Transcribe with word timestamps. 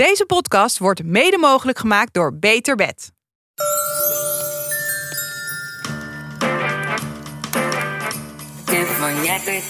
Deze 0.00 0.26
podcast 0.26 0.78
wordt 0.78 1.04
mede 1.04 1.38
mogelijk 1.38 1.78
gemaakt 1.78 2.14
door 2.14 2.38
Beter 2.38 2.76
Bed. 2.76 3.12
Tip 8.64 8.86
van 8.86 9.24
Jet. 9.24 9.62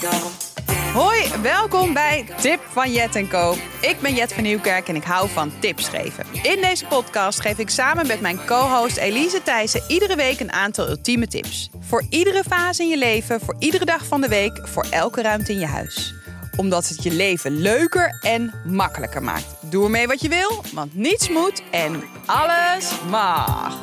Hoi, 0.93 1.41
welkom 1.41 1.93
bij 1.93 2.25
Tip 2.41 2.59
van 2.69 2.91
Jet 2.91 3.27
Co. 3.29 3.55
Ik 3.81 3.97
ben 4.01 4.13
Jet 4.13 4.33
van 4.33 4.43
Nieuwkerk 4.43 4.87
en 4.87 4.95
ik 4.95 5.03
hou 5.03 5.29
van 5.29 5.51
tips 5.59 5.89
geven. 5.89 6.25
In 6.43 6.61
deze 6.61 6.85
podcast 6.85 7.41
geef 7.41 7.57
ik 7.57 7.69
samen 7.69 8.07
met 8.07 8.21
mijn 8.21 8.45
co-host 8.45 8.97
Elise 8.97 9.43
Thijssen 9.43 9.83
iedere 9.87 10.15
week 10.15 10.39
een 10.39 10.51
aantal 10.51 10.89
ultieme 10.89 11.27
tips. 11.27 11.69
Voor 11.79 12.05
iedere 12.09 12.43
fase 12.43 12.83
in 12.83 12.89
je 12.89 12.97
leven, 12.97 13.39
voor 13.39 13.55
iedere 13.59 13.85
dag 13.85 14.05
van 14.05 14.21
de 14.21 14.27
week, 14.27 14.67
voor 14.67 14.85
elke 14.89 15.21
ruimte 15.21 15.51
in 15.51 15.59
je 15.59 15.65
huis. 15.65 16.20
Omdat 16.61 16.87
het 16.87 17.03
je 17.03 17.11
leven 17.11 17.61
leuker 17.61 18.17
en 18.19 18.53
makkelijker 18.65 19.23
maakt. 19.23 19.45
Doe 19.61 19.83
ermee 19.83 20.07
wat 20.07 20.21
je 20.21 20.29
wil, 20.29 20.63
want 20.73 20.95
niets 20.95 21.29
moet 21.29 21.61
en 21.71 22.03
alles 22.25 22.91
mag. 23.09 23.79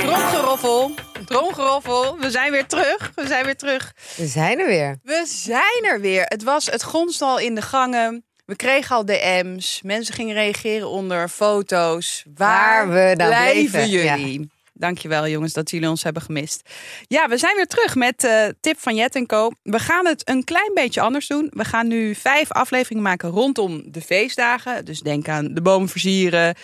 Tromgeroffel, 0.00 0.90
tromgeroffel. 1.24 2.18
We 2.18 2.30
zijn 2.30 2.50
weer 2.52 2.66
terug, 2.66 3.12
we 3.14 3.26
zijn 3.26 3.44
weer 3.44 3.56
terug. 3.56 3.92
We 4.16 4.26
zijn 4.26 4.58
er 4.58 4.66
weer. 4.66 4.98
We 5.02 5.24
zijn 5.26 5.84
er 5.84 6.00
weer. 6.00 6.22
Het 6.24 6.42
was 6.42 6.66
het 6.66 6.82
gonst 6.82 7.22
al 7.22 7.38
in 7.38 7.54
de 7.54 7.62
gangen. 7.62 8.24
We 8.46 8.56
kregen 8.56 8.96
al 8.96 9.04
DM's. 9.04 9.80
Mensen 9.82 10.14
gingen 10.14 10.34
reageren 10.34 10.88
onder 10.88 11.28
foto's. 11.28 12.24
Waar, 12.34 12.88
Waar 12.88 12.88
we 12.88 13.14
nou 13.16 13.30
blijven 13.30 13.88
jullie? 13.88 14.50
Dankjewel 14.80 15.28
jongens 15.28 15.52
dat 15.52 15.70
jullie 15.70 15.88
ons 15.88 16.02
hebben 16.02 16.22
gemist. 16.22 16.68
Ja, 17.06 17.28
we 17.28 17.38
zijn 17.38 17.56
weer 17.56 17.66
terug 17.66 17.94
met 17.94 18.24
eh 18.24 18.48
Tip 18.60 18.78
van 18.78 18.94
Jet 18.94 19.26
Co. 19.26 19.50
We 19.62 19.78
gaan 19.78 20.06
het 20.06 20.28
een 20.28 20.44
klein 20.44 20.70
beetje 20.74 21.00
anders 21.00 21.26
doen. 21.26 21.50
We 21.50 21.64
gaan 21.64 21.88
nu 21.88 22.14
vijf 22.14 22.52
afleveringen 22.52 23.02
maken 23.02 23.28
rondom 23.30 23.82
de 23.84 24.00
feestdagen. 24.00 24.84
Dus 24.84 25.00
denk 25.00 25.28
aan 25.28 25.54
de 25.54 25.62
bomen 25.62 25.88
versieren, 25.88 26.54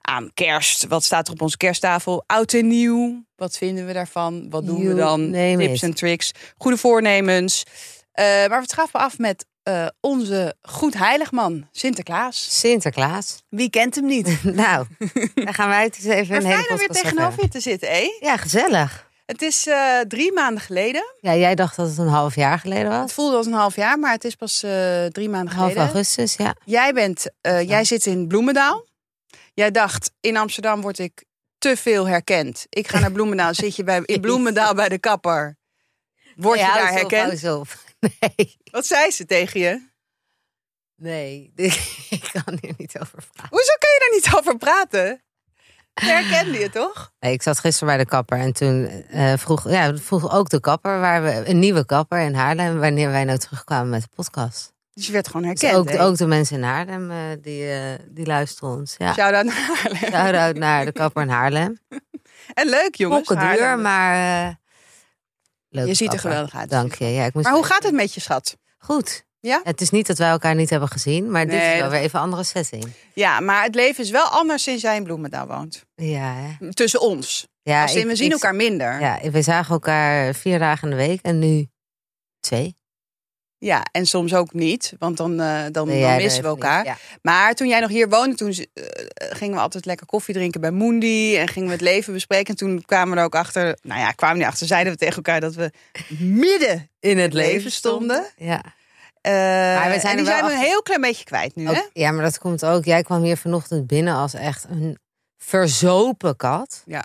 aan 0.00 0.30
kerst. 0.34 0.86
Wat 0.86 1.04
staat 1.04 1.26
er 1.26 1.32
op 1.32 1.42
onze 1.42 1.56
kersttafel? 1.56 2.24
Oud 2.26 2.52
en 2.52 2.66
nieuw. 2.68 3.24
Wat 3.36 3.56
vinden 3.56 3.86
we 3.86 3.92
daarvan? 3.92 4.50
Wat 4.50 4.66
doen 4.66 4.86
we 4.86 4.94
dan? 4.94 5.32
Tips 5.32 5.82
en 5.82 5.94
tricks. 5.94 6.32
Goede 6.56 6.76
voornemens. 6.76 7.64
Eh, 8.12 8.24
maar 8.24 8.60
we 8.60 8.68
schaffen 8.68 9.00
af 9.00 9.18
met 9.18 9.46
eh, 9.62 9.86
onze 10.00 10.54
goed 10.62 10.94
heiligman, 10.94 11.68
Sinterklaas. 11.72 12.58
Sinterklaas. 12.60 13.42
Wie 13.48 13.70
kent 13.70 13.94
hem 13.94 14.06
niet? 14.06 14.38
Nou, 14.54 14.86
dan 15.34 15.54
gaan 15.54 15.68
wij 15.68 15.82
het 15.84 15.96
eens 15.96 16.04
even 16.04 16.28
Maar 16.28 16.36
een 16.42 16.46
hele 16.46 16.62
fijn 16.62 16.70
om 16.70 16.76
weer 16.76 16.88
tegenover 16.88 17.26
over 17.32 17.42
je 17.42 17.48
te 17.48 17.60
zitten, 17.60 17.88
hé? 17.88 18.16
Ja, 18.20 18.36
gezellig. 18.36 19.08
Het 19.26 19.42
is 19.42 19.66
eh, 19.66 19.98
drie 20.08 20.32
maanden 20.32 20.62
geleden. 20.62 21.04
Ja, 21.20 21.34
jij 21.36 21.54
dacht 21.54 21.76
dat 21.76 21.88
het 21.88 21.98
een 21.98 22.08
half 22.08 22.34
jaar 22.34 22.58
geleden 22.58 22.90
Het 22.92 23.00
was. 23.00 23.12
voelde 23.12 23.36
als 23.36 23.46
een 23.46 23.52
half 23.52 23.76
jaar, 23.76 23.98
maar 23.98 24.12
het 24.12 24.24
is 24.24 24.34
pas 24.34 24.62
eh, 24.62 25.04
drie 25.06 25.28
maanden 25.28 25.54
Half 25.54 25.68
geleden. 25.68 25.92
augustus, 25.92 26.34
ja. 26.34 26.54
Jij, 26.64 26.92
bent, 26.92 27.30
eh, 27.40 27.68
jij 27.68 27.84
zit 27.84 28.06
in 28.06 28.28
Bloemendaal. 28.28 28.86
Jij 29.54 29.70
dacht, 29.70 30.10
in 30.20 30.36
Amsterdam 30.36 30.80
word 30.80 30.98
ik 30.98 31.24
te 31.58 31.76
veel 31.76 32.08
herkend. 32.08 32.66
Ik 32.68 32.88
ga 32.88 32.98
naar 32.98 33.12
Bloemendaal. 33.12 33.54
Zit 33.54 33.76
je 33.76 33.84
bij, 33.84 34.02
in 34.04 34.20
Bloemendaal 34.26 34.74
bij 34.74 34.88
de 34.88 34.98
kapper? 34.98 35.56
Word 36.36 36.58
je 36.58 36.64
hou 36.64 36.78
daar 36.78 36.92
herkend? 36.92 37.44
op. 37.44 37.68
Nee, 38.20 38.56
Wat 38.70 38.86
zei 38.86 39.10
ze 39.10 39.26
tegen 39.26 39.60
je? 39.60 39.88
nee. 40.96 41.52
Ik 42.10 42.28
kan 42.32 42.58
hier 42.60 42.74
niet 42.76 42.98
over 43.00 43.18
praten. 43.32 43.50
Hoezo 43.50 43.72
kun 43.78 43.90
je 43.92 43.98
daar 43.98 44.18
niet 44.18 44.38
over 44.38 44.56
praten? 44.58 45.22
Je 45.94 46.06
herkende 46.06 46.58
je 46.58 46.70
toch? 46.70 47.12
Nee, 47.20 47.32
ik 47.32 47.42
zat 47.42 47.58
gisteren 47.58 47.88
bij 47.94 48.04
de 48.04 48.10
kapper 48.10 48.38
en 48.38 48.52
toen 48.52 48.86
eh, 48.86 49.32
vroeg, 49.36 49.70
ja, 49.70 49.96
vroeg 49.96 50.32
ook 50.32 50.48
de 50.48 50.60
kapper, 50.60 51.00
waar 51.00 51.22
we, 51.22 51.48
een 51.48 51.58
nieuwe 51.58 51.84
kapper 51.86 52.20
in 52.20 52.34
Haarlem, 52.34 52.78
wanneer 52.78 53.10
wij 53.10 53.24
nou 53.24 53.38
terugkwamen 53.38 53.88
met 53.90 54.02
de 54.02 54.08
podcast. 54.14 54.72
Dus 54.92 55.06
je 55.06 55.12
werd 55.12 55.26
gewoon 55.28 55.50
Dus 55.50 55.60
herkend. 55.60 55.90
ook, 55.94 56.00
ook 56.00 56.16
de 56.16 56.26
mensen 56.26 56.56
in 56.56 56.62
Haarlem, 56.62 57.10
eh, 57.10 57.16
die, 57.42 57.70
eh, 57.72 57.98
die 58.08 58.26
luisteren 58.26 58.70
ons. 58.70 58.94
Ja. 58.98 59.12
Shout-out 59.12 59.44
naar 59.44 59.54
Haarlem. 59.54 59.96
Shout-out 60.10 60.56
naar 60.56 60.84
de 60.84 60.92
kapper 60.92 61.22
in 61.22 61.28
Haarlem. 61.28 61.78
En 62.54 62.68
leuk 62.68 62.94
jongens. 62.94 63.26
Pokken 63.28 63.56
duur, 63.56 63.78
maar 63.78 64.58
leuk. 65.70 65.86
Je 65.86 65.94
ziet 65.94 66.12
er 66.12 66.18
geweldig 66.18 66.54
uit. 66.54 66.70
Dank 66.70 66.94
je. 66.94 67.04
Ja, 67.04 67.24
ik 67.24 67.34
moest 67.34 67.46
Maar 67.46 67.54
hoe 67.54 67.64
gaat 67.64 67.82
het 67.82 67.92
met 67.94 68.14
je 68.14 68.20
schat? 68.20 68.56
Goed. 68.78 69.24
Ja? 69.40 69.60
Het 69.64 69.80
is 69.80 69.90
niet 69.90 70.06
dat 70.06 70.18
wij 70.18 70.28
elkaar 70.30 70.54
niet 70.54 70.70
hebben 70.70 70.88
gezien, 70.88 71.30
maar 71.30 71.46
dit 71.46 71.62
is 71.62 71.78
wel 71.78 71.90
weer 71.90 72.00
even 72.00 72.18
een 72.18 72.24
andere 72.24 72.44
setting. 72.44 72.86
Ja, 73.14 73.40
maar 73.40 73.62
het 73.62 73.74
leven 73.74 74.04
is 74.04 74.10
wel 74.10 74.24
anders 74.26 74.62
sinds 74.62 74.82
jij 74.82 74.96
in 74.96 75.04
Bloemendaal 75.04 75.46
woont. 75.46 75.84
Ja, 75.94 76.34
hè? 76.34 76.72
Tussen 76.72 77.00
ons. 77.00 77.46
ja 77.62 77.82
Als 77.82 77.94
in, 77.94 78.00
ik- 78.00 78.06
we 78.06 78.16
zien 78.16 78.26
ik- 78.26 78.32
elkaar 78.32 78.54
minder. 78.54 79.00
Ja, 79.00 79.20
we 79.30 79.42
zagen 79.42 79.72
elkaar 79.72 80.34
vier 80.34 80.58
dagen 80.58 80.90
in 80.90 80.96
de 80.96 81.06
week 81.06 81.20
en 81.22 81.38
nu 81.38 81.68
twee. 82.40 82.76
En 83.92 84.06
soms 84.06 84.34
ook 84.34 84.52
niet, 84.52 84.92
want 84.98 85.16
dan, 85.16 85.40
eh, 85.40 85.62
dan, 85.72 85.88
missen 86.16 86.42
we 86.42 86.48
elkaar. 86.48 86.78
niet. 86.78 86.86
Ja. 86.86 86.96
Maar 87.22 87.54
toen 87.54 87.68
jij 87.68 87.80
nog 87.80 87.90
hier 87.90 88.08
woonde, 88.08 88.36
toen 88.36 88.50
eh, 88.52 88.84
gingen 89.30 89.54
we 89.54 89.60
altijd 89.60 89.84
lekker 89.84 90.06
koffie 90.06 90.34
drinken 90.34 90.60
bij 90.60 90.70
Moendi. 90.70 91.36
En 91.36 91.48
gingen 91.48 91.68
we 91.68 91.74
het 91.74 91.82
leven 91.84 92.12
bespreken. 92.12 92.46
En 92.46 92.56
toen 92.56 92.82
kwamen 92.86 93.14
we 93.14 93.18
er 93.18 93.24
ook 93.26 93.34
achter, 93.34 93.78
nou 93.82 94.00
ja, 94.00 94.10
kwamen 94.10 94.36
we 94.36 94.42
erachter, 94.42 94.66
zeiden 94.66 94.92
we 94.92 94.98
tegen 94.98 95.16
elkaar 95.16 95.40
dat 95.40 95.54
we 95.54 95.70
midden 96.18 96.90
In 97.00 97.18
het 97.18 97.32
leven 97.32 97.70
stonden. 97.72 98.24
Ja. 98.36 98.62
Eh, 99.20 99.32
Maar 99.32 99.90
we 99.90 100.00
zijn 100.00 100.16
die 100.16 100.24
zijn 100.26 100.36
we 100.44 100.50
een 100.50 100.56
achter- 100.56 100.58
heel 100.68 100.82
klein 100.82 101.00
beetje 101.00 101.24
kwijt 101.24 101.54
nu, 101.56 101.66
hè? 101.66 101.80
Ja, 101.92 102.10
maar 102.10 102.24
dat 102.24 102.38
komt 102.38 102.64
ook. 102.64 102.84
Jij 102.84 103.02
kwam 103.02 103.22
hier 103.22 103.36
vanochtend 103.36 103.86
binnen 103.86 104.14
als 104.14 104.34
echt 104.34 104.66
een 104.70 104.98
verzopen 105.38 106.36
kat. 106.36 106.82
Ja. 106.86 107.04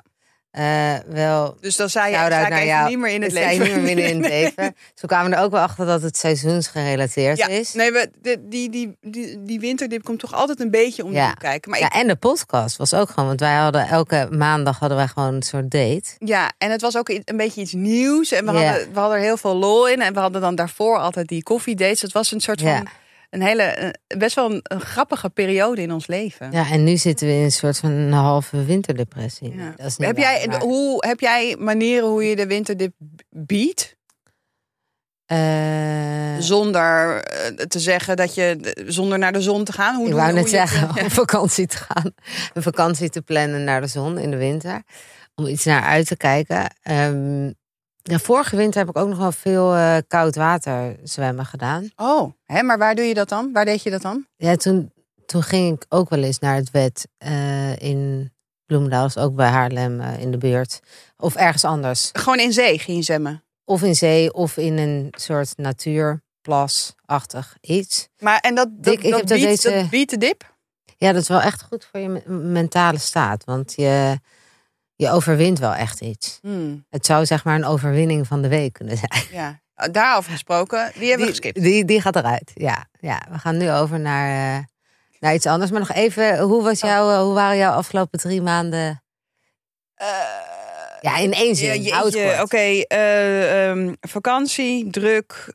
Eh, 0.56 0.94
wel, 1.08 1.58
Dus 1.62 1.76
dan 1.76 1.90
zei 1.90 2.12
je, 2.12 2.18
ik 2.18 2.32
even 2.52 2.66
jou. 2.66 2.90
niet 2.90 2.98
meer 2.98 3.12
in 3.14 3.22
het 3.22 3.32
leven. 3.32 3.64
niet 3.66 3.74
meer 3.76 3.84
binnen 3.84 4.06
in 4.10 4.18
het 4.24 4.32
leven. 4.56 4.76
Zo 4.94 5.08
kwamen 5.08 5.30
we 5.30 5.36
er 5.36 5.44
ook 5.44 5.52
wel 5.52 5.62
achter 5.62 5.86
dat 5.86 6.02
het 6.02 6.18
seizoensgerelateerd 6.18 7.38
Ja, 7.38 7.48
is. 7.48 7.74
nee, 7.74 7.92
we, 7.92 8.10
de- 8.22 8.38
die, 8.50 8.70
die, 8.70 8.98
die, 9.02 9.44
die 9.44 9.60
winterdip 9.60 10.04
komt 10.04 10.20
toch 10.20 10.34
altijd 10.34 10.60
een 10.60 10.72
beetje 10.72 11.04
om 11.04 11.12
Ja. 11.12 11.28
hoek 11.28 11.40
kijken. 11.40 11.72
Maar 11.72 11.80
Ja, 11.80 11.86
ik, 11.86 11.94
en 11.94 12.08
de 12.08 12.16
podcast 12.16 12.78
was 12.78 12.94
ook 12.94 13.10
gewoon, 13.10 13.26
want 13.28 13.40
wij 13.40 13.54
hadden 13.56 13.88
elke 13.88 14.28
maandag 14.32 14.80
hadden 14.80 14.98
wij 14.98 15.08
gewoon 15.08 15.34
een 15.34 15.42
soort 15.44 15.72
date. 15.72 16.04
ja, 16.20 16.52
en 16.58 16.72
het 16.72 16.82
was 16.82 16.98
ook 16.98 17.10
een 17.10 17.38
beetje 17.38 17.62
iets 17.62 17.74
nieuws. 17.74 18.32
En 18.32 18.46
we, 18.46 18.52
Ja. 18.52 18.64
hadden, 18.72 18.94
we 18.94 19.00
hadden 19.00 19.18
er 19.18 19.24
heel 19.24 19.38
veel 19.38 19.56
lol 19.56 19.88
in. 19.90 20.02
En 20.02 20.14
we 20.14 20.20
hadden 20.20 20.42
dan 20.42 20.56
daarvoor 20.56 20.98
altijd 21.00 21.28
die 21.28 21.44
koffiedates. 21.44 22.02
Het 22.02 22.12
was 22.12 22.32
een 22.32 22.42
soort 22.42 22.62
van. 22.62 22.88
Een 23.30 23.42
hele, 23.42 23.64
eh, 23.64 23.90
best 24.18 24.36
wel 24.36 24.52
een, 24.52 24.60
een 24.64 24.82
grappige 24.82 25.30
periode 25.30 25.82
in 25.82 25.92
ons 25.92 26.08
leven. 26.08 26.52
Ja, 26.52 26.72
en 26.72 26.84
nu 26.84 26.98
zitten 26.98 27.28
we 27.28 27.34
in 27.34 27.44
een 27.44 27.52
soort 27.52 27.78
van 27.78 27.92
een 27.92 28.12
halve 28.12 28.64
winterdepressie. 28.66 29.56
Ja. 29.58 29.74
Dat 29.76 29.86
is 29.86 29.98
niet 29.98 30.08
Heb 30.08 30.18
waar, 30.18 30.26
jij, 30.38 30.48
maar- 30.48 30.62
hoe, 30.62 31.06
heb 31.08 31.20
jij 31.20 31.56
manieren 31.60 32.10
hoe 32.10 32.24
je 32.24 32.36
de 32.36 32.48
winterdip 32.48 32.94
biedt? 33.30 33.96
Eh, 35.26 36.36
Zonder 36.40 37.24
eh, 37.24 37.48
te 37.66 37.80
zeggen 37.80 38.16
dat 38.16 38.36
je, 38.36 38.76
zonder 38.88 39.18
naar 39.20 39.32
de 39.34 39.42
zon 39.42 39.64
te 39.64 39.72
gaan? 39.72 39.96
Hoe 39.96 40.08
ik 40.08 40.14
wou 40.14 40.34
net 40.34 40.50
zeggen, 40.50 40.90
om 41.04 41.10
vakantie 41.10 41.68
te 41.68 41.78
gaan. 41.78 42.12
Een 42.54 42.62
vakantie 42.62 43.10
te 43.10 43.22
plannen 43.22 43.64
naar 43.64 43.82
de 43.82 43.88
zon 43.88 44.18
in 44.18 44.32
de 44.32 44.38
winter. 44.38 44.82
Om 45.36 45.48
iets 45.48 45.66
naar 45.66 45.82
uit 45.84 46.08
te 46.08 46.18
kijken. 46.18 46.76
Ehm, 46.82 47.52
ja, 48.12 48.20
vorige 48.20 48.56
winter 48.56 48.80
heb 48.80 48.90
ik 48.90 48.98
ook 48.98 49.08
nog 49.08 49.18
wel 49.18 49.32
veel 49.32 49.74
eh, 49.76 49.98
koud 50.08 50.36
water 50.36 50.96
zwemmen 51.04 51.46
gedaan. 51.46 51.90
Oh, 51.96 52.32
hè, 52.44 52.64
maar 52.64 52.78
waar 52.78 52.96
doe 52.96 53.06
je 53.06 53.14
dat 53.14 53.30
dan? 53.30 53.50
Waar 53.54 53.66
deed 53.66 53.84
je 53.84 53.90
dat 53.90 54.02
dan? 54.02 54.26
Ja, 54.36 54.56
toen, 54.56 54.92
toen 55.26 55.44
ging 55.44 55.76
ik 55.76 55.86
ook 55.90 56.10
wel 56.10 56.24
eens 56.24 56.40
naar 56.40 56.56
het 56.56 56.72
wet 56.72 57.08
eh, 57.18 57.76
in 57.78 58.32
Bloemendaal. 58.66 59.10
ook 59.16 59.36
bij 59.36 59.50
Haarlem 59.50 60.00
eh, 60.02 60.20
in 60.20 60.32
de 60.32 60.38
buurt. 60.38 60.80
Of 61.18 61.36
ergens 61.36 61.64
anders. 61.64 62.10
Gewoon 62.14 62.40
in 62.40 62.54
zee 62.54 62.80
ging 62.80 62.98
je 62.98 63.04
zwemmen. 63.04 63.44
Of 63.66 63.84
in 63.84 63.96
zee 63.96 64.34
of 64.34 64.58
in 64.58 64.78
een 64.78 65.14
soort 65.18 65.54
natuurplasachtig 65.58 67.58
iets. 67.62 68.08
Maar 68.20 68.40
en 68.40 68.56
dat, 68.56 68.68
dat, 68.72 68.94
Ik- 68.94 69.04
ik 69.04 69.10
dat, 69.12 69.20
heb 69.20 69.28
dat 69.30 69.38
biedt, 69.38 69.64
deze- 69.64 69.76
dat 69.80 69.90
biedt 69.90 70.10
de 70.12 70.18
dip? 70.18 70.54
Ja, 70.98 71.12
dat 71.12 71.22
is 71.22 71.28
wel 71.28 71.42
echt 71.42 71.64
goed 71.64 71.88
voor 71.92 72.00
je 72.00 72.10
me- 72.10 72.30
mentale 72.34 72.98
staat. 72.98 73.44
Want 73.44 73.74
je, 73.76 74.20
je 74.96 75.10
overwint 75.10 75.60
wel 75.60 75.74
echt 75.74 76.02
iets. 76.02 76.40
Hmm, 76.42 76.86
Het 76.90 77.06
zou 77.06 77.26
zeg 77.26 77.44
maar 77.44 77.56
een 77.56 77.66
overwinning 77.66 78.28
van 78.28 78.42
de 78.42 78.48
week 78.48 78.74
kunnen 78.74 78.98
zijn. 78.98 79.24
ja. 79.32 79.64
Daarover 79.92 80.32
gesproken, 80.32 80.92
die 80.96 81.08
hebben 81.10 81.26
we 81.28 81.32
geskipt. 81.34 81.62
die, 81.62 81.86
die 81.86 82.02
gaat 82.02 82.16
eruit. 82.16 82.52
Ja, 82.54 82.86
ja, 83.00 83.22
we 83.32 83.38
gaan 83.40 83.58
nu 83.58 83.72
over 83.72 84.00
naar, 84.00 84.58
eh, 84.58 84.64
naar 85.20 85.34
iets 85.34 85.46
anders. 85.46 85.72
Maar 85.72 85.80
nog 85.80 85.92
even, 85.92 86.40
hoe, 86.40 86.64
was 86.64 86.84
Oh. 86.84 86.90
jouw, 86.90 87.12
eh, 87.12 87.20
hoe 87.22 87.34
waren 87.34 87.58
jouw 87.58 87.72
afgelopen 87.74 88.20
drie 88.20 88.42
maanden? 88.42 89.04
Eh, 89.96 90.08
Ja, 91.02 91.18
in 91.18 91.34
één 91.34 91.56
zin. 91.56 91.82
ja. 91.84 92.04
Oké, 92.42 92.58
eh, 92.58 93.70
ehm, 93.70 93.94
vakantie, 94.02 94.90
druk, 94.90 95.54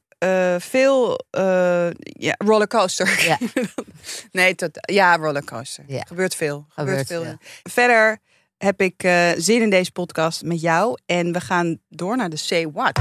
veel 0.59 1.25
uh, 1.39 1.91
ja, 2.01 2.35
rollercoaster. 2.39 3.25
Ja. 3.27 3.39
nee, 4.41 4.55
tot, 4.55 4.71
ja, 4.81 5.17
rollercoaster. 5.17 5.85
Ja. 5.87 6.03
Gebeurt 6.07 6.35
veel. 6.35 6.67
Gebeurt, 6.69 7.07
Gebeurt 7.07 7.07
veel. 7.07 7.23
veel. 7.39 7.73
Verder 7.73 8.19
heb 8.63 8.81
ik 8.81 9.03
eh, 9.03 9.31
zin 9.37 9.63
in 9.63 9.71
deze 9.71 9.93
podcast 9.93 10.43
met 10.43 10.61
jou. 10.61 10.99
En 11.07 11.33
we 11.33 11.41
gaan 11.41 11.79
door 11.89 12.17
naar 12.17 12.31
de 12.31 12.37
Say 12.37 12.71
What. 12.71 13.01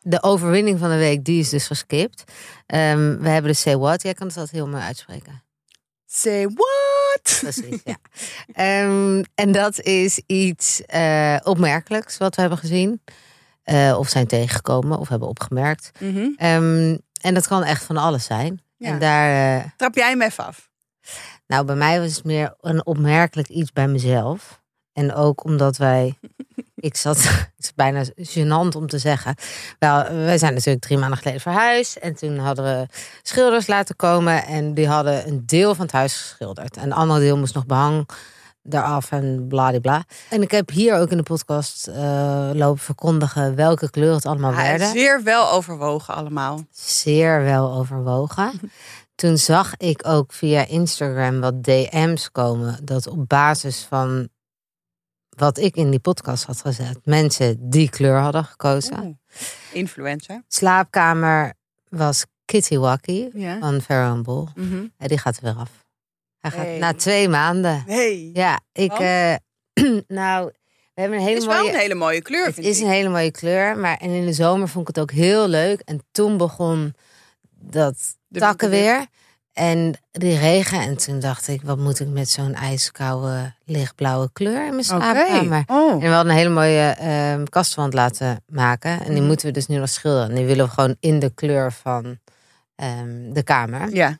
De 0.00 0.22
overwinning 0.22 0.78
van 0.78 0.88
de 0.88 0.96
week, 0.96 1.24
die 1.24 1.40
is 1.40 1.48
dus 1.48 1.66
geskipt. 1.66 2.24
Ehm, 2.66 3.18
we 3.18 3.28
hebben 3.28 3.50
de 3.50 3.56
Say 3.56 3.76
What. 3.76 4.02
Jij 4.02 4.14
kan 4.14 4.26
het 4.26 4.36
altijd 4.36 4.56
heel 4.56 4.68
mooi 4.68 4.82
uitspreken. 4.82 5.42
Say 6.06 6.48
What? 6.48 7.38
Precies, 7.40 7.80
ja. 7.84 7.96
Ehm, 8.52 9.22
en 9.34 9.52
dat 9.52 9.80
is 9.80 10.22
iets 10.26 10.82
eh, 10.84 11.36
opmerkelijks 11.42 12.18
wat 12.18 12.34
we 12.34 12.40
hebben 12.40 12.58
gezien. 12.58 13.02
Eh, 13.62 13.96
of 13.98 14.08
zijn 14.08 14.26
tegengekomen 14.26 14.98
of 14.98 15.08
hebben 15.08 15.28
opgemerkt. 15.28 15.90
Mhm. 15.98 16.28
Ehm, 16.36 16.96
en 17.20 17.34
dat 17.34 17.46
kan 17.46 17.62
echt 17.62 17.84
van 17.84 17.96
alles 17.96 18.24
zijn. 18.24 18.62
Ja. 18.76 18.88
En 18.88 18.98
daar, 18.98 19.74
Trap 19.76 19.94
jij 19.94 20.08
hem 20.08 20.22
even 20.22 20.44
af? 20.44 20.68
Nou 21.46 21.64
bij 21.64 21.74
mij 21.76 22.00
was 22.00 22.14
het 22.14 22.24
meer 22.24 22.54
een 22.60 22.86
opmerkelijk 22.86 23.48
iets 23.48 23.72
bij 23.72 23.88
mezelf. 23.88 24.62
En 24.92 25.14
ook 25.14 25.44
omdat 25.44 25.76
wij, 25.76 26.18
ik 26.74 26.96
zat, 26.96 27.22
het 27.24 27.50
is 27.58 27.74
bijna 27.74 28.04
gênant 28.16 28.76
om 28.76 28.86
te 28.86 28.98
zeggen. 28.98 29.34
Wel, 29.78 30.02
wij 30.10 30.38
zijn 30.38 30.54
natuurlijk 30.54 30.84
drie 30.84 30.98
maanden 30.98 31.18
geleden 31.18 31.40
verhuisd. 31.40 31.96
En 31.96 32.14
toen 32.14 32.38
hadden 32.38 32.64
we 32.64 32.86
schilders 33.22 33.66
laten 33.66 33.96
komen. 33.96 34.44
En 34.44 34.74
die 34.74 34.88
hadden 34.88 35.26
een 35.28 35.42
deel 35.46 35.74
van 35.74 35.84
het 35.84 35.94
huis 35.94 36.16
geschilderd. 36.16 36.76
En 36.76 36.82
een 36.82 36.92
ander 36.92 37.18
deel 37.20 37.38
moest 37.38 37.54
nog 37.54 37.66
behang 37.66 38.08
eraf 38.70 39.10
en 39.10 39.46
bladibla. 39.48 40.04
En 40.30 40.42
ik 40.42 40.50
heb 40.50 40.70
hier 40.70 40.96
ook 40.98 41.10
in 41.10 41.16
de 41.16 41.22
podcast 41.22 41.86
eh, 41.86 42.50
lopen 42.52 42.82
verkondigen 42.82 43.54
welke 43.54 43.90
kleuren 43.90 44.16
het 44.16 44.26
allemaal 44.26 44.50
Ja, 44.52 44.56
werden. 44.62 44.88
zeer 44.88 45.22
wel 45.22 45.50
overwogen 45.50 46.14
allemaal. 46.14 46.60
Zeer 46.70 47.42
wel 47.42 47.72
overwogen. 47.72 48.52
Toen 49.14 49.38
zag 49.38 49.76
ik 49.76 50.06
ook 50.06 50.32
via 50.32 50.66
Instagram 50.66 51.40
wat 51.40 51.62
DM's 51.64 52.30
komen. 52.30 52.84
Dat 52.84 53.06
op 53.06 53.28
basis 53.28 53.82
van 53.88 54.28
wat 55.28 55.58
ik 55.58 55.76
in 55.76 55.90
die 55.90 56.00
podcast 56.00 56.44
had 56.44 56.60
gezet, 56.60 56.98
mensen 57.06 57.70
die 57.70 57.90
kleur 57.90 58.18
hadden 58.18 58.44
gekozen. 58.44 59.02
Oeh. 59.04 59.14
Influencer. 59.72 60.42
Slaapkamer 60.48 61.54
was 61.88 62.24
Kitty 62.44 62.76
Wacky 62.76 63.28
Ja. 63.32 63.58
van 63.58 63.80
Farrow 63.80 64.22
Bull. 64.22 64.46
Ja, 64.98 65.06
die 65.08 65.18
gaat 65.18 65.36
er 65.36 65.42
weer 65.42 65.54
af. 65.56 65.70
Hij 66.38 66.50
gaat 66.50 66.78
na 66.78 66.94
twee 66.94 67.28
maanden. 67.28 67.82
Nee. 67.86 68.30
Ja, 68.32 68.60
ik. 68.72 68.92
Eh, 68.92 69.34
nou, 70.08 70.50
we 70.94 71.00
hebben 71.00 71.18
een 71.18 71.24
Het 71.24 71.32
hele 71.34 71.40
is 71.40 71.46
wel 71.46 71.58
mooie. 71.58 71.72
een 71.72 71.78
hele 71.78 71.94
mooie 71.94 72.22
kleur, 72.22 72.46
Het 72.46 72.58
is 72.58 72.78
ik. 72.78 72.84
een 72.84 72.90
hele 72.90 73.08
mooie 73.08 73.30
kleur, 73.30 73.78
maar 73.78 73.96
en 73.96 74.10
in 74.10 74.24
de 74.26 74.32
zomer 74.32 74.68
vond 74.68 74.88
ik 74.88 74.94
het 74.94 75.04
ook 75.04 75.10
heel 75.10 75.48
leuk. 75.48 75.80
En 75.80 76.00
toen 76.12 76.36
begon 76.36 76.94
dat 77.50 77.96
De 78.34 78.40
takken 78.40 78.70
weer 78.70 79.06
en 79.52 79.94
die 80.10 80.38
regen. 80.38 80.80
En 80.80 80.96
toen 80.96 81.20
dacht 81.20 81.48
ik, 81.48 81.62
wat 81.62 81.78
moet 81.78 82.00
ik 82.00 82.08
met 82.08 82.28
zo'n 82.28 82.54
ijskoude 82.54 83.54
lichtblauwe 83.64 84.30
kleur 84.32 84.64
in 84.66 84.70
mijn 84.70 84.84
slaapkamer? 84.84 85.62
Oh. 85.66 85.92
En 85.92 85.98
we 85.98 86.06
hadden 86.06 86.32
een 86.32 86.38
hele 86.38 86.48
mooie 86.54 86.88
ehm, 86.88 87.44
kastwand 87.44 87.94
laten 87.94 88.42
maken. 88.46 88.90
En 89.00 89.08
die 89.08 89.16
Mhm. 89.18 89.26
moeten 89.26 89.46
we 89.46 89.52
dus 89.52 89.66
nu 89.66 89.76
nog 89.76 89.88
schilderen. 89.88 90.28
En 90.28 90.34
die 90.34 90.44
willen 90.44 90.64
we 90.64 90.70
gewoon 90.70 90.96
in 91.00 91.18
de 91.18 91.30
kleur 91.34 91.72
van 91.72 92.18
ehm, 92.74 93.32
de 93.32 93.42
kamer. 93.42 93.94
Ja. 93.94 94.18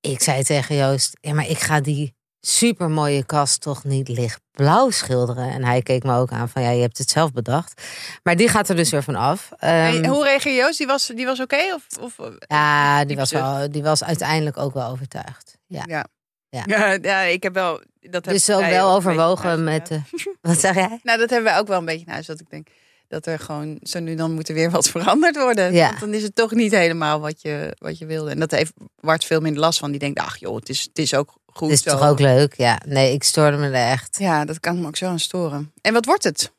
Ik 0.00 0.22
zei 0.22 0.42
tegen 0.42 0.76
Joost, 0.76 1.16
ja, 1.20 1.34
maar 1.34 1.48
ik 1.48 1.58
ga 1.58 1.80
die 1.80 2.14
supermooie 2.46 3.24
kast 3.24 3.60
toch 3.60 3.84
niet 3.84 4.08
lichtblauw 4.08 4.90
schilderen. 4.90 5.50
En 5.50 5.64
hij 5.64 5.82
keek 5.82 6.02
me 6.02 6.16
ook 6.16 6.30
aan 6.30 6.48
van, 6.48 6.62
ja, 6.62 6.70
je 6.70 6.80
hebt 6.80 6.98
het 6.98 7.10
zelf 7.10 7.32
bedacht. 7.32 7.82
Maar 8.22 8.36
die 8.36 8.48
gaat 8.48 8.68
er 8.68 8.76
dus 8.76 8.90
weer 8.90 9.02
van 9.02 9.14
af. 9.16 9.50
En 9.58 10.02
Ehm, 10.02 10.10
hoe 10.10 10.24
reageerde 10.24 10.58
Joost? 10.58 10.78
Die 10.78 10.86
was, 10.86 11.06
die 11.06 11.26
was 11.26 11.40
oké? 11.40 11.74
Of, 11.74 11.86
of, 12.00 12.28
ja, 12.46 13.04
die 13.04 13.16
was, 13.16 13.30
wel, 13.30 13.70
die 13.70 13.82
was 13.82 14.04
uiteindelijk 14.04 14.56
ook 14.56 14.74
wel 14.74 14.88
overtuigd. 14.90 15.58
Ja. 15.66 15.82
Ja. 15.86 16.06
Ja. 16.48 16.62
Ja, 16.76 16.98
ja, 17.02 17.20
ik 17.20 17.42
heb 17.42 17.54
wel... 17.54 17.82
Dat 18.00 18.24
Dus 18.24 18.50
ook 18.50 18.60
wij 18.60 18.70
wel 18.70 18.94
overwogen 18.94 19.64
met... 19.64 19.90
eh, 19.90 19.98
wat 20.40 20.58
zeg 20.58 20.74
jij? 20.74 21.00
Nou, 21.02 21.18
dat 21.18 21.30
hebben 21.30 21.50
wij 21.52 21.58
ook 21.60 21.66
wel 21.66 21.78
een 21.78 21.84
beetje 21.84 22.06
in 22.06 22.12
huis. 22.12 22.26
Dat 22.26 22.40
ik 22.40 22.50
denk 22.50 22.68
dat 23.12 23.26
er 23.26 23.38
gewoon 23.38 23.78
zo 23.82 24.00
nu 24.00 24.14
dan 24.14 24.32
moet 24.32 24.48
er 24.48 24.54
weer 24.54 24.70
wat 24.70 24.88
veranderd 24.94 25.36
worden. 25.36 25.72
Ja. 25.72 25.88
Want 25.88 26.00
dan 26.00 26.14
is 26.14 26.22
het 26.22 26.34
toch 26.34 26.50
niet 26.50 26.72
helemaal 26.72 27.20
wat 27.20 27.42
je, 27.42 27.76
wat 27.78 27.98
je 27.98 28.06
wilde. 28.06 28.30
En 28.30 28.38
dat 28.38 28.50
heeft 28.50 28.72
Bart 29.00 29.24
veel 29.24 29.40
minder 29.40 29.60
last 29.60 29.78
van. 29.78 29.90
Die 29.90 30.00
denkt, 30.00 30.18
ach 30.20 30.36
joh, 30.36 30.56
het 30.56 30.68
is, 30.68 30.82
het 30.82 30.98
is 30.98 31.14
ook 31.14 31.34
goed 31.46 31.70
Het 31.70 31.78
is 31.78 31.84
zo. 31.84 31.90
toch 31.90 32.08
ook 32.08 32.18
leuk? 32.20 32.54
Ja, 32.56 32.80
nee, 32.86 33.12
ik 33.12 33.22
stoorde 33.24 33.56
me 33.56 33.66
er 33.66 33.90
echt. 33.90 34.18
Ja, 34.18 34.44
dat 34.44 34.60
kan 34.60 34.80
me 34.80 34.86
ook 34.86 34.96
zo 34.96 35.06
aan 35.06 35.18
storen. 35.18 35.72
En 35.80 35.92
wat 35.92 36.04
wordt 36.04 36.24
het? 36.24 36.52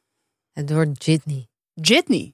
Het 0.51 0.71
wordt 0.71 1.05
jitney. 1.05 1.47
Jitney. 1.73 2.33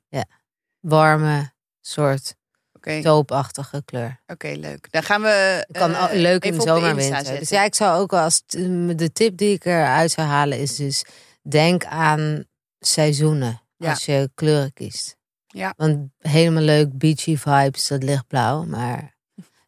Warme, 0.79 1.51
soort 1.81 2.35
Oké, 2.73 3.01
toopachtige 3.01 3.81
kleur. 3.85 4.19
oké, 4.27 4.47
leuk. 4.47 4.91
Dan 4.91 5.03
gaan 5.03 5.21
we... 5.21 5.63
Het 5.67 5.77
kan 5.77 5.95
eh, 5.95 6.07
leuk 6.13 6.45
in 6.45 6.61
zomer 6.61 6.95
winter. 6.95 7.39
Dus 7.39 7.49
ja, 7.49 7.63
ik 7.63 7.75
zou 7.75 7.99
ook 8.01 8.11
wel 8.11 8.23
als 8.23 8.43
de 8.47 9.09
tip 9.13 9.37
die 9.37 9.53
ik 9.53 9.65
eruit 9.65 10.11
zou 10.11 10.27
halen 10.27 10.59
is 10.59 10.75
dus 10.75 11.03
denk 11.41 11.85
aan 11.85 12.43
seizoenen 12.79 13.61
Ja. 13.79 13.89
als 13.89 14.05
je 14.05 14.29
kleuren 14.35 14.73
kiest. 14.73 15.17
Ja. 15.47 15.73
Want 15.77 16.09
helemaal 16.17 16.63
leuk 16.63 16.97
beachy 16.97 17.37
vibes, 17.37 17.87
dat 17.87 18.03
lichtblauw, 18.03 18.63
maar 18.63 19.15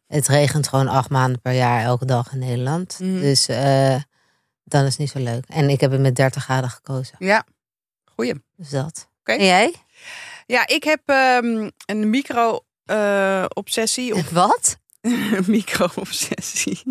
het 0.06 0.28
regent 0.28 0.68
gewoon 0.68 0.88
acht 0.88 1.10
maanden 1.10 1.40
per 1.40 1.52
jaar 1.52 1.82
elke 1.82 2.04
dag 2.04 2.32
in 2.32 2.38
Nederland. 2.38 2.98
Mhm. 2.98 3.20
Dus 3.20 3.48
eh, 3.48 3.96
dan 4.64 4.84
is 4.84 4.90
het 4.90 4.98
niet 4.98 5.10
zo 5.10 5.18
leuk. 5.18 5.44
En 5.48 5.70
ik 5.70 5.80
heb 5.80 5.90
het 5.90 6.00
met 6.00 6.16
30 6.16 6.42
graden 6.42 6.70
gekozen. 6.70 7.16
Ja, 7.18 7.44
goeie. 8.04 8.34
Dus 8.56 8.70
dat. 8.70 9.08
Oké. 9.20 9.32
En 9.32 9.44
jij? 9.44 9.74
Ja, 10.46 10.66
ik 10.66 10.84
heb 10.84 11.00
ehm, 11.04 11.70
een 11.86 12.10
micro-obsessie. 12.10 14.14
of 14.14 14.30
Wat? 14.42 14.76
een 15.36 15.44
micro-obsessie. 15.46 16.82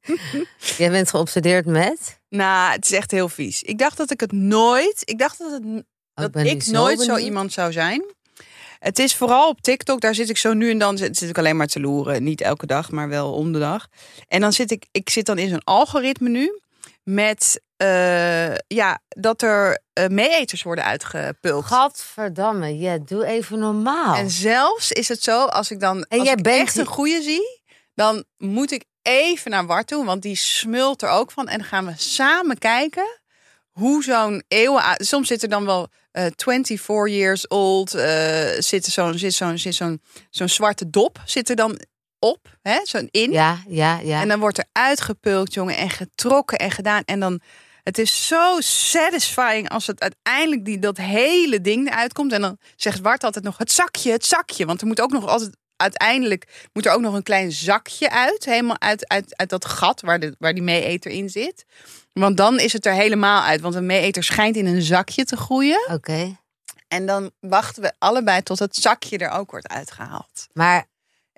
Jij 0.78 0.90
bent 0.90 1.10
geobsedeerd 1.10 1.66
met? 1.66 2.20
Nou, 2.28 2.72
het 2.72 2.84
is 2.84 2.92
echt 2.92 3.10
heel 3.10 3.28
vies. 3.28 3.62
Ik 3.62 3.78
dacht 3.78 3.96
dat 3.96 4.10
ik 4.10 4.20
het 4.20 4.32
nooit... 4.32 5.02
Ik 5.04 5.18
dacht 5.18 5.38
dat, 5.38 5.52
het, 5.52 5.84
Oh, 6.14 6.24
dat 6.24 6.34
nu 6.34 6.48
ik 6.48 6.66
nooit 6.66 7.00
zo 7.00 7.16
iemand 7.16 7.52
zou 7.52 7.72
zijn. 7.72 8.04
Het 8.78 8.98
is 8.98 9.16
vooral 9.16 9.48
op 9.48 9.60
TikTok. 9.60 10.00
Daar 10.00 10.14
zit 10.14 10.28
ik 10.28 10.36
zo 10.36 10.52
nu 10.52 10.70
en 10.70 10.78
dan 10.78 10.98
zit, 10.98 11.16
zit 11.16 11.28
ik 11.28 11.38
alleen 11.38 11.56
maar 11.56 11.66
te 11.66 11.80
loeren. 11.80 12.22
Niet 12.22 12.40
elke 12.40 12.66
dag, 12.66 12.90
maar 12.90 13.08
wel 13.08 13.32
om 13.32 13.52
de 13.52 13.58
dag. 13.58 13.88
En 14.28 14.40
dan 14.40 14.52
zit 14.52 14.70
ik... 14.70 14.86
Ik 14.90 15.10
zit 15.10 15.26
dan 15.26 15.38
in 15.38 15.48
zo'n 15.48 15.64
algoritme 15.64 16.28
nu. 16.28 16.60
Met... 17.04 17.60
eh, 17.76 18.54
ja, 18.54 19.00
dat 19.08 19.42
er 19.42 19.82
eh 19.92 20.06
meeeters 20.06 20.62
worden 20.62 20.84
uitgepulkt. 20.84 21.66
Gadverdamme, 21.66 22.78
ja, 22.78 22.98
doe 22.98 23.26
even 23.26 23.58
normaal. 23.58 24.16
En 24.16 24.30
zelfs 24.30 24.92
is 24.92 25.08
het 25.08 25.22
zo, 25.22 25.44
als 25.44 25.70
ik 25.70 25.80
dan. 25.80 26.04
En 26.08 26.18
als 26.18 26.28
jij 26.28 26.36
ik 26.36 26.42
bent 26.42 26.60
echt 26.60 26.76
een 26.76 26.86
goede 26.86 27.22
zie, 27.22 27.62
dan 27.94 28.24
moet 28.36 28.70
ik 28.70 28.84
even 29.02 29.50
naar 29.50 29.66
Bart 29.66 29.86
toe, 29.86 30.04
want 30.04 30.22
die 30.22 30.36
smult 30.36 31.02
er 31.02 31.08
ook 31.08 31.30
van. 31.30 31.48
En 31.48 31.58
dan 31.58 31.66
gaan 31.66 31.86
we 31.86 31.92
samen 31.96 32.58
kijken 32.58 33.19
hoe 33.80 34.02
zo'n 34.02 34.42
eeuwen... 34.48 34.82
Soms 34.96 35.28
zit 35.28 35.42
er 35.42 35.48
dan 35.48 35.64
wel 35.64 35.88
eh 36.12 36.26
24 36.36 37.08
years 37.08 37.48
old, 37.48 37.94
eh 37.94 38.58
zit 38.58 38.84
zo'n 38.84 39.18
zit 39.18 39.34
zo'n 39.34 39.58
zit 39.58 39.74
zo'n 39.74 40.00
zo'n 40.30 40.48
zwarte 40.48 40.90
dop 40.90 41.22
zit 41.24 41.48
er 41.48 41.56
dan 41.56 41.80
op, 42.18 42.58
hè, 42.62 42.78
zo'n 42.82 43.08
in. 43.10 43.32
Ja, 43.32 43.62
ja, 43.68 43.98
ja. 43.98 44.20
En 44.20 44.28
dan 44.28 44.40
wordt 44.40 44.58
er 44.58 44.64
uitgepulkt, 44.72 45.54
jongen, 45.54 45.76
en 45.76 45.90
getrokken 45.90 46.58
en 46.58 46.70
gedaan. 46.70 47.02
En 47.04 47.20
dan, 47.20 47.40
het 47.82 47.98
is 47.98 48.26
zo 48.26 48.56
satisfying 48.60 49.68
als 49.68 49.86
het 49.86 50.00
uiteindelijk 50.00 50.64
die, 50.64 50.78
dat 50.78 50.96
hele 50.96 51.60
ding 51.60 51.88
eruit 51.88 52.12
komt. 52.12 52.32
En 52.32 52.40
dan 52.40 52.58
zegt 52.76 53.02
Bart 53.02 53.24
altijd 53.24 53.44
nog 53.44 53.58
het 53.58 53.72
zakje, 53.72 54.12
het 54.12 54.26
zakje. 54.26 54.66
Want 54.66 54.80
er 54.80 54.86
moet 54.86 55.00
ook 55.00 55.12
nog 55.12 55.26
altijd, 55.26 55.56
uiteindelijk 55.76 56.68
moet 56.72 56.86
er 56.86 56.92
ook 56.92 57.00
nog 57.00 57.14
een 57.14 57.22
klein 57.22 57.52
zakje 57.52 58.10
uit. 58.10 58.44
Helemaal 58.44 58.80
uit, 58.80 59.08
uit, 59.08 59.36
uit 59.36 59.50
dat 59.50 59.64
gat 59.64 60.00
waar, 60.00 60.20
de, 60.20 60.34
waar 60.38 60.54
die 60.54 60.62
meeeter 60.62 61.10
in 61.10 61.28
zit. 61.28 61.64
Want 62.12 62.36
dan 62.36 62.58
is 62.60 62.72
het 62.72 62.86
er 62.86 62.92
helemaal 62.92 63.42
uit. 63.42 63.60
Want 63.60 63.74
een 63.74 63.86
meeeter 63.86 64.24
schijnt 64.24 64.56
in 64.56 64.66
een 64.66 64.82
zakje 64.82 65.24
te 65.24 65.36
groeien. 65.36 65.88
Oké. 65.92 66.36
En 66.88 67.06
dan 67.06 67.30
wachten 67.40 67.82
we 67.82 67.92
allebei 67.98 68.42
tot 68.42 68.58
het 68.58 68.76
zakje 68.76 69.18
er 69.18 69.30
ook 69.30 69.50
wordt 69.50 69.68
uitgehaald. 69.68 70.46
Maar 70.52 70.84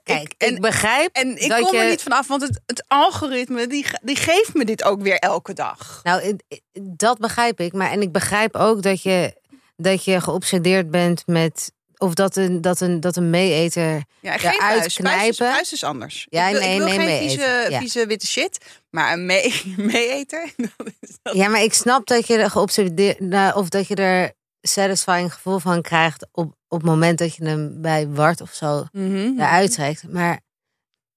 kijk, 0.02 0.35
Ik- 0.38 0.61
begrijp 0.61 1.12
En 1.17 1.43
ik 1.43 1.49
dat 1.49 1.61
kom 1.61 1.73
je... 1.75 1.79
er 1.83 1.88
niet 1.88 2.02
vanaf, 2.02 2.26
want 2.26 2.43
het, 2.43 2.61
het 2.67 2.85
algoritme 2.88 3.67
die, 3.67 3.87
die 4.02 4.17
geeft 4.17 4.55
me 4.55 4.64
dit 4.64 4.85
ook 4.85 5.02
weer 5.02 5.19
elke 5.19 5.52
dag. 5.52 6.00
Nou, 6.02 6.37
dat 6.83 7.19
begrijp 7.19 7.61
ik. 7.61 7.73
Maar 7.73 7.91
en 7.91 8.02
ik 8.02 8.12
begrijp 8.12 8.57
ook 8.57 8.83
dat 8.83 9.02
je, 9.02 9.41
dat 9.76 10.05
je 10.05 10.21
geobsedeerd 10.21 10.91
bent 10.91 11.23
met... 11.26 11.73
Of 12.02 12.14
dat 12.14 12.37
een, 12.37 12.61
dat 12.61 12.80
een, 12.80 13.00
dat 13.00 13.16
een 13.16 13.30
meeeter... 13.30 14.02
Ja, 14.21 14.37
geen 14.38 14.50
Eruit 14.52 14.92
knijpen. 14.94 15.61
is 15.61 15.85
anders. 15.85 16.26
Ja, 16.30 16.47
ik 16.47 16.52
wil, 16.52 16.61
nee, 16.62 16.73
ik 16.73 16.78
wil 16.78 16.87
nee, 16.87 16.99
geen 16.99 17.18
vieze, 17.28 17.66
Ja. 17.68 17.78
vieze 17.78 18.06
witte 18.06 18.26
shit, 18.26 18.59
maar 18.90 19.12
een 19.12 19.26
mee, 19.26 19.62
meeeter. 19.76 20.52
dat. 21.23 21.35
Ja, 21.35 21.49
maar 21.49 21.62
ik 21.62 21.73
snap 21.75 22.06
dat 22.06 22.26
je 22.26 22.37
er 22.37 22.50
geobsedeerd... 22.50 23.21
Nou, 23.21 23.54
of 23.56 23.68
dat 23.68 23.87
je 23.88 23.94
er 23.94 24.32
satisfying 24.61 25.35
gevoel 25.35 25.59
van 25.59 25.82
krijgt... 25.82 26.26
op, 26.32 26.54
op 26.68 26.78
het 26.78 26.87
moment 26.90 27.18
dat 27.18 27.35
je 27.35 27.44
hem 27.44 27.80
bij 27.80 28.09
Wart 28.09 28.40
of 28.40 28.52
zo 28.54 28.85
Mhm. 28.92 29.32
eruit 29.40 29.73
trekt. 29.73 30.09
Maar 30.09 30.40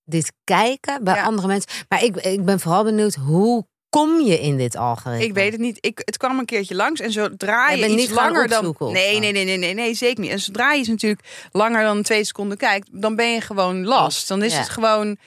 dit 0.04 0.32
kijken 0.44 1.04
bij 1.04 1.16
Ja. 1.16 1.24
andere 1.24 1.48
mensen... 1.48 1.72
Maar 1.90 2.04
ik, 2.04 2.16
ik 2.16 2.46
ben 2.46 2.60
vooral 2.60 2.84
benieuwd, 2.84 3.16
hoe 3.16 3.66
kom 4.02 4.22
je 4.22 4.40
in 4.40 4.58
dit 4.58 4.76
algoritme? 4.76 5.26
Ik 5.26 5.34
weet 5.34 5.52
het 5.52 5.62
niet. 5.62 5.78
Ik, 5.82 6.02
het 6.06 6.18
kwam 6.18 6.40
een 6.40 6.46
keertje 6.46 6.76
langs 6.76 7.02
en 7.02 7.12
zodra 7.12 7.70
je 7.70 7.80
bent 7.80 7.92
iets 7.92 8.02
niet 8.02 8.12
langer 8.12 8.48
dan. 8.48 8.76
Nee, 8.80 9.20
nee, 9.20 9.32
nee, 9.32 9.46
nee, 9.46 9.58
nee, 9.58 9.74
nee, 9.74 9.94
zeker 9.94 10.22
niet. 10.24 10.32
En 10.32 10.40
zodra 10.40 10.74
je 10.74 10.88
natuurlijk 10.88 11.22
langer 11.52 11.84
dan 11.84 12.02
twee 12.02 12.24
seconden 12.24 12.58
kijkt, 12.58 12.88
dan 12.92 13.16
ben 13.16 13.32
je 13.32 13.42
gewoon 13.42 13.86
last. 13.86 14.28
Dan 14.28 14.44
is 14.44 14.54
Ja. 14.54 14.60
het 14.60 14.70
gewoon. 14.70 15.18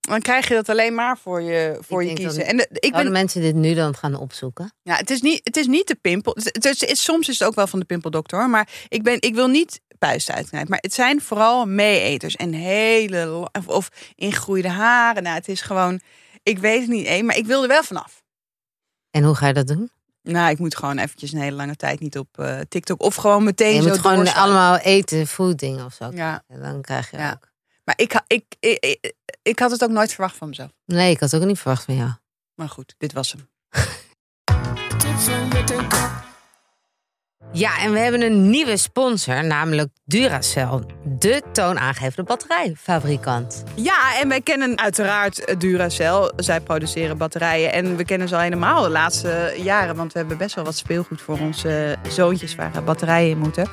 Dan 0.00 0.20
krijg 0.20 0.48
je 0.48 0.54
dat 0.54 0.68
alleen 0.68 0.94
maar 0.94 1.18
voor 1.18 1.42
je, 1.42 1.78
voor 1.80 2.02
Ik 2.02 2.08
je 2.08 2.14
kiezen. 2.14 2.38
dat- 2.38 2.48
En 2.48 2.56
de, 2.56 2.66
ik 2.72 2.92
ben, 2.92 3.12
mensen 3.12 3.40
dit 3.40 3.54
nu 3.54 3.74
dan 3.74 3.94
gaan 3.94 4.18
opzoeken? 4.18 4.72
ja, 4.82 4.94
het 4.96 5.10
is 5.10 5.20
niet, 5.20 5.40
het 5.44 5.56
is 5.56 5.66
niet 5.66 5.86
de 5.86 5.94
pimpel. 6.00 6.32
Het, 6.42 6.64
het 6.64 6.82
is, 6.82 7.02
soms 7.02 7.28
is 7.28 7.38
het 7.38 7.48
ook 7.48 7.54
wel 7.54 7.66
van 7.66 7.78
de 7.78 7.84
pimpeldokter. 7.84 8.48
Maar 8.50 8.68
ik 8.88 9.02
ben, 9.02 9.16
ik 9.20 9.34
wil 9.34 9.48
niet 9.48 9.80
puisten 9.98 10.34
uitknijpen. 10.34 10.70
Maar 10.70 10.80
het 10.82 10.94
zijn 10.94 11.20
vooral 11.20 11.66
meeeters 11.66 12.36
en 12.36 12.52
hele 12.52 13.48
of, 13.58 13.66
of 13.68 13.88
ingegroeide 14.14 14.68
haren. 14.68 15.22
Nou, 15.22 15.34
het 15.36 15.48
is 15.48 15.60
gewoon. 15.60 16.00
Ik 16.42 16.58
weet 16.58 16.80
het 16.80 16.90
niet, 16.90 17.06
één, 17.06 17.26
maar 17.26 17.36
ik 17.36 17.46
wil 17.46 17.62
er 17.62 17.68
wel 17.68 17.82
vanaf. 17.82 18.22
En 19.10 19.24
hoe 19.24 19.34
ga 19.34 19.46
je 19.46 19.52
dat 19.52 19.66
doen? 19.66 19.90
Nou, 20.22 20.50
ik 20.50 20.58
moet 20.58 20.76
gewoon 20.76 20.98
eventjes 20.98 21.32
een 21.32 21.40
hele 21.40 21.56
lange 21.56 21.76
tijd 21.76 22.00
niet 22.00 22.18
op 22.18 22.38
eh, 22.38 22.60
TikTok. 22.68 23.02
Of 23.02 23.14
gewoon 23.14 23.44
meteen 23.44 23.74
je 23.74 23.82
zo 23.82 23.88
moet 23.88 23.98
gewoon 23.98 24.16
doorslaan. 24.16 24.42
allemaal 24.44 24.76
eten, 24.78 25.26
food 25.26 25.58
dingen 25.58 25.84
of 25.84 25.94
zo. 25.94 26.10
Ja, 26.14 26.42
En 26.46 26.60
dan 26.60 26.80
krijg 26.82 27.10
je 27.10 27.16
Ja. 27.16 27.32
ook. 27.32 27.50
Maar 27.84 27.94
ik, 27.98 28.22
ik, 28.26 28.44
ik, 28.60 28.84
ik, 28.84 29.14
ik 29.42 29.58
had 29.58 29.70
het 29.70 29.84
ook 29.84 29.90
nooit 29.90 30.12
verwacht 30.12 30.36
van 30.36 30.48
mezelf. 30.48 30.70
Nee, 30.84 31.10
ik 31.10 31.20
had 31.20 31.30
het 31.30 31.40
ook 31.42 31.46
niet 31.46 31.58
verwacht 31.58 31.84
van 31.84 31.96
jou. 31.96 32.10
Maar 32.54 32.68
goed, 32.68 32.94
dit 32.98 33.12
was 33.12 33.32
hem. 33.32 33.48
Ja, 37.50 37.78
en 37.78 37.92
we 37.92 37.98
hebben 37.98 38.22
een 38.22 38.50
nieuwe 38.50 38.76
sponsor, 38.76 39.44
namelijk 39.44 39.88
Duracell. 40.04 40.80
De 41.04 41.42
toonaangevende 41.52 42.22
batterijfabrikant. 42.22 43.62
Ja, 43.74 44.20
en 44.20 44.28
wij 44.28 44.40
kennen 44.40 44.78
uiteraard 44.78 45.44
eh, 45.44 45.58
Duracell. 45.58 46.32
Zij 46.36 46.60
produceren 46.60 47.18
batterijen. 47.18 47.72
En 47.72 47.96
we 47.96 48.04
kennen 48.04 48.28
ze 48.28 48.34
al 48.34 48.40
helemaal 48.40 48.82
de 48.82 48.88
laatste 48.88 49.54
jaren. 49.56 49.96
Want 49.96 50.12
we 50.12 50.18
hebben 50.18 50.38
best 50.38 50.54
wel 50.54 50.64
wat 50.64 50.76
speelgoed 50.76 51.20
voor 51.20 51.38
onze 51.38 51.96
zoontjes 52.08 52.54
waar 52.54 52.74
eh, 52.74 52.84
batterijen 52.84 53.30
in 53.30 53.38
moeten. 53.38 53.66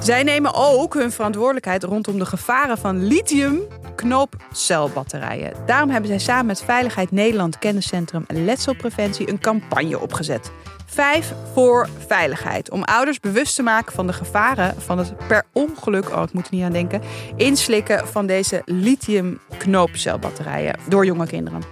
Zij 0.00 0.22
nemen 0.22 0.54
ook 0.54 0.94
hun 0.94 1.12
verantwoordelijkheid 1.12 1.82
rondom 1.82 2.18
de 2.18 2.26
gevaren 2.26 2.78
van 2.78 3.06
lithium 3.06 3.60
knoopcelbatterijen. 3.94 5.52
Daarom 5.66 5.90
hebben 5.90 6.08
zij 6.08 6.18
samen 6.18 6.46
met 6.46 6.62
Veiligheid 6.62 7.10
Nederland 7.10 7.58
Kenniscentrum 7.58 8.24
Letselpreventie 8.28 9.28
een 9.28 9.40
campagne 9.40 9.98
opgezet. 9.98 10.50
Vijf 10.86 11.34
voor 11.52 11.88
veiligheid. 12.06 12.70
Om 12.70 12.82
ouders 12.82 13.20
bewust 13.20 13.54
te 13.54 13.62
maken 13.62 13.92
van 13.92 14.06
de 14.06 14.12
gevaren 14.12 14.74
van 14.78 14.98
het 14.98 15.26
per 15.28 15.44
ongeluk, 15.52 16.10
oh 16.10 16.22
ik 16.22 16.32
moet 16.32 16.46
er 16.46 16.54
niet 16.54 16.64
aan 16.64 16.72
denken, 16.72 17.00
inslikken 17.36 18.08
van 18.08 18.26
deze 18.26 18.62
lithium 18.64 19.40
knoopcelbatterijen 19.58 20.78
door 20.88 21.06
jonge 21.06 21.26
kinderen. 21.26 21.62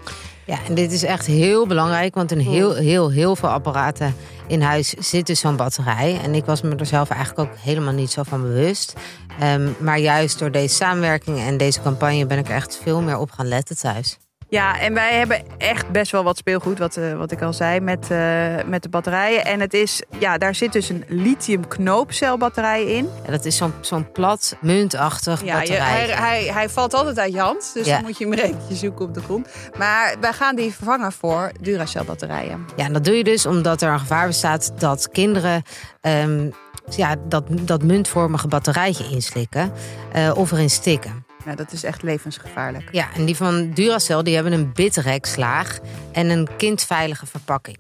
Ja, 0.47 0.59
en 0.69 0.75
dit 0.75 0.93
is 0.93 1.03
echt 1.03 1.27
heel 1.27 1.67
belangrijk, 1.67 2.15
want 2.15 2.33
in 2.33 2.39
heel, 2.39 2.75
heel, 2.75 3.11
heel 3.11 3.37
veel 3.37 3.49
apparaten 3.49 4.15
in 4.47 4.63
huis 4.63 4.89
zit 4.89 5.27
dus 5.27 5.41
zo'n 5.41 5.57
batterij. 5.57 6.21
En 6.23 6.35
ik 6.35 6.45
was 6.45 6.63
me 6.63 6.77
er 6.77 6.87
zelf 6.87 7.11
eigenlijk 7.11 7.49
ook 7.49 7.57
helemaal 7.59 7.93
niet 7.93 8.11
zo 8.11 8.23
van 8.23 8.43
bewust. 8.43 8.95
Ehm, 9.41 9.69
maar 9.79 9.99
juist 9.99 10.39
door 10.39 10.51
deze 10.51 10.75
samenwerking 10.75 11.39
en 11.39 11.57
deze 11.57 11.83
campagne 11.83 12.27
ben 12.27 12.39
ik 12.39 12.49
er 12.49 12.55
echt 12.55 12.79
veel 12.83 13.01
meer 13.01 13.19
op 13.19 13.31
gaan 13.31 13.49
letten 13.49 13.77
thuis. 13.77 14.19
Ja, 14.55 14.81
en 14.81 14.95
wij 14.95 15.15
hebben 15.19 15.43
echt 15.59 15.89
best 15.91 16.13
wel 16.13 16.25
wat 16.25 16.37
speelgoed, 16.37 16.79
wat, 16.79 16.97
eh, 16.97 17.17
wat 17.17 17.31
ik 17.31 17.43
al 17.43 17.53
zei, 17.53 17.81
met, 17.81 18.11
eh, 18.11 18.19
met 18.67 18.83
de 18.83 18.89
batterijen. 18.89 19.45
En 19.45 19.61
het 19.61 19.75
is, 19.75 20.03
ja, 20.19 20.39
daar 20.39 20.55
zit 20.55 20.73
dus 20.73 20.89
een 20.89 21.05
lithium 21.09 21.69
knoopcelbatterij 21.69 22.85
in. 22.85 23.09
Ja, 23.25 23.31
dat 23.31 23.45
is 23.45 23.57
zo'n 23.57 23.73
zo'n 23.81 24.13
plat, 24.13 24.57
muntachtig 24.61 25.45
Ja, 25.45 25.55
batterij. 25.59 25.79
hij, 25.79 26.07
hij, 26.07 26.45
hij 26.53 26.69
valt 26.69 26.95
altijd 26.95 27.19
uit 27.19 27.33
je 27.33 27.39
hand, 27.41 27.71
dus 27.75 27.87
Ja. 27.87 27.95
dan 27.95 28.05
moet 28.05 28.19
je 28.19 28.29
hem 28.29 28.55
een 28.71 28.77
zoeken 28.77 29.05
op 29.05 29.15
de 29.15 29.21
grond. 29.21 29.49
Maar 29.79 30.15
wij 30.21 30.33
gaan 30.33 30.57
die 30.57 30.75
vervangen 30.75 31.13
voor 31.13 31.53
Duracell 31.61 32.05
batterijen. 32.05 32.67
Ja, 32.77 32.85
en 32.85 32.93
dat 32.93 33.05
doe 33.05 33.15
je 33.15 33.25
dus 33.25 33.47
omdat 33.47 33.83
er 33.83 33.93
een 33.93 33.99
gevaar 33.99 34.27
bestaat 34.27 34.73
dat 34.81 35.09
kinderen 35.09 35.63
ehm, 36.01 36.51
ja, 36.97 37.15
dat, 37.29 37.45
dat 37.49 37.83
muntvormige 37.83 38.49
batterijtje 38.49 39.05
inslikken 39.11 39.73
eh, 40.13 40.31
of 40.37 40.53
erin 40.53 40.71
stikken. 40.71 41.24
Nou, 41.45 41.57
dat 41.57 41.73
is 41.73 41.85
echt 41.85 42.03
levensgevaarlijk. 42.03 42.89
Ja, 42.93 43.09
en 43.15 43.25
die 43.25 43.37
van 43.37 43.71
Duracell 43.71 44.23
die 44.23 44.35
hebben 44.35 44.53
een 44.53 44.73
bitrekslaag 44.73 45.79
en 46.13 46.31
een 46.31 46.49
kindveilige 46.57 47.27
verpakking. 47.27 47.79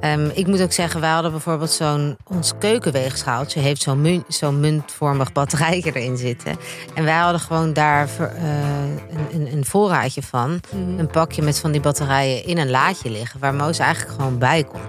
Ehm, 0.00 0.28
ik 0.34 0.46
moet 0.46 0.62
ook 0.62 0.72
zeggen, 0.72 1.00
wij 1.00 1.10
hadden 1.10 1.30
bijvoorbeeld 1.30 1.70
zo'n... 1.70 2.16
Ons 2.24 2.52
keukenweegschaaltje 2.58 3.60
heeft 3.60 3.82
zo'n 3.82 4.00
mun- 4.00 4.24
zo'n 4.28 4.60
muntvormig 4.60 5.32
batterijtje 5.32 5.92
erin 5.94 6.16
zitten. 6.16 6.56
En 6.94 7.04
wij 7.04 7.16
hadden 7.16 7.40
gewoon 7.40 7.72
daar 7.72 8.08
ver- 8.08 8.34
eh, 8.34 8.80
een, 9.10 9.30
een, 9.32 9.52
een 9.52 9.64
voorraadje 9.64 10.22
van. 10.22 10.60
Een 10.96 11.06
pakje 11.10 11.42
met 11.42 11.58
van 11.60 11.72
die 11.72 11.80
batterijen 11.80 12.44
in 12.44 12.58
een 12.58 12.70
laadje 12.70 13.10
liggen... 13.10 13.40
waar 13.40 13.54
Moos 13.54 13.78
eigenlijk 13.78 14.14
gewoon 14.14 14.38
bij 14.38 14.64
kon. 14.64 14.80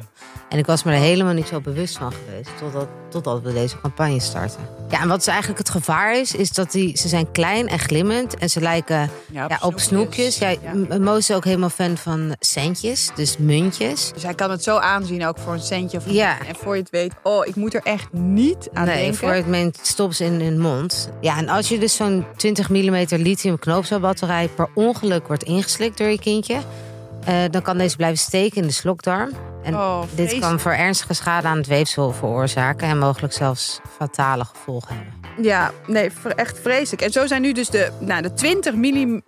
En 0.49 0.57
ik 0.57 0.65
was 0.65 0.83
me 0.83 0.91
er 0.91 0.99
helemaal 0.99 1.33
niet 1.33 1.47
zo 1.47 1.61
bewust 1.61 1.97
van 1.97 2.11
geweest... 2.11 2.49
totdat, 2.59 2.87
totdat 3.09 3.41
we 3.41 3.53
deze 3.53 3.79
campagne 3.81 4.19
starten. 4.19 4.59
Ja, 4.89 5.01
en 5.01 5.07
wat 5.07 5.19
is 5.19 5.27
eigenlijk 5.27 5.59
het 5.59 5.69
gevaar 5.69 6.19
is... 6.19 6.35
is 6.35 6.51
dat 6.51 6.71
die, 6.71 6.97
ze 6.97 7.07
zijn 7.07 7.31
klein 7.31 7.67
en 7.67 7.79
glimmend... 7.79 8.35
en 8.35 8.49
ze 8.49 8.61
lijken 8.61 9.09
ja, 9.31 9.59
op 9.61 9.79
snoepjes. 9.79 10.37
Ja, 10.37 10.49
Ja. 10.49 11.15
Is 11.17 11.31
ook 11.31 11.43
helemaal 11.43 11.69
fan 11.69 11.97
van 11.97 12.35
centjes, 12.39 13.09
dus 13.15 13.37
muntjes. 13.37 14.11
Dus 14.13 14.23
hij 14.23 14.33
kan 14.33 14.51
het 14.51 14.63
zo 14.63 14.77
aanzien, 14.77 15.25
ook 15.25 15.37
voor 15.37 15.53
een 15.53 15.59
centje. 15.59 15.97
Of 15.97 16.09
Ja. 16.09 16.45
En 16.47 16.55
voor 16.55 16.75
je 16.75 16.81
het 16.81 16.89
weet, 16.89 17.13
oh, 17.23 17.45
ik 17.45 17.55
moet 17.55 17.73
er 17.73 17.81
echt 17.83 18.13
niet 18.13 18.69
aan 18.73 18.85
nee, 18.85 18.95
denken. 18.95 19.17
voor 19.17 19.31
het 19.31 19.45
moment 19.45 19.79
stop 19.81 20.13
ze 20.13 20.25
in 20.25 20.41
hun 20.41 20.59
mond. 20.59 21.09
Ja, 21.21 21.37
en 21.37 21.49
als 21.49 21.69
je 21.69 21.79
dus 21.79 21.95
zo'n 21.95 22.25
20 22.35 22.69
mm 22.69 23.05
lithium 23.09 23.59
knoopcelbatterij 23.59 24.47
per 24.47 24.69
ongeluk 24.73 25.27
wordt 25.27 25.43
ingeslikt 25.43 25.97
door 25.97 26.07
je 26.07 26.19
kindje, 26.19 26.57
eh, 27.27 27.43
dan 27.51 27.61
kan 27.61 27.77
deze 27.77 27.95
blijven 27.95 28.17
steken 28.17 28.61
in 28.61 28.67
de 28.67 28.73
slokdarm. 28.73 29.31
En 29.63 29.75
Oh, 29.75 30.01
dit 30.15 30.39
kan 30.39 30.59
voor 30.59 30.71
ernstige 30.71 31.13
schade 31.13 31.47
aan 31.47 31.57
het 31.57 31.67
weefsel 31.67 32.11
veroorzaken 32.11 32.87
en 32.87 32.97
mogelijk 32.97 33.33
zelfs 33.33 33.79
fatale 33.97 34.45
gevolgen 34.45 34.95
hebben. 34.95 35.13
Ja, 35.41 35.71
nee, 35.87 36.11
echt 36.35 36.59
vreselijk. 36.59 37.01
En 37.01 37.11
zo 37.11 37.27
zijn 37.27 37.41
nu 37.41 37.51
dus 37.51 37.69
de, 37.69 37.91
nou, 37.99 38.21
de 38.21 38.33
20 38.33 38.75
mm 38.75 39.21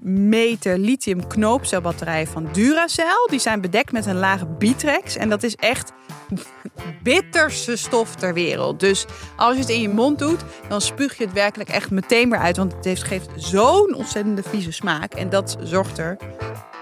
lithium 0.61 1.27
knoopcelbatterijen 1.27 2.27
van 2.27 2.49
Duracell. 2.51 3.27
Die 3.29 3.39
zijn 3.39 3.61
bedekt 3.61 3.91
met 3.91 4.05
een 4.05 4.17
laag 4.19 4.57
Bitrex. 4.57 5.15
En 5.15 5.29
dat 5.29 5.43
is 5.43 5.55
echt 5.55 5.91
bitterste 7.03 7.75
stof 7.75 8.15
ter 8.15 8.33
wereld. 8.33 8.79
Dus 8.79 9.05
als 9.35 9.53
je 9.55 9.61
het 9.61 9.69
in 9.69 9.81
je 9.81 9.89
mond 9.89 10.19
doet, 10.19 10.43
dan 10.67 10.81
spuug 10.81 11.17
je 11.17 11.23
het 11.23 11.33
werkelijk 11.33 11.69
echt 11.69 11.91
meteen 11.91 12.29
weer 12.29 12.39
uit. 12.39 12.57
Want 12.57 12.73
het 12.73 12.85
heeft, 12.85 13.03
geeft 13.03 13.29
zo'n 13.35 13.95
ontzettende 13.95 14.43
vieze 14.43 14.71
smaak. 14.71 15.13
En 15.13 15.29
dat 15.29 15.57
zorgt 15.61 16.01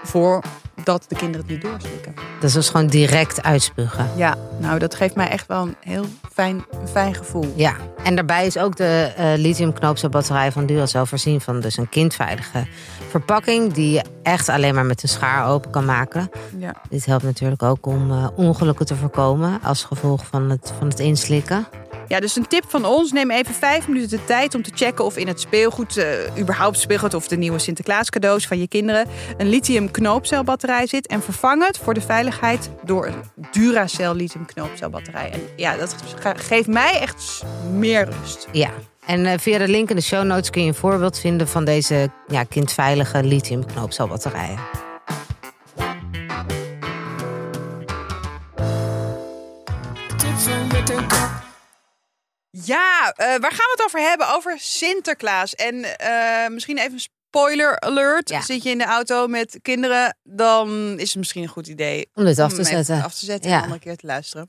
ervoor 0.02 0.42
dat 0.88 1.04
de 1.08 1.16
kinderen 1.16 1.46
het 1.46 1.54
niet 1.54 1.62
doorslikken. 1.62 2.14
Dat 2.14 2.48
is 2.48 2.52
dus 2.52 2.68
gewoon 2.68 2.86
direct 2.86 3.42
uitspugen. 3.42 4.10
Ja, 4.16 4.36
nou, 4.58 4.78
dat 4.78 4.94
geeft 4.94 5.14
mij 5.14 5.28
echt 5.28 5.46
wel 5.46 5.62
een 5.62 5.76
heel 5.80 6.04
fijn, 6.32 6.64
fijn 6.90 7.14
gevoel. 7.14 7.52
Ja, 7.56 7.76
en 8.02 8.14
daarbij 8.14 8.46
is 8.46 8.58
ook 8.58 8.76
de 8.76 9.12
eh 9.16 9.32
lithium 9.36 9.72
knoopcelbatterij 9.72 10.52
van 10.52 10.66
Duracell 10.66 11.04
voorzien 11.04 11.40
van 11.40 11.60
dus 11.60 11.76
een 11.76 11.88
kindveilige 11.88 12.66
verpakking 13.08 13.72
die 13.72 13.90
je 13.90 14.04
echt 14.22 14.48
alleen 14.48 14.74
maar 14.74 14.86
met 14.86 15.02
een 15.02 15.08
schaar 15.08 15.48
open 15.48 15.70
kan 15.70 15.84
maken. 15.84 16.30
Ja. 16.58 16.74
Dit 16.90 17.04
helpt 17.04 17.24
natuurlijk 17.24 17.62
ook 17.62 17.86
om 17.86 18.10
eh, 18.10 18.26
ongelukken 18.36 18.86
te 18.86 18.96
voorkomen 18.96 19.60
als 19.62 19.84
gevolg 19.84 20.26
van 20.26 20.50
het, 20.50 20.72
van 20.78 20.88
het 20.88 20.98
inslikken. 20.98 21.66
Ja, 22.08 22.20
dus 22.20 22.36
een 22.36 22.46
tip 22.46 22.64
van 22.68 22.84
ons. 22.84 23.12
Neem 23.12 23.30
even 23.30 23.54
vijf 23.54 23.88
minuten 23.88 24.18
de 24.18 24.24
tijd 24.24 24.54
om 24.54 24.62
te 24.62 24.70
checken 24.74 25.04
of 25.04 25.16
in 25.16 25.26
het 25.28 25.40
speelgoed, 25.40 25.96
eh, 25.96 26.06
überhaupt 26.38 26.78
speelgoed 26.78 27.14
of 27.14 27.28
de 27.28 27.36
nieuwe 27.36 27.58
Sinterklaas 27.58 28.10
cadeaus 28.10 28.46
van 28.46 28.58
je 28.58 28.68
kinderen, 28.68 29.06
een 29.36 29.48
lithium 29.48 29.90
knoopcelbatterij 29.90 30.86
zit. 30.86 31.06
En 31.06 31.22
vervang 31.22 31.66
het 31.66 31.78
voor 31.78 31.94
de 31.94 32.00
veiligheid 32.00 32.70
door 32.84 33.06
een 33.06 33.22
Duracell 33.52 34.12
lithium 34.14 34.46
knoopcelbatterij. 34.46 35.30
En 35.32 35.40
ja, 35.56 35.76
dat 35.76 35.94
ge- 36.20 36.34
geeft 36.36 36.68
mij 36.68 37.00
echt 37.00 37.42
meer 37.72 38.08
rust. 38.20 38.46
Ja. 38.52 38.70
En 39.06 39.26
eh, 39.26 39.38
via 39.38 39.58
de 39.58 39.68
link 39.68 39.90
in 39.90 39.96
de 39.96 40.02
show 40.02 40.24
notes 40.24 40.50
kun 40.50 40.62
je 40.62 40.68
een 40.68 40.74
voorbeeld 40.74 41.18
vinden 41.18 41.48
van 41.48 41.64
deze 41.64 42.10
ja, 42.26 42.44
kindveilige 42.44 43.22
lithium 43.22 43.66
knoopcelbatterijen. 43.66 44.58
Ja, 52.50 53.12
eh, 53.16 53.26
waar 53.26 53.50
gaan 53.52 53.56
we 53.66 53.72
het 53.76 53.84
over 53.84 54.00
hebben? 54.00 54.28
Over 54.34 54.54
Sinterklaas. 54.58 55.54
En 55.54 55.98
eh, 55.98 56.48
misschien 56.50 56.78
even 56.78 56.92
een 56.92 57.06
spoiler 57.30 57.80
alert. 57.80 58.28
Ja. 58.28 58.40
Zit 58.40 58.62
je 58.62 58.70
in 58.70 58.78
de 58.78 58.84
auto 58.84 59.26
met 59.26 59.58
kinderen, 59.62 60.16
dan 60.22 60.94
is 60.98 61.08
het 61.08 61.16
misschien 61.18 61.42
een 61.42 61.48
goed 61.48 61.66
idee 61.66 62.10
Om 62.14 62.24
dit 62.24 62.38
af 62.38 62.52
te 62.52 62.58
om 62.58 62.64
zetten. 62.64 63.02
af 63.02 63.14
te 63.14 63.24
zetten 63.24 63.50
Ja. 63.50 63.56
en 63.56 63.62
een 63.62 63.68
andere 63.70 63.84
keer 63.84 63.96
te 63.96 64.06
luisteren. 64.06 64.48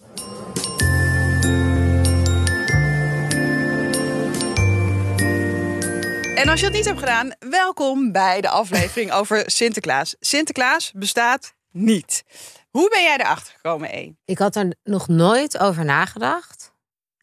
En 6.35 6.49
als 6.49 6.59
je 6.59 6.65
dat 6.65 6.75
niet 6.75 6.85
hebt 6.85 6.99
gedaan, 6.99 7.31
welkom 7.39 8.11
bij 8.11 8.41
de 8.41 8.49
aflevering 8.49 9.11
over 9.19 9.43
Sinterklaas. 9.45 10.15
Sinterklaas 10.19 10.91
bestaat 10.95 11.53
niet. 11.71 12.23
Hoe 12.69 12.89
ben 12.89 13.03
jij 13.03 13.17
erachter 13.17 13.53
gekomen, 13.55 13.95
E? 13.97 14.11
Ik 14.25 14.37
had 14.37 14.55
er 14.55 14.73
nog 14.83 15.07
nooit 15.07 15.57
over 15.57 15.85
nagedacht. 15.85 16.58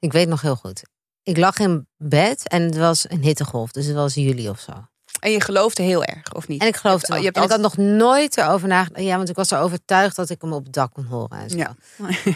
Ik 0.07 0.13
weet 0.13 0.29
nog 0.29 0.41
heel 0.41 0.57
goed. 0.57 0.83
Ik 1.23 1.37
lag 1.37 1.59
in 1.59 1.87
bed 1.97 2.49
en 2.49 2.63
het 2.63 2.77
was 2.77 3.11
een 3.11 3.23
hittegolf, 3.23 3.71
dus 3.73 3.87
het 3.87 3.95
was 3.97 4.15
juli 4.15 4.49
of 4.49 4.61
zo. 4.61 4.73
En 5.21 5.31
je 5.31 5.41
geloofde 5.41 5.83
heel 5.83 6.05
erg, 6.05 6.35
of 6.35 6.49
niet? 6.49 6.61
En 6.61 6.67
ik 6.67 6.77
geloofde 6.77 7.07
Je 7.07 7.13
wel. 7.13 7.23
hebt 7.23 7.37
En 7.37 7.43
ik 7.43 7.51
had 7.51 7.61
nog 7.61 7.77
nooit 7.77 8.37
erover 8.37 8.69
nagedacht. 8.69 9.05
Ja, 9.05 9.17
want 9.17 9.29
ik 9.29 9.37
was 9.37 9.51
er 9.51 9.59
overtuigd 9.59 10.17
dat 10.17 10.31
ik 10.31 10.41
hem 10.41 10.53
op 10.53 10.65
het 10.65 10.73
dak 10.73 10.93
kon 10.93 11.05
horen. 11.05 11.39
En, 11.39 11.51
zo. 11.51 11.57
Ja. 11.57 11.75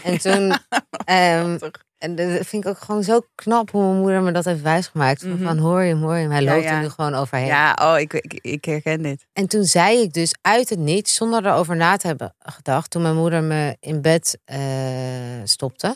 en 0.03 0.17
toen... 0.19 0.57
ehm, 1.05 1.57
en 1.97 2.15
dat 2.15 2.27
vind 2.47 2.63
ik 2.63 2.69
ook 2.69 2.77
gewoon 2.79 3.03
zo 3.03 3.21
knap 3.35 3.71
hoe 3.71 3.83
mijn 3.83 3.99
moeder 3.99 4.21
me 4.21 4.31
dat 4.31 4.45
heeft 4.45 4.61
wijsgemaakt. 4.61 5.21
Van, 5.21 5.29
Mhm. 5.31 5.43
van 5.43 5.57
hoor 5.57 5.81
je 5.81 5.93
hem, 5.93 6.01
hoor 6.01 6.15
je 6.15 6.21
hem. 6.21 6.31
Hij 6.31 6.41
Ja, 6.43 6.51
loopt 6.53 6.63
ja. 6.63 6.71
er 6.75 6.81
nu 6.81 6.89
gewoon 6.89 7.13
overheen. 7.15 7.45
Ja, 7.47 7.77
oh, 7.81 7.99
ik, 7.99 8.13
ik, 8.13 8.33
ik 8.41 8.65
herken 8.65 9.01
dit. 9.01 9.25
En 9.33 9.47
toen 9.47 9.63
zei 9.63 10.01
ik 10.01 10.13
dus 10.13 10.33
uit 10.41 10.69
het 10.69 10.79
niets, 10.79 11.13
zonder 11.15 11.45
erover 11.45 11.75
na 11.75 11.97
te 11.97 12.07
hebben 12.07 12.35
gedacht, 12.39 12.89
toen 12.89 13.01
mijn 13.01 13.15
moeder 13.15 13.43
me 13.43 13.77
in 13.79 14.01
bed 14.01 14.37
eh, 14.45 14.59
stopte, 15.43 15.95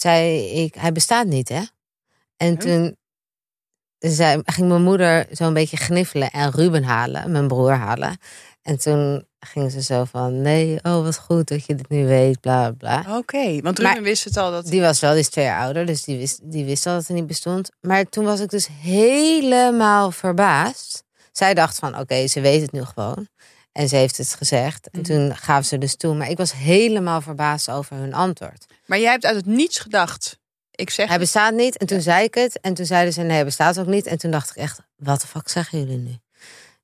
zei 0.00 0.46
ik, 0.64 0.74
hij 0.74 0.92
bestaat 0.92 1.26
niet, 1.26 1.48
hè? 1.48 1.62
En 2.36 2.48
Huh? 2.48 2.56
toen 2.58 2.96
zei, 3.98 4.42
ging 4.44 4.68
mijn 4.68 4.82
moeder 4.82 5.26
zo'n 5.30 5.54
beetje 5.54 5.76
gniffelen 5.76 6.30
en 6.30 6.50
Ruben 6.50 6.84
halen, 6.84 7.30
mijn 7.32 7.48
broer 7.48 7.72
halen. 7.72 8.16
En 8.62 8.78
toen 8.78 9.26
ging 9.40 9.70
ze 9.72 9.82
zo 9.82 10.04
van, 10.04 10.42
nee, 10.42 10.78
oh 10.82 11.02
wat 11.02 11.18
goed 11.18 11.48
dat 11.48 11.66
je 11.66 11.74
dit 11.74 11.88
nu 11.88 12.06
weet, 12.06 12.40
bla 12.40 12.70
bla. 12.70 13.04
Oké, 13.16 13.60
want 13.60 13.78
Maar- 13.78 13.88
Ruben 13.92 14.02
wist 14.08 14.24
het 14.24 14.36
al 14.36 14.50
dat... 14.50 14.66
Die 14.66 14.80
was 14.80 15.00
wel, 15.00 15.10
die 15.10 15.20
is 15.20 15.28
twee 15.28 15.44
jaar 15.44 15.60
ouder, 15.62 15.86
dus 15.86 16.02
die 16.04 16.18
wist, 16.18 16.40
die 16.50 16.64
wist 16.64 16.86
al 16.86 16.94
dat 16.94 17.06
het 17.06 17.16
niet 17.16 17.26
bestond. 17.26 17.70
Maar 17.80 18.04
toen 18.04 18.24
was 18.24 18.40
ik 18.40 18.50
dus 18.50 18.68
helemaal 18.80 20.10
verbaasd 20.10 21.06
zij 21.32 21.54
dacht 21.54 21.78
van, 21.78 21.98
oké, 21.98 22.26
ze 22.26 22.40
weet 22.40 22.60
het 22.62 22.72
nu 22.72 22.84
gewoon. 22.84 23.28
En 23.78 23.88
ze 23.88 23.96
heeft 23.96 24.16
het 24.16 24.34
gezegd. 24.34 24.88
En 24.90 25.00
Mhm. 25.00 25.08
toen 25.10 25.36
gaven 25.36 25.64
ze 25.64 25.78
dus 25.78 25.96
toe. 25.96 26.14
Maar 26.14 26.28
ik 26.30 26.36
was 26.36 26.52
helemaal 26.52 27.20
verbaasd 27.20 27.70
over 27.70 27.96
hun 27.96 28.14
antwoord. 28.14 28.66
Maar 28.86 28.98
jij 28.98 29.10
hebt 29.10 29.24
uit 29.24 29.36
het 29.36 29.46
niets 29.46 29.78
gedacht. 29.78 30.38
Ik 30.70 30.90
zeg. 30.90 31.08
Hij 31.08 31.18
bestaat 31.18 31.54
niet. 31.54 31.76
En 31.76 31.86
toen 31.86 32.00
zei 32.00 32.24
ik 32.24 32.34
het. 32.34 32.60
En 32.60 32.74
toen 32.74 32.86
zeiden 32.86 33.12
ze, 33.12 33.20
nee, 33.20 33.30
hij 33.30 33.44
bestaat 33.44 33.78
ook 33.78 33.86
niet. 33.86 34.06
En 34.06 34.18
toen 34.18 34.30
dacht 34.30 34.50
ik 34.50 34.56
echt, 34.56 34.80
wat 34.96 35.20
de 35.20 35.26
fuck 35.26 35.48
zeggen 35.48 35.78
jullie 35.78 35.96
nu? 35.98 36.16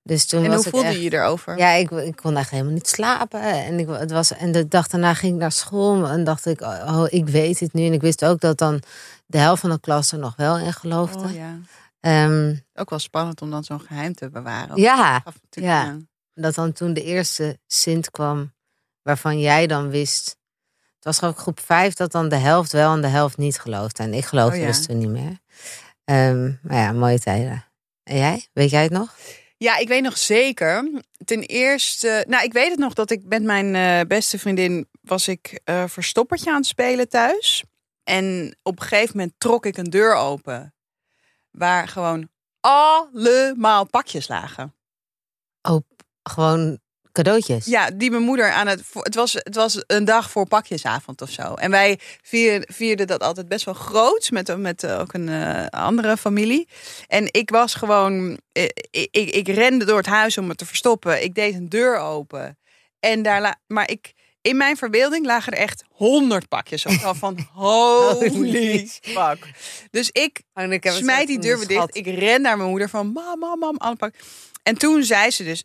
Dus 0.02 0.26
toen 0.26 0.44
en 0.44 0.50
was 0.50 0.62
hoe 0.62 0.70
voelde 0.72 0.86
echt- 0.86 0.96
je 0.96 1.02
je 1.02 1.12
erover? 1.14 1.58
Ja, 1.58 1.70
ik, 1.70 1.90
ik 1.90 2.16
kon 2.16 2.36
echt 2.36 2.50
helemaal 2.50 2.72
niet 2.72 2.88
slapen. 2.88 3.40
En, 3.40 3.78
ik, 3.78 3.88
het 3.88 4.10
was, 4.10 4.32
en 4.32 4.52
de 4.52 4.68
dag 4.68 4.86
daarna 4.88 5.14
ging 5.14 5.32
ik 5.34 5.40
naar 5.40 5.52
school. 5.52 6.06
En 6.08 6.24
dacht 6.24 6.46
ik, 6.46 6.60
oh, 6.60 7.04
ik 7.08 7.28
weet 7.28 7.60
het 7.60 7.72
nu. 7.72 7.86
En 7.86 7.92
ik 7.92 8.00
wist 8.00 8.24
ook 8.24 8.40
dat 8.40 8.58
dan 8.58 8.82
de 9.26 9.38
helft 9.38 9.60
van 9.60 9.70
de 9.70 9.80
klas 9.80 10.12
er 10.12 10.18
nog 10.18 10.36
wel 10.36 10.58
in 10.58 10.72
geloofde. 10.72 11.18
Oh, 11.24 11.34
ja. 11.34 11.58
Ehm, 12.00 12.54
Ook 12.74 12.90
wel 12.90 12.98
spannend 12.98 13.42
om 13.42 13.50
dan 13.50 13.64
zo'n 13.64 13.80
geheim 13.80 14.14
te 14.14 14.30
bewaren. 14.30 14.80
ja, 14.80 15.22
ja. 15.50 15.96
Dat 16.34 16.54
dan 16.54 16.72
toen 16.72 16.92
de 16.92 17.02
eerste 17.02 17.58
Sint 17.66 18.10
kwam, 18.10 18.52
waarvan 19.02 19.40
jij 19.40 19.66
dan 19.66 19.90
wist. 19.90 20.36
Het 20.94 21.04
was 21.04 21.18
gewoon 21.18 21.34
groep 21.34 21.60
vijf 21.60 21.94
dat 21.94 22.12
dan 22.12 22.28
de 22.28 22.36
helft 22.36 22.72
wel 22.72 22.92
en 22.92 23.00
de 23.00 23.06
helft 23.06 23.36
niet 23.36 23.58
geloofde. 23.58 24.02
En 24.02 24.14
ik 24.14 24.24
geloofde 24.24 24.56
Oh 24.56 24.60
ja. 24.60 24.66
dus 24.66 24.86
toen 24.86 24.98
niet 24.98 25.08
meer. 25.08 25.38
Ehm, 26.04 26.52
maar 26.62 26.76
ja, 26.76 26.92
mooie 26.92 27.20
tijden. 27.20 27.64
En 28.02 28.16
jij? 28.16 28.48
Weet 28.52 28.70
jij 28.70 28.82
het 28.82 28.92
nog? 28.92 29.16
Ja, 29.56 29.76
ik 29.76 29.88
weet 29.88 30.02
nog 30.02 30.18
zeker. 30.18 30.90
Ten 31.24 31.42
eerste, 31.42 32.24
nou, 32.28 32.44
ik 32.44 32.52
weet 32.52 32.70
het 32.70 32.78
nog 32.78 32.92
dat 32.92 33.10
ik 33.10 33.24
met 33.24 33.42
mijn 33.42 33.74
eh, 33.74 34.06
beste 34.08 34.38
vriendin 34.38 34.88
was 35.00 35.28
ik 35.28 35.60
eh, 35.64 35.84
verstoppertje 35.86 36.50
aan 36.50 36.56
het 36.56 36.66
spelen 36.66 37.08
thuis. 37.08 37.64
En 38.04 38.56
op 38.62 38.80
een 38.80 38.86
gegeven 38.86 39.16
moment 39.16 39.34
trok 39.38 39.66
ik 39.66 39.76
een 39.76 39.90
deur 39.90 40.14
open. 40.14 40.74
Waar 41.50 41.88
gewoon 41.88 42.28
allemaal 42.60 43.86
pakjes 43.86 44.28
lagen. 44.28 44.74
Gewoon 46.30 46.78
cadeautjes. 47.12 47.64
Ja, 47.66 47.90
die 47.90 48.10
mijn 48.10 48.22
moeder 48.22 48.50
aan 48.52 48.66
het. 48.66 48.82
Het 48.92 49.14
was, 49.14 49.32
het 49.32 49.54
was 49.54 49.82
een 49.86 50.04
dag 50.04 50.30
voor 50.30 50.46
pakjesavond 50.46 51.22
of 51.22 51.30
zo. 51.30 51.54
En 51.54 51.70
wij 51.70 51.98
vierden, 52.22 52.74
vierden 52.74 53.06
dat 53.06 53.22
altijd 53.22 53.48
best 53.48 53.64
wel 53.64 53.74
groot. 53.74 54.30
Met, 54.30 54.56
met 54.56 54.86
ook 54.86 55.12
een 55.12 55.28
eh, 55.28 55.66
andere 55.66 56.16
familie. 56.16 56.68
En 57.06 57.28
ik 57.30 57.50
was 57.50 57.74
gewoon. 57.74 58.38
eh, 58.52 58.64
Ik, 58.90 59.08
ik, 59.10 59.30
ik 59.30 59.48
rende 59.48 59.84
door 59.84 59.96
het 59.96 60.06
huis 60.06 60.38
om 60.38 60.46
me 60.46 60.54
te 60.54 60.66
verstoppen. 60.66 61.22
Ik 61.24 61.34
deed 61.34 61.54
een 61.54 61.68
deur 61.68 61.98
open. 61.98 62.58
En 63.00 63.22
daar. 63.22 63.40
la- 63.40 63.58
Maar 63.66 63.90
ik. 63.90 64.12
In 64.40 64.56
mijn 64.56 64.76
verbeelding 64.76 65.26
lagen 65.26 65.52
er 65.52 65.58
echt 65.58 65.84
honderd 65.88 66.48
pakjes. 66.48 66.86
Ook 66.86 67.02
al 67.02 67.14
van 67.14 67.38
holy 67.52 68.88
fuck. 69.00 69.50
Dus 69.90 70.10
ik 70.10 70.42
Oh, 70.54 70.64
ik 70.72 70.84
het 70.84 70.94
smijt 70.94 71.26
die 71.26 71.38
deur 71.38 71.58
weer 71.58 71.66
dicht. 71.66 71.96
Ik 71.96 72.06
ren 72.06 72.42
naar 72.42 72.56
mijn 72.56 72.68
moeder 72.70 72.88
van 72.88 73.06
mam, 73.12 73.38
mam, 73.38 73.58
mam, 73.58 73.76
alle 73.76 73.96
pak. 73.96 74.14
En 74.62 74.78
toen 74.78 75.02
zei 75.04 75.30
ze 75.30 75.44
dus, 75.44 75.64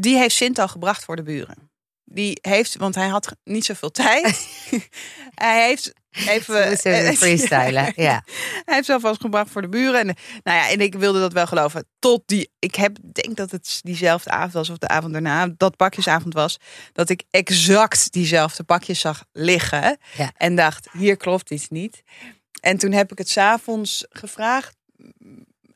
die 0.00 0.16
heeft 0.16 0.34
Sint 0.34 0.58
al 0.58 0.68
gebracht 0.68 1.04
voor 1.04 1.16
de 1.16 1.22
buren. 1.22 1.70
Die 2.04 2.38
heeft, 2.40 2.76
want 2.76 2.94
hij 2.94 3.08
had 3.08 3.36
niet 3.44 3.64
zoveel 3.64 3.90
tijd. 3.90 4.48
hij 5.34 5.66
heeft 5.66 5.92
even... 6.10 6.76
Freestylen. 7.16 7.92
Ja. 7.96 8.22
Hij 8.64 8.74
heeft 8.74 8.86
zelf 8.86 9.02
vast 9.02 9.20
gebracht 9.20 9.50
voor 9.50 9.62
de 9.62 9.68
buren. 9.68 10.00
En, 10.00 10.06
nou 10.42 10.58
ja, 10.58 10.70
en 10.70 10.80
ik 10.80 10.94
wilde 10.94 11.20
dat 11.20 11.32
wel 11.32 11.46
geloven. 11.46 11.88
Tot 11.98 12.22
die, 12.26 12.50
ik 12.58 12.74
heb, 12.74 12.96
denk 13.12 13.36
dat 13.36 13.50
het 13.50 13.80
diezelfde 13.82 14.30
avond 14.30 14.52
was 14.52 14.70
of 14.70 14.78
de 14.78 14.88
avond 14.88 15.12
daarna, 15.12 15.48
dat 15.56 15.76
pakjesavond 15.76 16.34
was, 16.34 16.58
dat 16.92 17.08
ik 17.08 17.22
exact 17.30 18.12
diezelfde 18.12 18.64
pakjes 18.64 19.00
zag 19.00 19.24
liggen. 19.32 19.98
Ja. 20.16 20.32
En 20.36 20.54
dacht, 20.54 20.88
hier 20.92 21.16
klopt 21.16 21.50
iets 21.50 21.68
niet. 21.68 22.02
En 22.60 22.78
toen 22.78 22.92
heb 22.92 23.12
ik 23.12 23.18
het 23.18 23.28
s'avonds 23.28 24.06
gevraagd 24.10 24.76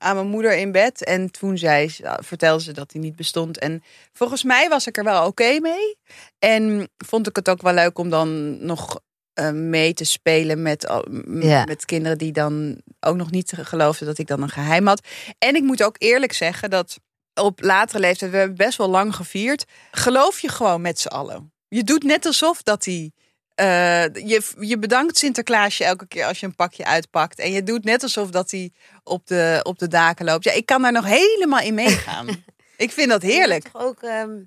aan 0.01 0.15
mijn 0.15 0.29
moeder 0.29 0.57
in 0.57 0.73
bed. 0.73 1.05
En 1.05 1.31
toen 1.31 1.59
zei 1.59 1.89
ze, 1.89 2.19
vertelde 2.23 2.63
ze 2.63 2.73
dat 2.73 2.93
hij 2.93 3.01
niet 3.01 3.17
bestond. 3.17 3.59
En 3.59 3.83
volgens 4.13 4.43
mij 4.43 4.69
was 4.69 4.87
ik 4.87 4.97
er 4.97 5.05
wel 5.05 5.27
oké 5.27 5.59
mee. 5.61 5.97
En 6.39 6.89
vond 7.07 7.29
ik 7.29 7.37
het 7.37 7.49
ook 7.49 7.63
wel 7.63 7.75
leuk 7.75 7.99
om 7.99 8.11
dan 8.11 8.59
nog 8.65 9.01
eh, 9.33 9.51
mee 9.51 9.95
te 9.95 10.05
spelen 10.05 10.63
met, 10.63 10.93
Ja. 11.41 11.65
met 11.65 11.85
kinderen 11.85 12.19
die 12.19 12.33
dan 12.33 12.81
ook 13.01 13.17
nog 13.17 13.31
niet 13.31 13.53
geloofden 13.57 14.07
dat 14.07 14.19
ik 14.19 14.27
dan 14.27 14.43
een 14.43 14.49
geheim 14.49 14.87
had. 14.87 15.07
En 15.39 15.55
ik 15.55 15.63
moet 15.63 15.83
ook 15.83 15.97
eerlijk 15.99 16.33
zeggen 16.33 16.71
dat 16.71 16.99
op 17.35 17.61
latere 17.63 17.99
leeftijd, 17.99 18.31
we 18.31 18.37
hebben 18.37 18.57
best 18.57 18.79
wel 18.79 18.89
lang 18.91 19.15
gevierd, 19.15 19.65
geloof 19.91 20.41
je 20.41 20.49
gewoon 20.49 20.81
met 20.81 21.01
z'n 21.01 21.09
allen. 21.09 21.53
Je 21.69 21.85
doet 21.85 22.03
net 22.03 22.27
alsof 22.27 22.63
dat 22.63 22.85
hij. 22.85 23.13
Eh, 23.61 24.05
je, 24.29 24.43
je 24.61 24.79
bedankt 24.79 25.19
Sinterklaasje 25.19 25.85
elke 25.85 26.07
keer 26.07 26.25
als 26.25 26.41
je 26.41 26.47
een 26.47 26.55
pakje 26.55 26.85
uitpakt. 26.85 27.39
En 27.39 27.53
je 27.53 27.63
doet 27.63 27.85
net 27.85 28.03
alsof 28.03 28.31
dat 28.31 28.51
hij 28.51 28.73
op 29.05 29.27
de, 29.27 29.61
op 29.63 29.79
de 29.79 29.89
daken 29.89 30.25
loopt. 30.25 30.45
Ja, 30.45 30.53
ik 30.53 30.67
kan 30.67 30.83
daar 30.83 30.93
nog 30.93 31.05
helemaal 31.05 31.61
in 31.61 31.75
meegaan. 31.75 32.29
ik 32.77 32.91
vind 32.91 33.09
dat 33.09 33.23
heerlijk. 33.23 33.69
Ook, 33.73 34.03
ehm, 34.03 34.43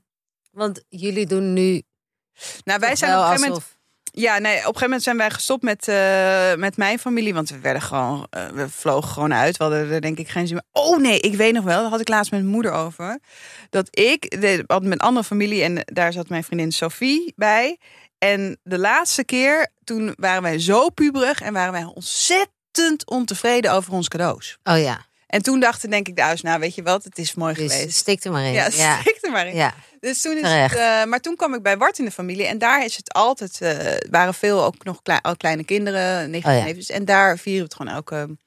want 0.52 0.84
jullie 0.90 1.26
doen 1.26 1.54
nu. 1.54 1.82
Nou, 2.64 2.80
wij 2.80 2.96
zijn 2.96 3.12
op 3.12 3.20
een 3.20 3.26
gegeven 3.26 3.48
moment 3.50 3.78
Ja, 4.04 4.38
nee, 4.38 4.52
op 4.52 4.58
een 4.58 4.64
gegeven 4.64 4.84
moment 4.84 5.04
zijn 5.04 5.18
wij 5.18 5.30
gestopt 5.30 5.64
met, 5.64 5.88
eh, 5.88 6.56
met 6.56 6.78
mijn 6.78 7.00
familie. 7.00 7.34
Want 7.34 7.50
we 7.50 7.60
werden 7.60 7.82
gewoon, 7.82 8.28
eh, 8.30 8.48
we 8.48 8.70
vlogen 8.70 9.10
gewoon 9.10 9.34
uit. 9.34 9.58
We 9.58 9.64
hadden 9.64 9.92
er 9.92 10.02
denk 10.02 10.18
ik 10.18 10.30
geen 10.30 10.48
zin 10.48 10.56
meer. 10.56 10.84
Oh 10.84 11.00
nee, 11.00 11.20
ik 11.20 11.36
weet 11.36 11.54
nog 11.54 11.64
wel, 11.64 11.82
daar 11.82 11.90
had 11.90 12.00
ik 12.00 12.10
laatst 12.10 12.32
met 12.32 12.40
mijn 12.40 12.54
moeder 12.54 12.72
over. 12.72 13.20
Dat 13.70 13.88
ik, 14.00 14.42
de, 14.42 14.64
had 14.68 14.84
met 14.84 15.00
andere 15.00 15.26
familie 15.26 15.64
en 15.64 15.82
daar 15.86 16.14
zat 16.14 16.30
mijn 16.30 16.44
vriendin 16.44 16.72
Sophie 16.72 17.34
bij. 17.36 17.78
En 18.24 18.60
de 18.64 18.78
laatste 18.80 19.24
keer, 19.24 19.68
toen 19.84 20.14
waren 20.18 20.42
wij 20.42 20.60
zo 20.60 20.90
puberig 20.90 21.42
en 21.42 21.54
waren 21.54 21.72
wij 21.74 21.84
ontzettend 21.84 23.06
ontevreden 23.10 23.72
over 23.72 23.94
ons 23.94 24.08
cadeaus. 24.08 24.58
Oh 24.64 24.80
ja, 24.80 25.06
En 25.28 25.42
toen 25.42 25.60
dachten 25.60 25.90
denk 25.90 26.08
ik 26.08 26.16
de 26.16 26.38
nou 26.42 26.60
weet 26.60 26.76
je 26.76 26.84
wat, 26.84 27.04
het 27.04 27.18
is 27.18 27.34
mooi 27.34 27.54
dus 27.54 27.72
geweest. 27.74 27.98
stik 27.98 28.24
er 28.24 28.32
maar 28.32 28.44
in. 28.46 28.52
Ja, 28.52 28.68
Ja, 28.72 29.00
stik 29.00 29.18
er 29.22 29.32
maar 29.32 29.48
in. 29.48 29.56
ja. 29.56 29.74
Dus 30.00 30.22
toen 30.22 30.38
is 30.38 30.42
het, 30.50 30.76
eh, 30.76 31.04
maar 31.04 31.20
toen 31.20 31.36
kwam 31.36 31.54
ik 31.54 31.62
bij 31.64 31.78
Bart 31.78 32.00
in 32.00 32.06
de 32.06 32.12
familie 32.12 32.46
en 32.46 32.58
daar 32.58 32.86
is 32.86 32.96
het 32.96 33.14
altijd, 33.14 33.62
eh 33.62 33.96
waren 34.10 34.34
veel 34.34 34.64
ook 34.64 34.84
nog 34.84 35.02
klei- 35.02 35.20
al 35.22 35.36
kleine 35.38 35.64
kinderen, 35.64 36.36
Oh 36.36 36.42
ja. 36.42 36.74
En 36.88 37.06
daar 37.06 37.38
vieren 37.38 37.62
we 37.62 37.66
het 37.66 37.76
gewoon 37.76 37.94
elke, 37.94 38.38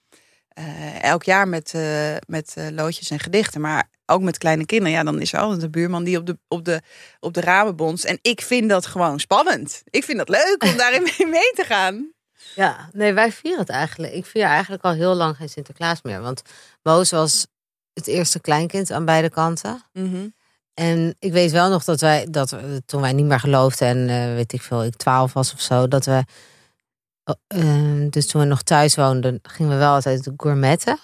eh, 0.57 1.03
elk 1.03 1.23
jaar 1.23 1.49
met, 1.49 1.75
eh, 1.75 2.17
met 2.27 2.53
eh, 2.55 2.67
loodjes 2.71 3.11
en 3.11 3.19
gedichten. 3.19 3.61
Maar 3.61 3.91
ook 4.07 4.23
met 4.23 4.39
kleine 4.39 4.67
kinderen, 4.67 4.93
ja, 4.93 5.05
dan 5.05 5.21
is 5.21 5.33
er 5.33 5.39
altijd 5.39 5.63
een 5.63 5.71
buurman 5.71 6.05
die 6.05 6.19
op 6.19 6.27
de, 6.27 6.39
op 6.49 6.65
de, 6.65 6.83
op 7.21 7.35
de 7.35 7.41
ramen 7.41 7.77
bonst. 7.77 8.05
En 8.05 8.19
ik 8.23 8.41
vind 8.41 8.69
dat 8.69 8.87
gewoon 8.87 9.21
spannend. 9.21 9.83
Ik 9.85 10.05
vind 10.05 10.19
dat 10.19 10.29
leuk 10.29 10.65
om 10.65 10.77
daarin 10.77 11.03
mee, 11.31 11.53
te 11.55 11.65
gaan. 11.65 12.13
Ja, 12.55 12.89
nee, 12.93 13.13
wij 13.13 13.33
vieren 13.33 13.61
het 13.61 13.69
eigenlijk. 13.69 14.13
Ik 14.13 14.27
vier 14.27 14.45
eigenlijk 14.45 14.83
al 14.83 14.93
heel 14.93 15.15
lang 15.15 15.37
geen 15.37 15.49
Sinterklaas 15.49 16.03
meer. 16.03 16.21
Want 16.21 16.43
Moos 16.83 17.11
was 17.11 17.47
het 17.93 18.07
eerste 18.07 18.41
kleinkind 18.41 18.91
aan 18.91 19.05
beide 19.05 19.31
kanten. 19.31 19.83
En 20.75 21.17
ik 21.19 21.33
weet 21.33 21.51
wel 21.51 21.71
nog 21.71 21.85
dat 21.85 22.01
wij, 22.01 22.27
dat 22.31 22.57
toen 22.87 23.01
wij 23.01 23.13
niet 23.13 23.27
meer 23.27 23.41
geloofden 23.41 23.89
en 23.89 24.35
weet 24.35 24.53
ik 24.53 24.63
veel, 24.63 24.85
ik 24.85 24.97
twaalf 24.97 25.33
was 25.33 25.53
of 25.53 25.61
zo, 25.61 25.89
dat 25.89 26.05
we, 26.05 26.25
oh, 27.27 27.35
eh, 27.47 28.11
dus 28.11 28.27
toen 28.27 28.41
we 28.41 28.47
nog 28.47 28.63
thuis 28.63 28.95
woonden, 28.95 29.39
gingen 29.43 29.73
we 29.73 29.79
wel 29.79 29.93
altijd 29.95 30.31
gourmetten. 30.37 30.99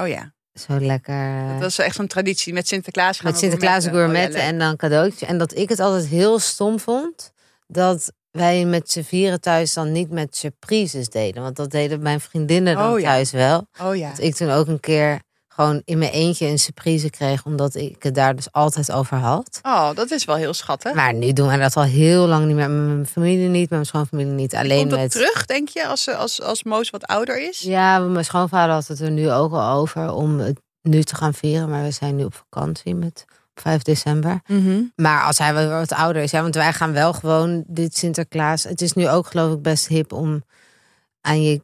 Oh 0.00 0.08
ja, 0.08 0.32
Zo 0.54 0.78
lekker. 0.80 1.14
eh, 1.44 1.52
dat 1.52 1.60
was 1.60 1.76
wel 1.76 1.86
echt 1.86 1.94
zo'n 1.96 2.06
traditie. 2.06 2.52
Met 2.52 2.68
Sinterklaas 2.68 3.16
gaan 3.18 3.30
met 3.30 3.38
Sinterklaas 3.40 3.84
gourmetten. 3.84 4.10
Oh 4.10 4.16
ja, 4.16 4.28
gourmetten 4.30 4.42
en 4.42 4.58
dan 4.58 4.76
cadeautjes. 4.76 5.28
En 5.28 5.38
dat 5.38 5.56
ik 5.56 5.68
het 5.68 5.80
altijd 5.80 6.06
heel 6.06 6.38
stom 6.38 6.80
vond 6.80 7.32
dat 7.66 8.12
wij 8.30 8.64
met 8.64 8.90
z'n 8.90 9.02
vieren 9.02 9.40
thuis 9.40 9.74
dan 9.74 9.92
niet 9.92 10.10
met 10.10 10.36
surprises 10.36 11.08
deden. 11.08 11.42
Want 11.42 11.56
dat 11.56 11.70
deden 11.70 12.02
mijn 12.02 12.20
vriendinnen 12.20 12.74
dan 12.76 12.92
Oh 12.92 12.98
ja. 13.00 13.04
thuis 13.06 13.30
wel. 13.30 13.66
Oh 13.82 13.96
ja. 13.96 14.08
Dat 14.10 14.18
ik 14.18 14.34
toen 14.34 14.50
ook 14.50 14.66
een 14.66 14.80
keer 14.80 15.20
gewoon 15.60 15.82
in 15.84 15.98
mijn 15.98 16.10
eentje 16.10 16.46
een 16.46 16.58
surprise 16.58 17.10
kreeg, 17.10 17.44
omdat 17.44 17.74
ik 17.74 18.02
het 18.02 18.14
daar 18.14 18.36
dus 18.36 18.52
altijd 18.52 18.92
over 18.92 19.16
had. 19.16 19.58
Oh, 19.62 19.94
dat 19.94 20.10
is 20.10 20.24
wel 20.24 20.36
heel 20.36 20.54
schattig. 20.54 20.94
Maar 20.94 21.14
nu 21.14 21.32
doen 21.32 21.46
wij 21.46 21.56
dat 21.56 21.76
al 21.76 21.82
heel 21.82 22.26
lang 22.26 22.46
niet 22.46 22.56
meer. 22.56 22.70
Met 22.70 22.86
mijn 22.86 23.06
familie 23.06 23.48
niet, 23.48 23.60
met 23.60 23.70
mijn 23.70 23.86
schoonfamilie 23.86 24.32
niet. 24.32 24.54
Alleen 24.54 24.78
Komt 24.78 24.90
dat 24.90 25.00
met. 25.00 25.10
terug, 25.10 25.46
denk 25.46 25.68
je, 25.68 25.86
als, 25.86 26.08
als, 26.08 26.42
als 26.42 26.62
Moos 26.62 26.90
wat 26.90 27.04
ouder 27.04 27.48
is? 27.48 27.60
Ja, 27.60 27.98
mijn 27.98 28.24
schoonvader 28.24 28.74
had 28.74 28.86
het 28.86 29.00
er 29.00 29.10
nu 29.10 29.30
ook 29.30 29.52
al 29.52 29.78
over 29.78 30.12
om 30.12 30.38
het 30.38 30.60
nu 30.82 31.02
te 31.02 31.14
gaan 31.14 31.34
vieren. 31.34 31.68
Maar 31.68 31.82
we 31.82 31.90
zijn 31.90 32.16
nu 32.16 32.24
op 32.24 32.34
vakantie 32.34 32.94
met 32.94 33.24
op 33.28 33.62
5 33.62 33.82
december. 33.82 34.40
Mhm. 34.46 34.82
Maar 34.96 35.24
als 35.24 35.38
hij 35.38 35.68
wat 35.68 35.92
ouder 35.92 36.22
is, 36.22 36.30
ja, 36.30 36.42
want 36.42 36.54
wij 36.54 36.72
gaan 36.72 36.92
wel 36.92 37.12
gewoon 37.12 37.64
dit 37.66 37.96
Sinterklaas. 37.96 38.62
Het 38.62 38.80
is 38.80 38.92
nu 38.92 39.08
ook 39.08 39.26
geloof 39.26 39.52
ik 39.54 39.62
best 39.62 39.88
hip 39.88 40.12
om 40.12 40.42
aan 41.20 41.42
je 41.42 41.62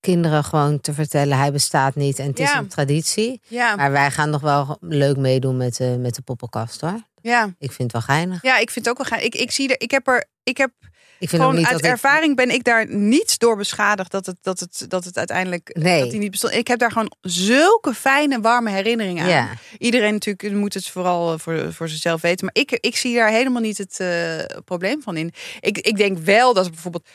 kinderen 0.00 0.44
gewoon 0.44 0.80
te 0.80 0.92
vertellen 0.92 1.38
hij 1.38 1.52
bestaat 1.52 1.94
niet 1.94 2.18
en 2.18 2.26
het 2.26 2.38
is 2.38 2.52
een 2.52 2.68
traditie. 2.68 3.40
Ja, 3.46 3.76
Maar 3.76 3.90
wij 3.92 4.10
gaan 4.10 4.30
nog 4.30 4.40
wel 4.40 4.76
leuk 4.80 5.16
meedoen 5.16 5.56
met 5.56 5.76
de, 5.76 5.96
met 6.00 6.14
de 6.14 6.22
poppenkast 6.22 6.80
hoor. 6.80 7.00
ja. 7.22 7.44
Ik 7.58 7.72
vind 7.72 7.92
het 7.92 8.06
wel 8.06 8.16
geinig. 8.16 8.42
ja, 8.42 8.58
ik 8.58 8.70
vind 8.70 8.84
het 8.86 8.94
ook 8.98 9.08
wel 9.08 9.18
gaaf. 9.18 9.26
Ik, 9.26 9.34
ik 9.34 9.50
zie 9.50 9.68
er, 9.68 9.80
ik 9.80 9.90
heb 9.90 10.06
er, 10.08 10.24
ik 10.42 10.56
heb 10.56 10.70
Ik 11.18 11.28
vind 11.28 11.42
gewoon 11.42 11.56
niet 11.56 11.66
uit 11.66 11.78
ik- 11.78 11.84
ervaring 11.84 12.36
ben 12.36 12.50
ik 12.50 12.64
daar 12.64 12.86
niet 12.94 13.38
door 13.38 13.56
beschadigd 13.56 14.10
dat 14.10 14.26
het, 14.26 14.36
dat 14.42 14.60
het, 14.60 14.84
dat 14.88 15.04
het 15.04 15.16
uiteindelijk 15.18 15.70
Nee. 15.78 16.00
dat 16.00 16.10
die 16.10 16.18
niet 16.20 16.30
bestond. 16.30 16.52
Ik 16.54 16.68
heb 16.68 16.78
daar 16.78 16.92
gewoon 16.92 17.12
zulke 17.20 17.94
fijne, 17.94 18.40
warme 18.40 18.70
herinneringen 18.70 19.22
aan. 19.24 19.30
Ja, 19.30 19.48
Iedereen 19.78 20.12
natuurlijk 20.12 20.52
moet 20.54 20.74
het 20.74 20.88
vooral 20.88 21.32
eh, 21.32 21.38
voor, 21.38 21.72
voor 21.72 21.88
zichzelf 21.88 22.20
weten. 22.20 22.44
Maar 22.44 22.62
ik, 22.64 22.70
ik 22.80 22.96
zie 22.96 23.14
daar 23.14 23.30
helemaal 23.30 23.62
niet 23.62 23.78
het 23.78 24.00
eh, 24.00 24.60
probleem 24.64 25.02
van 25.02 25.16
in. 25.16 25.32
Ik, 25.60 25.78
ik 25.78 25.96
denk 25.96 26.18
wel 26.18 26.54
dat 26.54 26.70
bijvoorbeeld 26.70 27.08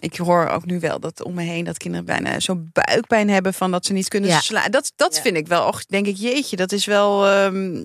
ik 0.00 0.16
hoor 0.16 0.48
ook 0.48 0.64
nu 0.64 0.80
wel 0.80 1.00
dat 1.00 1.22
om 1.22 1.34
me 1.34 1.42
heen 1.42 1.64
dat 1.64 1.76
kinderen 1.78 2.06
bijna 2.06 2.40
zo'n 2.40 2.70
buikpijn 2.72 3.30
hebben 3.30 3.54
van 3.54 3.70
dat 3.70 3.86
ze 3.86 3.92
niet 3.92 4.08
kunnen 4.08 4.30
Ja. 4.30 4.40
slaan. 4.40 4.70
Dat, 4.70 4.92
dat 4.96 5.16
Ja. 5.16 5.22
vind 5.22 5.36
ik 5.36 5.46
wel, 5.48 5.66
och, 5.66 5.84
denk 5.86 6.06
ik, 6.06 6.16
jeetje, 6.16 6.56
dat 6.56 6.72
is 6.72 6.84
wel. 6.84 7.26
ehm, 7.28 7.84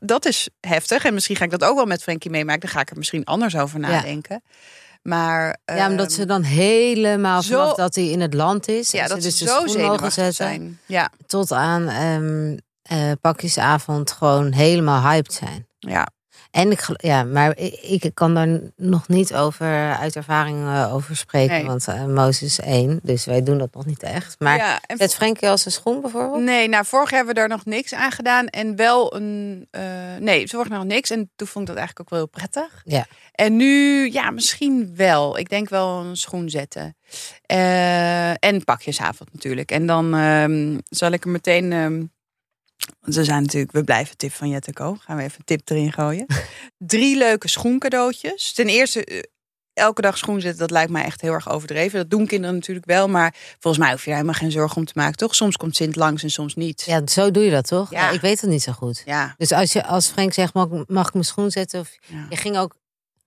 dat 0.00 0.26
is 0.26 0.48
heftig. 0.60 1.04
En 1.04 1.14
misschien 1.14 1.36
ga 1.36 1.44
ik 1.44 1.50
dat 1.50 1.64
ook 1.64 1.76
wel 1.76 1.86
met 1.86 2.02
Frankie 2.02 2.30
meemaken. 2.30 2.60
Dan 2.60 2.70
ga 2.70 2.80
ik 2.80 2.90
er 2.90 2.96
misschien 2.96 3.24
anders 3.24 3.56
over 3.56 3.78
nadenken. 3.80 4.42
Maar. 5.02 5.58
ja, 5.64 5.88
omdat 5.88 6.06
ehm, 6.06 6.14
ze 6.14 6.26
dan 6.26 6.42
helemaal 6.42 7.42
zo- 7.42 7.58
vanaf 7.60 7.74
dat 7.76 7.94
hij 7.94 8.06
in 8.06 8.20
het 8.20 8.34
land 8.34 8.68
is. 8.68 8.90
Ja, 8.90 9.02
en 9.02 9.08
dat 9.08 9.22
ze 9.22 9.28
dus 9.28 9.38
zo 9.38 9.66
zenuwachtig 9.66 10.12
zetten. 10.12 10.34
zijn. 10.34 10.78
Ja, 10.86 11.10
Tot 11.26 11.52
aan 11.52 11.88
ehm, 11.88 12.56
eh, 12.82 13.12
pakjesavond 13.20 14.10
gewoon 14.12 14.52
helemaal 14.52 15.02
hyped 15.02 15.32
zijn. 15.32 15.66
ja. 15.78 16.08
En 16.50 16.70
ik, 16.70 16.88
ja, 16.96 17.24
maar 17.24 17.56
ik, 17.82 18.10
kan 18.14 18.34
daar 18.34 18.60
nog 18.76 19.08
niet 19.08 19.34
over 19.34 19.96
uit 19.96 20.16
ervaring 20.16 20.66
eh, 20.66 20.94
over 20.94 21.16
spreken. 21.16 21.54
Nee. 21.56 21.64
Want 21.66 21.86
Mozes 22.08 22.42
is 22.42 22.60
één, 22.60 23.00
dus 23.02 23.24
wij 23.24 23.42
doen 23.42 23.58
dat 23.58 23.74
nog 23.74 23.86
niet 23.86 24.02
echt. 24.02 24.36
Maar 24.38 24.56
ja, 24.56 24.80
en 24.86 24.96
zet 24.96 25.14
Frenkie 25.14 25.48
als 25.48 25.64
een 25.64 25.72
schoen 25.72 26.00
bijvoorbeeld? 26.00 26.42
Nee, 26.42 26.68
nou, 26.68 26.84
vorig 26.84 27.10
jaar 27.10 27.18
hebben 27.24 27.34
we 27.34 27.48
daar 27.48 27.56
nog 27.58 27.64
niks 27.64 27.94
aan 27.94 28.10
gedaan. 28.12 28.46
En 28.46 28.76
wel 28.76 29.14
een. 29.14 29.66
eh, 29.70 29.82
nee, 30.18 30.48
vorig 30.48 30.68
jaar 30.68 30.78
nog 30.78 30.86
niks. 30.86 31.10
En 31.10 31.30
toen 31.36 31.46
vond 31.46 31.68
ik 31.68 31.74
dat 31.74 31.76
eigenlijk 31.84 32.00
ook 32.00 32.10
wel 32.18 32.18
heel 32.18 32.48
prettig. 32.48 32.82
Ja. 32.84 33.06
En 33.32 33.56
nu, 33.56 34.10
ja, 34.12 34.30
misschien 34.30 34.92
wel. 34.96 35.38
Ik 35.38 35.48
denk 35.48 35.68
wel 35.68 35.98
een 36.04 36.16
schoen 36.16 36.50
zetten. 36.50 36.96
Eh, 37.46 38.44
en 38.44 38.64
pakjesavond 38.64 39.32
natuurlijk. 39.32 39.70
En 39.70 39.86
dan 39.86 40.14
ehm, 40.14 40.78
zal 40.88 41.10
ik 41.12 41.24
er 41.24 41.30
meteen. 41.30 41.72
ehm, 41.72 42.02
want 43.00 43.14
we 43.14 43.24
zijn 43.24 43.42
natuurlijk, 43.42 43.72
we 43.72 43.84
blijven 43.84 44.16
tip 44.16 44.32
van 44.32 44.48
Jet 44.48 44.72
Co. 44.72 44.96
Gaan 45.00 45.16
we 45.16 45.22
even 45.22 45.38
een 45.38 45.44
tip 45.44 45.70
erin 45.70 45.92
gooien. 45.92 46.26
Drie 46.78 47.16
leuke 47.16 47.48
schoencadeautjes. 47.48 48.52
Ten 48.52 48.66
eerste, 48.68 49.04
eh, 49.04 49.22
elke 49.72 50.00
dag 50.02 50.18
schoen 50.18 50.40
zetten, 50.40 50.58
dat 50.60 50.70
lijkt 50.70 50.90
mij 50.90 51.04
echt 51.04 51.20
heel 51.20 51.32
erg 51.32 51.50
overdreven. 51.50 51.98
Dat 51.98 52.10
doen 52.10 52.26
kinderen 52.26 52.54
natuurlijk 52.54 52.86
wel, 52.86 53.08
maar 53.08 53.34
volgens 53.58 53.82
mij 53.82 53.92
hoef 53.92 54.00
je 54.00 54.06
daar 54.10 54.18
helemaal 54.18 54.40
geen 54.40 54.50
zorgen 54.50 54.76
om 54.76 54.84
te 54.84 54.92
maken, 54.94 55.16
toch? 55.16 55.34
Soms 55.34 55.56
komt 55.56 55.76
Sint 55.76 55.96
langs 55.96 56.22
en 56.22 56.30
soms 56.30 56.54
niet. 56.54 56.82
Ja, 56.86 57.06
zo 57.06 57.30
doe 57.30 57.44
je 57.44 57.50
dat 57.50 57.66
toch? 57.66 57.90
Ja. 57.90 58.10
ik 58.10 58.20
weet 58.20 58.40
het 58.40 58.50
niet 58.50 58.62
zo 58.62 58.72
goed. 58.72 59.02
Ja. 59.04 59.34
Dus 59.36 59.52
als, 59.52 59.72
je, 59.72 59.86
als 59.86 60.08
Frank 60.08 60.32
zegt, 60.32 60.54
mag, 60.54 60.68
ik- 60.70 60.88
mag 60.88 61.06
ik 61.06 61.12
mijn 61.12 61.24
schoen 61.24 61.50
zetten? 61.50 61.80
Of, 61.80 61.96
ja. 62.06 62.26
je 62.28 62.36
ging 62.36 62.56
ook, 62.56 62.74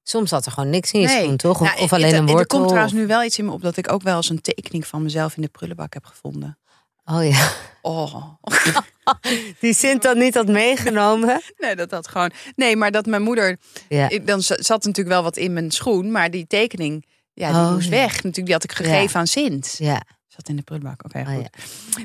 soms 0.03 0.29
zat 0.29 0.45
er 0.45 0.51
gewoon 0.51 0.69
niks 0.69 0.91
in 0.91 0.99
je 0.99 1.07
Nee. 1.07 1.23
schoen, 1.23 1.37
toch? 1.37 1.61
Of, 1.61 1.67
Nou, 1.67 1.73
of 1.73 1.81
het- 1.81 1.91
alleen 1.91 2.13
een 2.15 2.19
wortel. 2.25 2.39
Er 2.39 2.47
komt 2.47 2.67
trouwens 2.67 2.93
nu 2.93 3.07
wel 3.07 3.23
iets 3.23 3.37
in 3.37 3.45
me 3.45 3.51
op 3.51 3.61
dat 3.61 3.77
ik 3.77 3.91
ook 3.91 4.01
wel 4.01 4.15
eens 4.15 4.29
een 4.29 4.41
tekening 4.41 4.87
van 4.87 5.03
mezelf 5.03 5.35
in 5.35 5.41
de 5.41 5.47
prullenbak 5.47 5.93
heb 5.93 6.05
gevonden. 6.05 6.57
Oh 7.05 7.25
ja. 7.25 7.51
Oh. 7.81 8.15
Die 9.59 9.73
Sint 9.73 10.01
dan 10.01 10.17
niet 10.17 10.33
had 10.35 10.47
meegenomen. 10.47 11.41
Nee, 11.57 11.75
dat 11.75 11.91
had 11.91 12.07
gewoon. 12.07 12.31
Nee, 12.55 12.75
maar 12.75 12.91
dat 12.91 13.05
mijn 13.05 13.21
moeder. 13.21 13.57
Ja. 13.89 14.09
ik- 14.09 14.27
Dan 14.27 14.41
za- 14.41 14.61
zat 14.61 14.83
natuurlijk 14.85 15.15
wel 15.15 15.23
wat 15.23 15.37
in 15.37 15.53
mijn 15.53 15.71
schoen, 15.71 16.11
maar 16.11 16.31
die 16.31 16.47
tekening. 16.47 17.05
Ja, 17.33 17.47
die 17.51 17.57
Oh, 17.61 17.71
moest 17.71 17.83
ja. 17.85 17.89
weg. 17.89 18.13
Natuurlijk, 18.13 18.45
die 18.45 18.53
had 18.53 18.63
ik 18.63 18.71
gegeven 18.71 19.19
aan 19.19 19.27
Sint. 19.27 19.75
Ja. 19.77 20.01
Zat 20.27 20.49
in 20.49 20.55
de 20.55 20.61
prullenbak. 20.61 21.03
Oké, 21.05 21.19
Oh, 21.19 21.35
goed. 21.35 21.49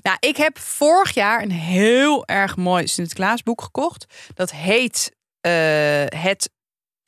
Nou, 0.03 0.17
ik 0.21 0.37
heb 0.37 0.59
vorig 0.59 1.15
jaar 1.15 1.43
een 1.43 1.51
heel 1.53 2.27
erg 2.27 2.57
mooi 2.57 2.87
Sinterklaasboek 2.87 3.63
gekocht. 3.63 4.07
Dat 4.35 4.51
heet 4.53 5.13
eh, 5.41 5.53
het 6.07 6.51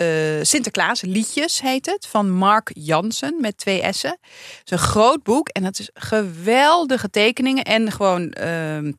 eh, 0.00 0.38
Sinterklaas 0.42 1.00
liedjes 1.00 1.60
heet 1.60 1.86
het 1.86 2.06
van 2.06 2.30
Mark 2.30 2.70
Jansen 2.74 3.40
met 3.40 3.56
twee 3.56 3.92
S'en. 3.92 4.18
Het 4.20 4.60
is 4.64 4.70
een 4.70 4.78
groot 4.78 5.22
boek 5.22 5.48
en 5.48 5.62
dat 5.62 5.78
is 5.78 5.90
geweldige 5.94 7.10
tekeningen 7.10 7.64
en 7.64 7.92
gewoon 7.92 8.30
ehm, 8.30 8.92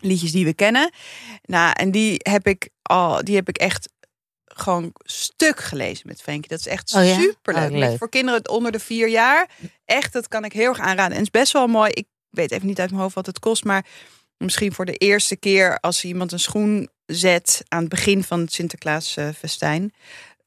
liedjes 0.00 0.32
die 0.32 0.44
we 0.44 0.54
kennen. 0.54 0.90
Nou, 1.42 1.72
en 1.72 1.90
die 1.90 2.20
heb 2.22 2.46
ik 2.46 2.68
al, 2.82 3.24
die 3.24 3.34
heb 3.34 3.48
ik 3.48 3.58
echt 3.58 3.88
gewoon 4.44 4.90
stuk 5.04 5.60
gelezen 5.60 6.08
met 6.08 6.22
Frenkie. 6.22 6.48
Dat 6.48 6.58
is 6.58 6.66
echt 6.66 6.94
Oh 6.94 7.04
ja? 7.04 7.20
superleuk. 7.20 7.70
Oh, 7.70 7.78
leuk. 7.78 7.98
Voor 7.98 8.08
kinderen 8.08 8.48
onder 8.48 8.72
de 8.72 8.78
vier 8.80 9.08
jaar. 9.08 9.50
Echt, 9.84 10.12
dat 10.12 10.28
kan 10.28 10.44
ik 10.44 10.52
heel 10.52 10.68
erg 10.68 10.78
aanraden. 10.78 11.16
En 11.16 11.24
het 11.24 11.34
is 11.34 11.40
best 11.40 11.52
wel 11.52 11.66
mooi. 11.66 11.90
Ik 11.90 12.06
weet 12.30 12.50
even 12.50 12.66
niet 12.66 12.80
uit 12.80 12.90
mijn 12.90 13.02
hoofd 13.02 13.14
wat 13.14 13.26
het 13.26 13.38
kost, 13.38 13.64
maar 13.64 13.86
misschien 14.36 14.72
voor 14.72 14.84
de 14.84 14.96
eerste 14.96 15.36
keer 15.36 15.78
als 15.80 16.04
iemand 16.04 16.32
een 16.32 16.40
schoen 16.40 16.88
zet 17.06 17.62
aan 17.68 17.80
het 17.80 17.88
begin 17.88 18.24
van 18.24 18.40
het 18.40 18.52
Sinterklaas 18.52 19.16
eh, 19.16 19.28
festijn. 19.38 19.92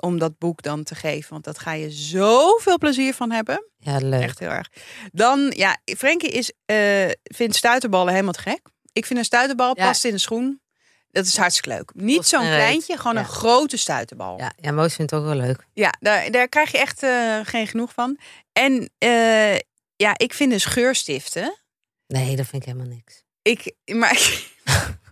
Om 0.01 0.19
dat 0.19 0.37
boek 0.37 0.61
dan 0.61 0.83
te 0.83 0.95
geven. 0.95 1.29
Want 1.31 1.43
dat 1.43 1.59
ga 1.59 1.71
je 1.73 1.89
zoveel 1.91 2.77
plezier 2.77 3.13
van 3.13 3.31
hebben. 3.31 3.65
Ja, 3.77 3.97
leuk. 3.97 4.21
Echt 4.21 4.39
heel 4.39 4.49
erg. 4.49 4.69
Dan, 5.11 5.53
ja, 5.55 5.77
Frenkie 5.97 6.29
is, 6.29 6.51
eh, 6.65 7.09
vindt 7.23 7.55
stuiterballen 7.55 8.11
helemaal 8.13 8.33
te 8.33 8.39
gek. 8.41 8.59
Ik 8.93 9.05
vind 9.05 9.19
een 9.19 9.25
stuiterbal 9.25 9.77
Ja. 9.77 9.85
past 9.85 10.05
in 10.05 10.13
een 10.13 10.19
schoen. 10.19 10.61
Dat 11.11 11.25
is 11.25 11.37
hartstikke 11.37 11.69
leuk. 11.69 11.91
Niet 11.93 12.25
zo'n 12.25 12.39
kleintje, 12.39 12.97
gewoon 12.97 13.13
Ja. 13.13 13.19
een 13.19 13.25
grote 13.27 13.77
stuiterbal. 13.77 14.37
Ja, 14.37 14.43
Ja, 14.43 14.51
ja 14.55 14.71
Moos 14.71 14.95
vindt 14.95 15.11
het 15.11 15.19
ook 15.19 15.25
wel 15.27 15.35
leuk. 15.35 15.65
daar, 15.99 16.31
daar 16.31 16.47
krijg 16.47 16.71
je 16.71 16.77
echt 16.77 17.03
eh, 17.03 17.39
geen 17.43 17.67
genoeg 17.67 17.93
van. 17.93 18.17
En 18.53 18.89
eh, 18.97 19.55
ja, 19.95 20.13
ik 20.17 20.33
vind 20.33 20.51
dus 20.51 20.65
geurstiften. 20.65 21.57
Nee, 22.07 22.35
dat 22.35 22.45
vind 22.47 22.61
ik 22.65 22.67
helemaal 22.73 22.93
niks. 22.95 23.23
Ik, 23.41 23.73
maar 23.85 24.43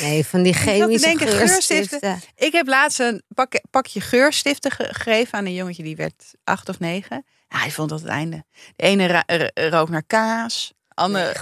Nee, 0.00 0.26
van 0.26 0.42
die 0.42 0.52
chemische 0.52 1.06
denken, 1.06 1.28
geurstiften. 1.28 1.98
geurstiften. 2.00 2.46
ik 2.46 2.52
heb 2.52 2.66
laatst 2.66 2.98
een 3.00 3.22
pak, 3.34 3.60
pakje 3.70 4.00
geurstiften 4.00 4.70
ge- 4.70 4.88
gegeven 4.90 5.38
aan 5.38 5.46
een 5.46 5.54
jongetje 5.54 5.82
die 5.82 5.96
werd 5.96 6.24
acht 6.44 6.68
of 6.68 6.78
negen. 6.78 7.24
Ja, 7.48 7.58
hij 7.58 7.70
vond 7.70 7.88
dat 7.88 8.00
het 8.00 8.08
einde. 8.08 8.44
De 8.76 8.84
ene 8.84 9.24
rook 9.54 9.88
naar 9.88 10.02
kaas. 10.06 10.74
Naar 10.96 11.34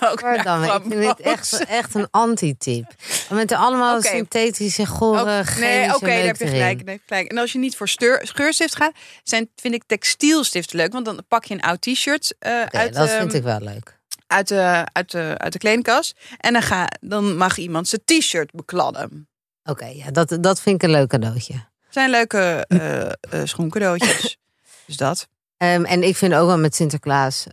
Gadverdamme, 0.00 0.66
ik 0.66 0.82
vind 0.88 1.02
dit 1.02 1.20
echt, 1.20 1.64
echt 1.64 1.94
een 1.94 2.08
anti-tip. 2.10 2.94
Met 3.30 3.52
allemaal 3.52 4.02
synthetische, 4.02 4.86
gore, 4.86 5.44
chemische 5.44 5.58
nee, 5.58 5.94
oké, 5.94 6.06
daar 6.06 6.10
meuk 6.14 6.26
heb 6.26 6.36
je 6.36 6.46
gelijk, 6.46 6.84
daar 6.86 6.94
je 7.00 7.06
gelijk. 7.06 7.30
En 7.30 7.38
als 7.38 7.52
je 7.52 7.58
niet 7.58 7.76
voor 7.76 7.88
steur, 7.88 8.20
geurstift 8.34 8.76
gaat, 8.76 8.92
zijn, 9.22 9.48
vind 9.56 9.74
ik 9.74 9.82
textielstiften 9.86 10.76
leuk. 10.76 10.92
Want 10.92 11.04
dan 11.04 11.24
pak 11.28 11.44
je 11.44 11.54
een 11.54 11.60
oud 11.60 11.80
t-shirt 11.80 12.34
Oké, 12.38 12.64
uit, 12.78 12.94
dat 12.94 13.08
ehm, 13.08 13.18
vind 13.18 13.34
ik 13.34 13.42
wel 13.42 13.60
leuk. 13.60 13.98
Uit, 14.30 14.48
de, 14.48 14.86
uit, 14.92 15.10
de, 15.10 15.34
uit 15.36 15.52
de 15.52 15.58
kledingkast. 15.58 16.18
En 16.38 16.52
dan, 16.52 16.62
ga, 16.62 16.88
dan 17.00 17.36
mag 17.36 17.56
iemand 17.56 17.88
zijn 17.88 18.00
t-shirt 18.04 18.52
bekladden. 18.52 19.28
Oké, 19.64 19.86
ja, 19.86 20.10
dat, 20.10 20.36
dat 20.40 20.60
vind 20.60 20.76
ik 20.76 20.82
een 20.82 20.94
leuk 20.94 21.08
cadeautje. 21.08 21.54
zijn 21.88 22.10
leuke 22.10 22.64
eh, 22.68 23.44
schoencadeautjes. 23.44 24.38
dus 24.86 24.96
dat. 24.96 25.28
Ehm, 25.56 25.84
en 25.84 26.02
ik 26.02 26.16
vind 26.16 26.34
ook 26.34 26.46
wel 26.46 26.58
met 26.58 26.74
Sinterklaas, 26.74 27.46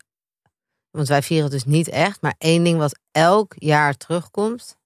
want 0.92 1.08
wij 1.08 1.22
vieren 1.22 1.44
het 1.44 1.54
dus 1.54 1.66
niet 1.66 1.88
echt, 1.88 2.22
maar 2.22 2.36
één 2.38 2.64
ding 2.64 2.78
wat 2.78 3.00
elk 3.12 3.54
jaar 3.56 3.98
terugkomt, 3.98 4.78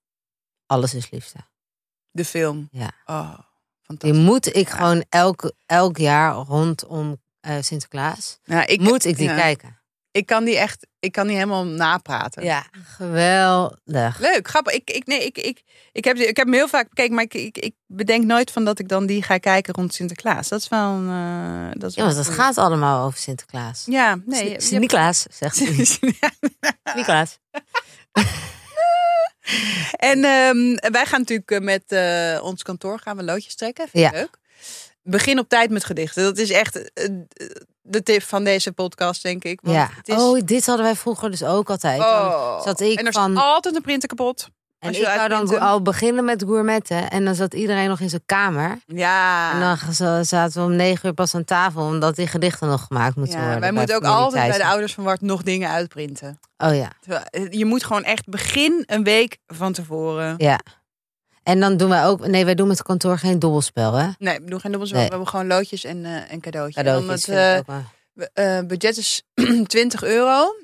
alles 0.66 0.94
is 0.94 1.10
liefde. 1.10 1.38
De 2.10 2.24
film. 2.24 2.68
Ja. 2.70 2.90
Oh, 3.06 3.28
Die 3.34 3.44
fantastisch. 3.82 4.18
moet 4.24 4.56
ik 4.56 4.68
gewoon 4.68 5.04
elk, 5.08 5.52
elk 5.66 5.96
jaar 5.98 6.34
rondom 6.34 7.20
eh, 7.40 7.56
Sinterklaas, 7.60 8.38
Nou, 8.44 8.64
ik, 8.64 8.80
moet 8.80 9.04
ik 9.04 9.16
die 9.16 9.28
ja. 9.28 9.36
kijken. 9.36 9.80
Ik 10.12 10.26
kan 10.26 10.44
die 10.44 10.56
echt, 10.58 10.86
ik 11.00 11.12
kan 11.12 11.26
die 11.26 11.34
helemaal 11.36 11.64
napraten. 11.66 12.44
Ja, 12.44 12.64
geweldig. 12.72 14.18
Leuk, 14.18 14.48
grappig. 14.48 14.74
Ik, 14.74 14.90
ik, 14.90 15.06
nee, 15.06 15.24
ik, 15.26 15.38
ik, 15.38 15.62
ik, 15.92 16.04
heb, 16.04 16.16
ik 16.16 16.36
heb 16.36 16.46
hem 16.46 16.54
heel 16.54 16.68
vaak 16.68 16.88
bekeken, 16.88 17.14
maar 17.14 17.24
ik, 17.24 17.34
ik, 17.34 17.58
ik 17.58 17.74
bedenk 17.86 18.24
nooit 18.24 18.50
van 18.50 18.64
dat 18.64 18.78
ik 18.78 18.88
dan 18.88 19.06
die 19.06 19.22
ga 19.22 19.38
kijken 19.38 19.74
rond 19.74 19.94
Sinterklaas. 19.94 20.48
Dat 20.48 20.60
is 20.60 20.68
wel 20.68 20.90
een. 20.90 21.08
eh, 21.08 21.70
dat 21.80 21.90
is 21.90 21.96
Ja, 21.96 22.04
want 22.04 22.16
goed. 22.26 22.34
gaat 22.34 22.58
allemaal 22.58 23.06
over 23.06 23.18
Sinterklaas. 23.18 23.82
Ja, 23.86 24.18
nee. 24.26 24.44
je- 24.44 24.50
je 24.50 24.60
Sint- 24.60 24.80
Niklaas, 24.80 25.26
zegt 25.30 25.56
ze. 25.56 25.64
hebt- 26.20 26.94
Niklaas. 26.96 27.38
En 29.96 30.24
ehm, 30.24 30.92
wij 30.92 31.06
gaan 31.06 31.20
natuurlijk 31.20 31.50
eh, 31.50 31.60
met 31.60 31.82
eh, 31.86 32.44
ons 32.44 32.62
kantoor 32.62 32.98
gaan 32.98 33.16
we 33.16 33.22
loodjes 33.22 33.54
trekken. 33.54 33.88
Vind 33.88 34.04
Ja. 34.12 34.18
leuk. 34.20 34.38
Begin 35.02 35.38
op 35.38 35.48
tijd 35.48 35.70
met 35.70 35.84
gedichten. 35.84 36.22
Dat 36.22 36.38
is 36.38 36.50
echt 36.50 36.92
eh, 36.92 37.08
de 37.82 38.02
tip 38.02 38.22
van 38.22 38.44
deze 38.44 38.72
podcast, 38.72 39.22
denk 39.22 39.44
ik. 39.44 39.60
Want 39.62 39.76
Ja. 39.76 39.88
Het 39.96 40.08
is, 40.08 40.14
Oh, 40.14 40.40
dit 40.44 40.66
hadden 40.66 40.84
wij 40.84 40.96
vroeger 40.96 41.30
dus 41.30 41.44
ook 41.44 41.70
altijd. 41.70 41.98
Dan 41.98 42.08
Oh. 42.08 42.62
zat 42.62 42.80
ik 42.80 42.98
en 42.98 43.06
er 43.06 43.12
van- 43.12 43.32
is 43.32 43.38
altijd 43.38 43.74
een 43.76 43.82
printer 43.82 44.08
kapot. 44.08 44.48
En 44.78 44.90
ik 44.90 44.96
je 44.96 45.02
wou 45.04 45.28
dan 45.28 45.58
al 45.60 45.82
beginnen 45.82 46.24
met 46.24 46.42
gourmetten. 46.46 47.10
En 47.10 47.24
dan 47.24 47.34
zat 47.34 47.54
iedereen 47.54 47.88
nog 47.88 48.00
in 48.00 48.08
zijn 48.08 48.22
kamer. 48.26 48.78
Ja. 48.86 49.52
En 49.52 49.60
dan 49.98 50.24
zaten 50.24 50.60
we 50.60 50.66
om 50.68 50.76
negen 50.76 51.06
uur 51.08 51.14
pas 51.14 51.34
aan 51.34 51.44
tafel. 51.44 51.82
Omdat 51.82 52.16
die 52.16 52.26
gedichten 52.26 52.68
nog 52.68 52.84
gemaakt 52.86 53.16
moeten 53.16 53.34
ja 53.38 53.42
worden. 53.42 53.60
wij 53.60 53.72
moeten 53.72 53.96
ook 53.96 54.04
altijd 54.04 54.48
bij 54.48 54.58
de 54.58 54.64
ouders 54.64 54.94
van 54.94 55.04
Wart 55.04 55.20
nog 55.20 55.42
dingen 55.42 55.70
uitprinten. 55.70 56.40
Oh 56.58 56.74
ja, 56.74 56.90
eh, 57.30 57.50
Je 57.50 57.64
moet 57.64 57.84
gewoon 57.84 58.04
echt 58.04 58.28
begin 58.28 58.82
een 58.86 59.04
week 59.04 59.38
van 59.46 59.72
tevoren. 59.72 60.34
ja. 60.38 60.58
En 61.42 61.60
dan 61.60 61.76
doen 61.76 61.88
wij 61.88 62.06
ook... 62.06 62.26
Nee, 62.26 62.44
wij 62.44 62.54
doen 62.54 62.68
met 62.68 62.78
het 62.78 62.86
kantoor 62.86 63.18
geen 63.18 63.38
dobbelspel, 63.38 63.92
hè? 63.94 64.08
Nee, 64.18 64.40
we 64.40 64.50
doen 64.50 64.60
geen 64.60 64.70
dubbelspel. 64.70 65.00
Nee. 65.00 65.08
We 65.08 65.14
hebben 65.14 65.32
gewoon 65.32 65.46
loodjes 65.46 65.84
en, 65.84 66.04
eh 66.04 66.32
en 66.32 66.40
cadeautjes. 66.40 66.84
Cadeautjes 66.84 67.24
Dan 67.24 67.36
het 67.36 67.66
eh, 68.34 68.58
eh, 68.58 68.66
budget 68.66 68.96
is 68.96 69.22
20 69.66 70.02
euro. 70.02 70.54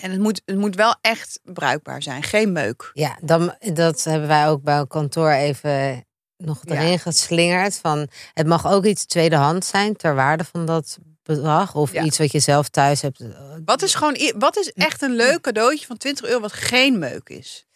En 0.00 0.10
het 0.10 0.20
moet, 0.20 0.42
het 0.44 0.56
moet 0.56 0.74
wel 0.76 0.96
echt 1.00 1.40
bruikbaar 1.44 2.02
zijn. 2.02 2.22
Geen 2.22 2.52
meuk. 2.52 2.90
Ja, 2.94 3.18
dan, 3.22 3.54
dat 3.74 4.04
hebben 4.04 4.28
wij 4.28 4.48
ook 4.48 4.62
bij 4.62 4.78
het 4.78 4.88
kantoor 4.88 5.30
even 5.30 6.04
nog 6.36 6.60
Ja. 6.64 6.74
erin 6.74 6.98
geslingerd. 6.98 7.78
Van, 7.78 8.08
het 8.34 8.46
mag 8.46 8.66
ook 8.66 8.84
iets 8.84 9.04
tweedehand 9.06 9.64
zijn 9.64 9.96
ter 9.96 10.14
waarde 10.14 10.44
van 10.44 10.66
dat 10.66 10.98
bedrag. 11.22 11.74
Of 11.74 11.92
Ja. 11.92 12.02
iets 12.02 12.18
wat 12.18 12.32
je 12.32 12.40
zelf 12.40 12.68
thuis 12.68 13.02
hebt. 13.02 13.22
Wat 13.64 13.82
is, 13.82 13.94
gewoon, 13.94 14.32
wat 14.38 14.56
is 14.56 14.72
echt 14.72 15.02
een 15.02 15.16
leuk 15.16 15.40
cadeautje 15.40 15.86
van 15.86 15.96
20 15.96 16.24
euro 16.26 16.40
wat 16.40 16.52
geen 16.52 16.98
meuk 16.98 17.28
is? 17.28 17.66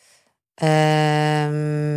Ehm, 0.54 1.94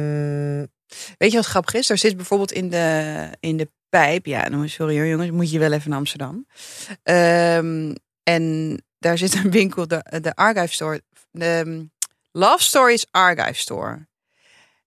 Weet 1.18 1.32
je 1.32 1.38
wat 1.38 1.46
grappig 1.46 1.74
is? 1.74 1.90
Er 1.90 1.98
zit 1.98 2.16
bijvoorbeeld 2.16 2.52
in 2.52 2.70
de, 2.70 3.28
in 3.40 3.58
de 3.58 3.70
Pijp. 3.90 4.26
Ja, 4.26 4.68
sorry 4.68 4.98
hoor 4.98 5.08
jongens, 5.08 5.32
moet 5.32 5.52
je 5.52 5.60
wel 5.60 5.72
even 5.72 5.90
naar 5.90 6.00
Amsterdam. 6.00 6.48
Ehm, 7.04 7.96
en 8.24 8.76
daar 9.00 9.18
zit 9.18 9.34
een 9.36 9.52
winkel, 9.52 9.88
de, 9.88 10.20
de 10.22 10.36
Archive 10.36 10.74
Store. 10.74 11.02
De 11.32 11.46
ehm, 11.66 11.84
Love 12.32 12.64
Stories 12.64 13.06
Archive 13.12 13.54
Store. 13.54 14.08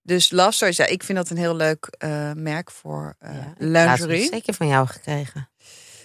Dus 0.02 0.30
Love 0.30 0.52
Stories, 0.52 0.76
ja, 0.76 0.86
ik 0.86 1.02
vind 1.02 1.18
dat 1.18 1.30
een 1.30 1.36
heel 1.36 1.56
leuk 1.56 1.86
eh, 1.98 2.32
merk 2.32 2.70
voor 2.70 3.14
eh 3.18 3.34
Ja, 3.34 3.54
lingerie. 3.58 4.28
Zeker 4.28 4.54
van 4.54 4.68
jou 4.68 4.86
gekregen. 4.86 5.50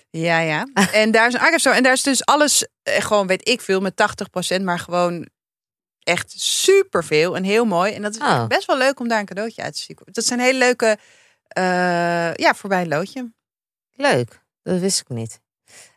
Ja, 0.09 0.39
ja. 0.39 0.67
En 0.91 1.11
daar 1.11 1.27
is 1.27 1.33
een 1.33 1.39
archive 1.39 1.59
store. 1.59 1.75
En 1.75 1.83
daar 1.83 1.93
is 1.93 2.03
dus 2.03 2.25
alles, 2.25 2.67
eh, 2.83 3.01
gewoon 3.01 3.27
weet 3.27 3.47
ik 3.49 3.61
veel, 3.61 3.81
met 3.81 3.95
80%, 3.95 4.63
maar 4.63 4.79
gewoon 4.79 5.27
echt 6.05 6.33
superveel 6.41 7.35
en 7.35 7.43
heel 7.43 7.65
mooi. 7.65 7.93
En 7.93 8.01
dat 8.01 8.15
is 8.15 8.21
Oh. 8.21 8.47
best 8.47 8.65
wel 8.65 8.77
leuk 8.77 8.99
om 8.99 9.07
daar 9.07 9.19
een 9.19 9.25
cadeautje 9.25 9.61
uit 9.61 9.75
te 9.75 9.81
zien. 9.81 9.97
Dat 10.05 10.25
zijn 10.25 10.39
hele 10.39 10.57
leuke, 10.57 10.97
eh, 11.47 12.33
ja, 12.33 12.53
voorbij 12.55 12.81
een 12.81 12.87
loodje. 12.87 13.31
Leuk, 13.95 14.41
dat 14.63 14.79
wist 14.79 14.99
ik 14.99 15.09
niet. 15.09 15.39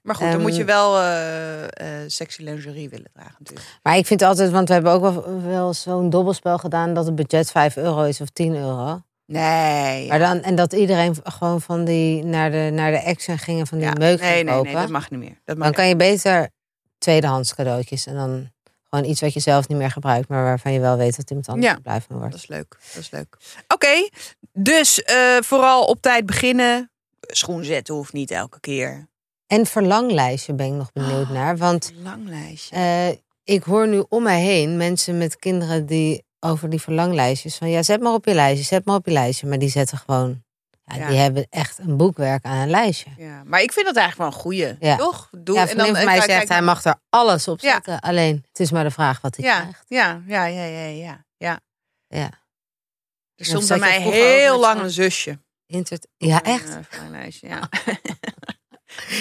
Maar 0.03 0.15
goed, 0.15 0.25
dan 0.25 0.35
Ehm, 0.35 0.43
moet 0.43 0.57
je 0.57 0.65
wel 0.65 0.99
eh, 0.99 1.65
eh, 2.03 2.09
sexy 2.11 2.43
lingerie 2.43 2.89
willen 2.89 3.11
dragen 3.13 3.35
natuurlijk. 3.39 3.69
Maar 3.83 3.97
ik 3.97 4.07
vind 4.07 4.23
altijd, 4.23 4.51
want 4.51 4.69
we 4.69 4.75
hebben 4.75 4.93
ook 4.93 5.01
wel, 5.01 5.43
wel 5.43 5.75
zo'n 5.75 6.11
dobbelspel 6.11 6.59
gedaan 6.59 6.95
dat 6.95 7.07
het 7.07 7.15
budget 7.15 7.51
5 7.51 7.77
euro 7.77 8.03
is 8.03 8.21
of 8.21 8.29
10 8.29 8.57
euro. 8.57 9.03
Nee. 9.27 10.09
Maar 10.09 10.19
dan, 10.19 10.43
en 10.43 10.55
dat 10.55 10.73
iedereen 10.73 11.17
gewoon 11.25 11.61
van 11.61 11.85
die 11.85 12.25
naar 12.25 12.51
de, 12.51 12.71
naar 12.73 12.91
de 12.91 13.05
Action 13.05 13.39
gingen 13.39 13.67
van 13.67 13.79
die 13.79 13.87
ja. 13.87 13.93
meuk 13.99 14.21
nee, 14.21 14.45
nee, 14.45 14.55
kopen. 14.55 14.73
nee, 14.73 14.81
dat 14.81 14.91
mag 14.91 15.11
niet 15.11 15.21
meer. 15.21 15.41
Dat 15.45 15.57
mag 15.57 15.65
dan 15.67 15.75
kan 15.75 15.89
je 15.89 15.97
beter 15.97 16.49
tweedehands 16.99 17.55
cadeautjes 17.55 18.07
en 18.07 18.15
dan 18.15 18.51
gewoon 18.91 19.05
iets 19.11 19.21
wat 19.21 19.33
je 19.33 19.41
zelf 19.41 19.69
niet 19.69 19.79
meer 19.79 19.91
gebruikt, 19.91 20.29
maar 20.29 20.45
waarvan 20.45 20.73
je 20.73 20.81
wel 20.81 20.97
weet 20.97 21.17
dat 21.17 21.29
iemand 21.31 21.49
anders 21.49 21.73
Ja. 21.73 21.79
blij 21.83 22.01
van 22.01 22.17
wordt. 22.17 22.33
Dat 22.33 22.41
is 22.41 22.49
leuk. 22.49 22.77
Dat 22.95 23.03
is 23.03 23.11
leuk. 23.11 23.37
Oké, 23.69 24.09
dus 24.53 25.03
eh, 25.03 25.37
vooral 25.41 25.85
op 25.85 26.01
tijd 26.03 26.27
beginnen. 26.27 26.91
Schoen 27.21 27.65
zetten 27.65 27.95
hoeft 27.95 28.13
niet 28.13 28.31
elke 28.31 28.61
keer. 28.61 29.09
En 29.47 29.67
verlanglijstje 29.67 30.55
ben 30.55 30.67
ik 30.67 30.73
nog 30.73 30.93
benieuwd 30.93 31.29
naar, 31.29 31.57
want 31.57 31.93
Lang 32.03 32.29
lijstje. 32.29 32.77
eh, 32.77 33.09
ik 33.45 33.63
hoor 33.63 33.89
nu 33.89 34.05
om 34.09 34.23
mij 34.23 34.41
heen 34.41 34.77
mensen 34.77 35.19
met 35.19 35.37
kinderen 35.37 35.87
die 35.87 36.25
over 36.41 36.71
die 36.71 36.81
verlanglijstjes 36.81 37.57
van 37.57 37.71
ja, 37.71 37.83
zet 37.83 38.01
maar 38.01 38.13
op 38.13 38.25
je 38.25 38.35
lijstje, 38.35 38.65
zet 38.65 38.85
maar 38.85 38.95
op 38.95 39.07
je 39.07 39.13
lijstje, 39.13 39.47
maar 39.47 39.59
die 39.59 39.69
zetten 39.69 39.99
gewoon, 39.99 40.43
ja, 40.89 40.97
Ja. 40.97 41.09
die 41.09 41.19
hebben 41.19 41.47
echt 41.51 41.79
een 41.79 41.97
boekwerk 41.97 42.45
aan 42.45 42.57
een 42.57 42.71
lijstje. 42.71 43.11
Ja, 43.17 43.43
maar 43.45 43.61
ik 43.63 43.73
vind 43.73 43.87
dat 43.87 43.97
eigenlijk 43.97 44.31
wel 44.31 44.39
een 44.39 44.45
goeie, 44.45 44.77
Ja. 44.81 44.97
toch? 44.97 45.29
Doe, 45.39 45.55
Ja, 45.55 45.63
een 45.63 45.69
vriendin 45.69 45.95
van 45.95 46.05
mij 46.05 46.15
kijk- 46.15 46.25
zegt 46.27 46.39
kijk- 46.39 46.49
hij 46.49 46.63
mag 46.63 46.85
er 46.85 46.95
alles 47.09 47.49
op 47.49 47.61
zetten, 47.61 48.01
alleen 48.01 48.45
het 48.49 48.61
is 48.61 48.71
maar 48.71 48.85
de 48.85 48.91
vraag 48.91 49.21
wat 49.21 49.37
hij 49.37 49.45
ja, 49.45 49.61
krijgt. 49.61 49.85
ja, 49.89 50.23
ja, 50.27 50.45
ja, 50.45 50.65
ja, 50.65 50.87
ja, 50.87 51.25
ja. 51.37 51.61
Ja. 52.09 52.31
Er 53.37 53.45
stond 53.45 53.69
bij 53.69 53.79
mij 53.79 54.01
heel 54.01 54.59
lang 54.61 54.77
zo'n- 54.77 54.85
een 54.85 54.91
zusje. 54.91 55.39
Inter- 55.67 55.99
ja, 56.17 56.43
echt. 56.43 56.69
Een, 56.75 56.87
eh, 56.91 57.11
lijstje, 57.11 57.49
ja. 57.49 57.59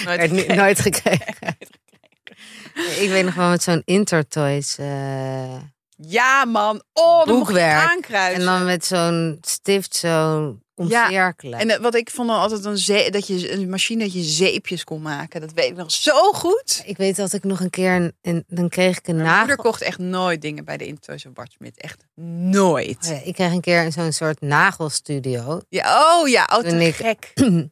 Nooit, 0.04 0.20
gekregen. 0.20 0.56
nooit 0.56 0.80
gekregen. 0.80 1.56
ik 3.02 3.08
weet 3.08 3.24
nog 3.24 3.34
wel 3.34 3.48
met 3.48 3.62
zo'n 3.62 3.82
Intertoys. 3.84 4.78
eh, 4.78 5.56
Ja, 6.00 6.44
man. 6.44 6.82
Oh, 6.92 7.18
dan 7.26 7.34
je 7.34 7.40
Boekwerk. 7.40 7.88
aankruisen. 7.88 8.40
en 8.40 8.46
dan 8.46 8.64
met 8.64 8.84
zo'n 8.84 9.38
stift 9.40 9.94
zo 9.96 10.58
omcirkelen. 10.78 11.58
En 11.58 11.70
eh, 11.70 11.78
wat 11.80 11.94
ik 11.94 12.10
vond 12.10 12.28
dan 12.28 12.38
altijd 12.38 12.64
een, 12.64 13.10
dat 13.12 13.26
je 13.26 13.52
een 13.52 13.70
machine 13.70 14.02
dat 14.04 14.12
je 14.12 14.22
zeepjes 14.22 14.84
kon 14.84 15.02
maken. 15.02 15.40
Dat 15.40 15.52
weet 15.52 15.70
ik 15.70 15.76
nog 15.76 15.92
zo 15.92 16.32
goed. 16.32 16.82
ik 16.84 16.96
weet 16.96 17.16
dat 17.16 17.32
ik 17.32 17.44
nog 17.44 17.60
een 17.60 17.70
keer, 17.70 17.92
een, 17.94 18.16
een- 18.22 18.44
dan 18.46 18.68
kreeg 18.68 18.98
ik 18.98 19.06
een 19.08 19.14
Mijn 19.14 19.26
nagel. 19.26 19.38
moeder 19.46 19.64
kocht 19.64 19.82
echt 19.82 19.98
nooit 19.98 20.42
dingen 20.42 20.64
bij 20.64 20.76
de 20.76 20.86
Intertoys 20.86 21.26
of 21.26 21.32
Bart 21.32 21.52
Smit. 21.52 21.80
Echt 21.80 22.04
nooit. 22.50 22.98
Oh 23.04 23.08
ja, 23.10 23.20
ik 23.24 23.34
kreeg 23.34 23.52
een 23.52 23.60
keer 23.60 23.92
zo'n 23.92 24.12
soort 24.12 24.40
nagelstudio. 24.40 25.60
Ja, 25.68 26.18
oh 26.20 26.28
ja, 26.28 26.48
oh, 26.52 26.58
Toen 26.68 26.80
ik- 26.80 26.94
gek. 26.94 27.32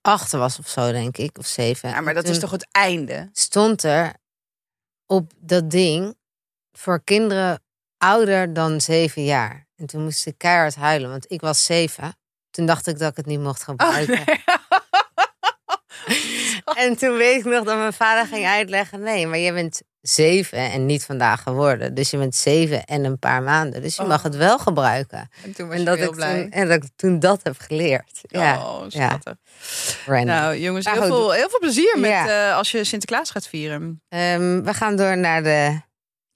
Achter 0.00 0.38
was 0.38 0.58
of 0.58 0.68
zo, 0.68 0.92
denk 0.92 1.16
ik. 1.18 1.38
Of 1.38 1.46
zeven. 1.46 1.88
Ja, 1.88 2.00
maar 2.00 2.14
dat 2.14 2.28
is 2.28 2.38
toch 2.38 2.50
het 2.50 2.66
einde? 2.70 3.28
Stond 3.32 3.82
er 3.82 4.14
op 5.06 5.32
dat 5.36 5.70
ding 5.70 6.16
voor 6.72 7.00
kinderen 7.04 7.62
ouder 7.98 8.52
dan 8.52 8.80
zeven 8.80 9.24
jaar. 9.24 9.66
En 9.76 9.86
toen 9.86 10.02
moest 10.02 10.26
ik 10.26 10.38
keihard 10.38 10.74
huilen, 10.74 11.10
want 11.10 11.30
ik 11.30 11.40
was 11.40 11.64
zeven. 11.64 12.16
Toen 12.56 12.66
dacht 12.66 12.86
ik 12.86 12.98
dat 12.98 13.10
ik 13.10 13.16
het 13.16 13.26
niet 13.26 13.40
mocht 13.40 13.60
Oh, 13.60 13.66
gebruiken. 13.66 14.24
En 16.76 16.96
toen 16.96 17.16
weet 17.16 17.38
ik 17.38 17.44
nog 17.44 17.64
dat 17.64 17.76
mijn 17.76 17.92
vader 17.92 18.26
ging 18.26 18.46
uitleggen: 18.46 19.00
nee, 19.00 19.26
maar 19.26 19.38
je 19.38 19.52
bent 19.52 19.82
zeven 20.00 20.58
en 20.58 20.86
niet 20.86 21.04
vandaag 21.04 21.42
geworden. 21.42 21.94
Dus 21.94 22.10
je 22.10 22.16
bent 22.18 22.34
zeven 22.34 22.84
en 22.84 23.04
een 23.04 23.18
paar 23.18 23.42
maanden. 23.42 23.82
Dus 23.82 23.96
je 23.96 24.02
mag 24.02 24.18
Oh. 24.18 24.24
het 24.24 24.36
wel 24.36 24.58
gebruiken. 24.58 25.28
En 25.44 25.52
toen 25.52 25.66
was 25.66 25.74
En 25.74 25.80
je 25.80 25.86
dat, 25.86 25.98
heel 25.98 26.08
ik 26.08 26.14
blij. 26.14 26.42
toen, 26.42 26.50
en 26.50 26.68
dat 26.68 26.76
ik 26.84 26.90
toen 26.96 27.18
dat 27.18 27.40
heb 27.42 27.56
geleerd. 27.58 28.20
Ja, 28.22 28.56
oh, 28.58 28.82
schattig. 28.88 29.34
Nou, 30.06 30.56
jongens, 30.58 30.90
heel, 30.90 31.02
veel, 31.02 31.30
heel 31.32 31.48
veel 31.48 31.58
plezier 31.58 31.96
met 31.98 32.10
Ja. 32.10 32.48
eh, 32.50 32.56
als 32.56 32.70
je 32.70 32.84
Sinterklaas 32.84 33.30
gaat 33.30 33.46
vieren. 33.48 34.02
Ehm, 34.08 34.62
we 34.62 34.74
gaan 34.74 34.96
door 34.96 35.16
naar 35.18 35.42
de. 35.42 35.80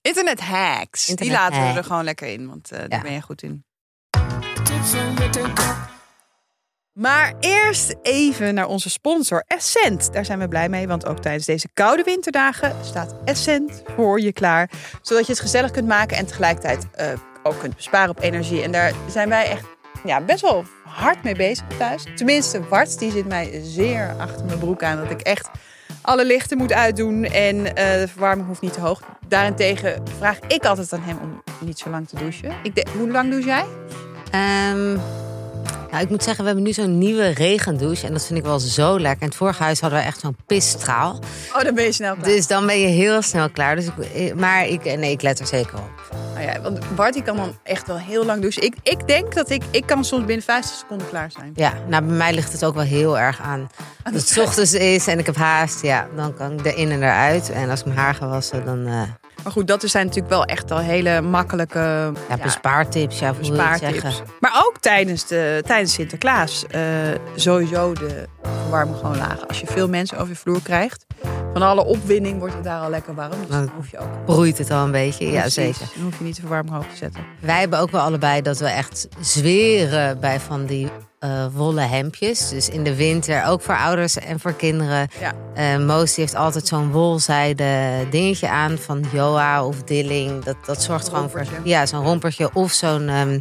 Internet 0.01 0.41
hacks. 0.41 1.07
Die 1.07 1.31
laten 1.31 1.61
we 1.73 1.79
er 1.79 1.85
gewoon 1.85 2.05
lekker 2.05 2.27
in, 2.29 2.49
want 2.49 2.71
eh, 2.71 2.79
daar 2.89 3.03
ben 3.03 3.13
je 3.13 3.21
goed 3.23 3.43
in. 3.43 3.65
Tips 4.65 4.93
en. 4.93 5.99
Maar 7.01 7.35
eerst 7.41 7.95
even 8.03 8.55
naar 8.55 8.67
onze 8.67 8.91
sponsor 8.91 9.45
Essent. 9.47 10.13
Daar 10.13 10.25
zijn 10.25 10.39
we 10.39 10.49
blij 10.49 10.69
mee, 10.69 10.89
want 10.89 11.07
ook 11.07 11.19
tijdens 11.19 11.47
deze 11.47 11.69
koude 11.75 12.03
winterdagen 12.03 12.77
staat 12.85 13.15
Essent 13.25 13.83
voor 13.97 14.21
je 14.21 14.33
klaar. 14.33 14.71
Zodat 15.03 15.27
je 15.27 15.33
het 15.33 15.41
gezellig 15.41 15.71
kunt 15.71 15.87
maken 15.87 16.17
en 16.17 16.27
tegelijkertijd 16.27 16.87
eh, 16.93 17.07
ook 17.43 17.59
kunt 17.59 17.77
besparen 17.77 18.11
op 18.11 18.21
energie. 18.21 18.63
En 18.63 18.73
daar 18.73 18.93
zijn 19.09 19.29
wij 19.29 19.49
echt 19.51 19.65
ja, 20.05 20.21
best 20.21 20.41
wel 20.41 20.65
hard 20.85 21.23
mee 21.23 21.35
bezig 21.35 21.67
thuis. 21.79 22.07
Tenminste, 22.15 22.61
Bart 22.61 22.99
die 22.99 23.11
zit 23.11 23.27
mij 23.27 23.61
zeer 23.65 24.15
achter 24.19 24.45
mijn 24.45 24.59
broek 24.59 24.83
aan. 24.83 24.97
Dat 24.97 25.11
ik 25.11 25.21
echt 25.21 25.51
alle 26.03 26.27
lichten 26.27 26.59
moet 26.59 26.73
uitdoen 26.73 27.25
en 27.25 27.77
eh, 27.77 28.01
de 28.01 28.09
verwarming 28.09 28.47
hoeft 28.47 28.61
niet 28.61 28.73
te 28.73 28.81
hoog. 28.81 29.03
Daarentegen 29.29 30.03
vraag 30.19 30.39
ik 30.39 30.65
altijd 30.65 30.93
aan 30.93 31.03
hem 31.03 31.19
om 31.23 31.43
niet 31.61 31.79
zo 31.79 31.91
lang 31.91 32.09
te 32.09 32.17
douchen. 32.17 32.55
Ik 32.63 32.87
hoe 32.99 33.11
lang 33.11 33.31
douche 33.31 33.49
jij? 33.49 33.65
Ehm, 34.31 34.99
nou, 35.91 36.03
ik 36.03 36.11
moet 36.11 36.23
zeggen, 36.23 36.41
we 36.45 36.47
hebben 36.47 36.67
nu 36.67 36.73
zo'n 36.73 36.99
nieuwe 36.99 37.29
regendouche. 37.29 38.07
En 38.07 38.13
dat 38.13 38.27
vind 38.27 38.39
ik 38.39 38.45
wel 38.45 38.59
zo 38.59 39.01
lekker. 39.01 39.23
In 39.23 39.29
het 39.29 39.37
vorige 39.37 39.63
huis 39.63 39.81
hadden 39.81 39.99
we 39.99 40.05
echt 40.05 40.21
zo'n 40.21 40.37
pisstraal. 40.47 41.19
Oh, 41.55 41.63
dan 41.63 41.75
ben 41.75 41.85
je 41.85 41.93
snel 41.93 42.15
klaar. 42.15 42.29
Dus 42.29 42.47
dan 42.47 42.67
ben 42.67 42.81
je 42.81 42.87
heel 42.87 43.23
snel 43.23 43.51
klaar. 43.51 43.77
Dus 43.77 43.87
ik, 44.13 44.35
maar 44.35 44.67
ik, 44.67 44.85
nee, 44.85 45.11
ik 45.11 45.23
let 45.23 45.41
er 45.41 45.47
zeker 45.47 45.79
op. 45.79 45.91
Nou 46.35 46.47
ja, 46.47 46.61
want 46.61 46.95
Bart 46.95 47.15
die 47.15 47.23
kan 47.23 47.37
dan 47.37 47.59
echt 47.63 47.87
wel 47.87 47.99
heel 47.99 48.25
lang 48.25 48.41
douchen. 48.41 48.63
Ik, 48.63 48.75
ik 48.83 49.07
denk 49.07 49.35
dat 49.35 49.51
ik, 49.51 49.63
ik 49.71 49.87
kan 49.87 50.05
soms 50.05 50.25
binnen 50.25 50.45
50 50.45 50.77
seconden 50.77 51.09
klaar 51.09 51.31
zijn. 51.31 51.53
Ja, 51.55 51.73
nou, 51.89 52.05
bij 52.05 52.17
mij 52.17 52.33
ligt 52.33 52.53
het 52.53 52.65
ook 52.65 52.75
wel 52.75 52.85
heel 52.85 53.19
erg 53.19 53.41
aan. 53.41 53.69
Als 54.05 54.15
het 54.15 54.29
's 54.29 54.37
ochtends 54.39 54.75
is 54.75 55.07
en 55.07 55.19
ik 55.19 55.27
heb 55.27 55.37
haast, 55.37 55.83
ja, 55.83 56.09
dan 56.17 56.35
kan 56.35 56.53
ik 56.53 56.65
erin 56.65 56.91
en 56.91 57.03
eruit. 57.03 57.51
En 57.51 57.71
als 57.71 57.81
ik 57.81 57.87
mijn 57.87 57.99
haar 57.99 58.15
ga 58.15 58.29
wassen, 58.29 58.65
dan 58.65 58.87
eh 58.87 59.03
Maar 59.43 59.53
goed, 59.53 59.67
dat 59.67 59.83
zijn 59.85 60.07
natuurlijk 60.07 60.35
wel 60.35 60.45
echt 60.45 60.71
al 60.71 60.79
hele 60.79 61.21
makkelijke 61.21 62.13
ja, 62.29 62.37
bespaartips. 62.43 63.19
Ja, 63.19 63.27
je 63.29 63.33
het 63.33 63.49
bespaartips. 63.49 64.01
zeggen? 64.01 64.25
Maar 64.41 64.63
ook 64.67 64.79
tijdens, 64.81 65.27
de, 65.27 65.63
tijdens 65.67 65.93
Sinterklaas 65.93 66.67
eh, 66.67 66.81
sowieso 67.35 67.93
de 67.93 68.29
verwarming 68.63 68.97
gewoon 68.97 69.17
laag. 69.17 69.49
Als 69.49 69.61
je 69.61 69.67
veel 69.67 69.89
mensen 69.89 70.17
over 70.19 70.29
je 70.29 70.37
vloer 70.37 70.63
krijgt, 70.63 71.07
van 71.53 71.63
alle 71.63 71.85
opwinding 71.85 72.39
wordt 72.39 72.55
het 72.55 72.65
daar 72.65 72.81
al 72.81 72.91
lekker 72.91 73.15
warm. 73.15 73.31
Dus 73.31 73.49
Dan 73.49 73.65
dan 73.67 73.75
hoef 73.77 73.91
je 73.91 73.99
ook 73.99 74.25
Broeit 74.25 74.59
het 74.59 74.71
al 74.71 74.85
een 74.85 74.91
beetje? 74.93 75.27
Ja, 75.31 75.41
Precies. 75.41 75.55
zeker. 75.55 75.93
Dan 75.95 76.05
hoef 76.05 76.19
je 76.19 76.25
niet 76.25 76.35
de 76.35 76.41
verwarming 76.41 76.75
hoog 76.75 76.87
te 76.87 76.97
zetten. 76.97 77.23
Wij 77.41 77.61
hebben 77.61 77.79
ook 77.79 77.91
wel 77.91 78.01
allebei 78.01 78.43
dat 78.43 78.59
we 78.59 78.67
echt 78.69 79.09
zweren 79.21 80.21
bij 80.21 80.41
van 80.41 80.67
die 80.67 80.91
eh 81.21 81.47
wollen 81.53 81.89
hemdjes. 81.89 82.49
Dus 82.49 82.69
in 82.69 82.85
de 82.85 82.97
winter, 82.97 83.45
ook 83.45 83.63
voor 83.63 83.77
ouders 83.77 84.19
en 84.19 84.41
voor 84.41 84.53
kinderen. 84.53 85.09
Ja. 85.21 85.33
Eh 85.55 85.79
Moos 85.79 86.17
heeft 86.17 86.35
altijd 86.35 86.67
zo'n 86.67 86.91
wolzijde 86.91 88.07
dingetje 88.11 88.49
aan 88.49 88.79
van 88.79 89.05
Joa 89.13 89.65
of 89.65 89.83
Dilling. 89.83 90.45
Dat, 90.45 90.57
dat 90.67 90.83
zorgt 90.83 91.07
Een 91.07 91.13
gewoon 91.13 91.31
voor 91.31 91.45
ja, 91.65 91.87
zo'n 91.87 92.05
rompertje 92.05 92.51
of 92.55 92.73
zo'n 92.73 93.09
ehm, 93.09 93.41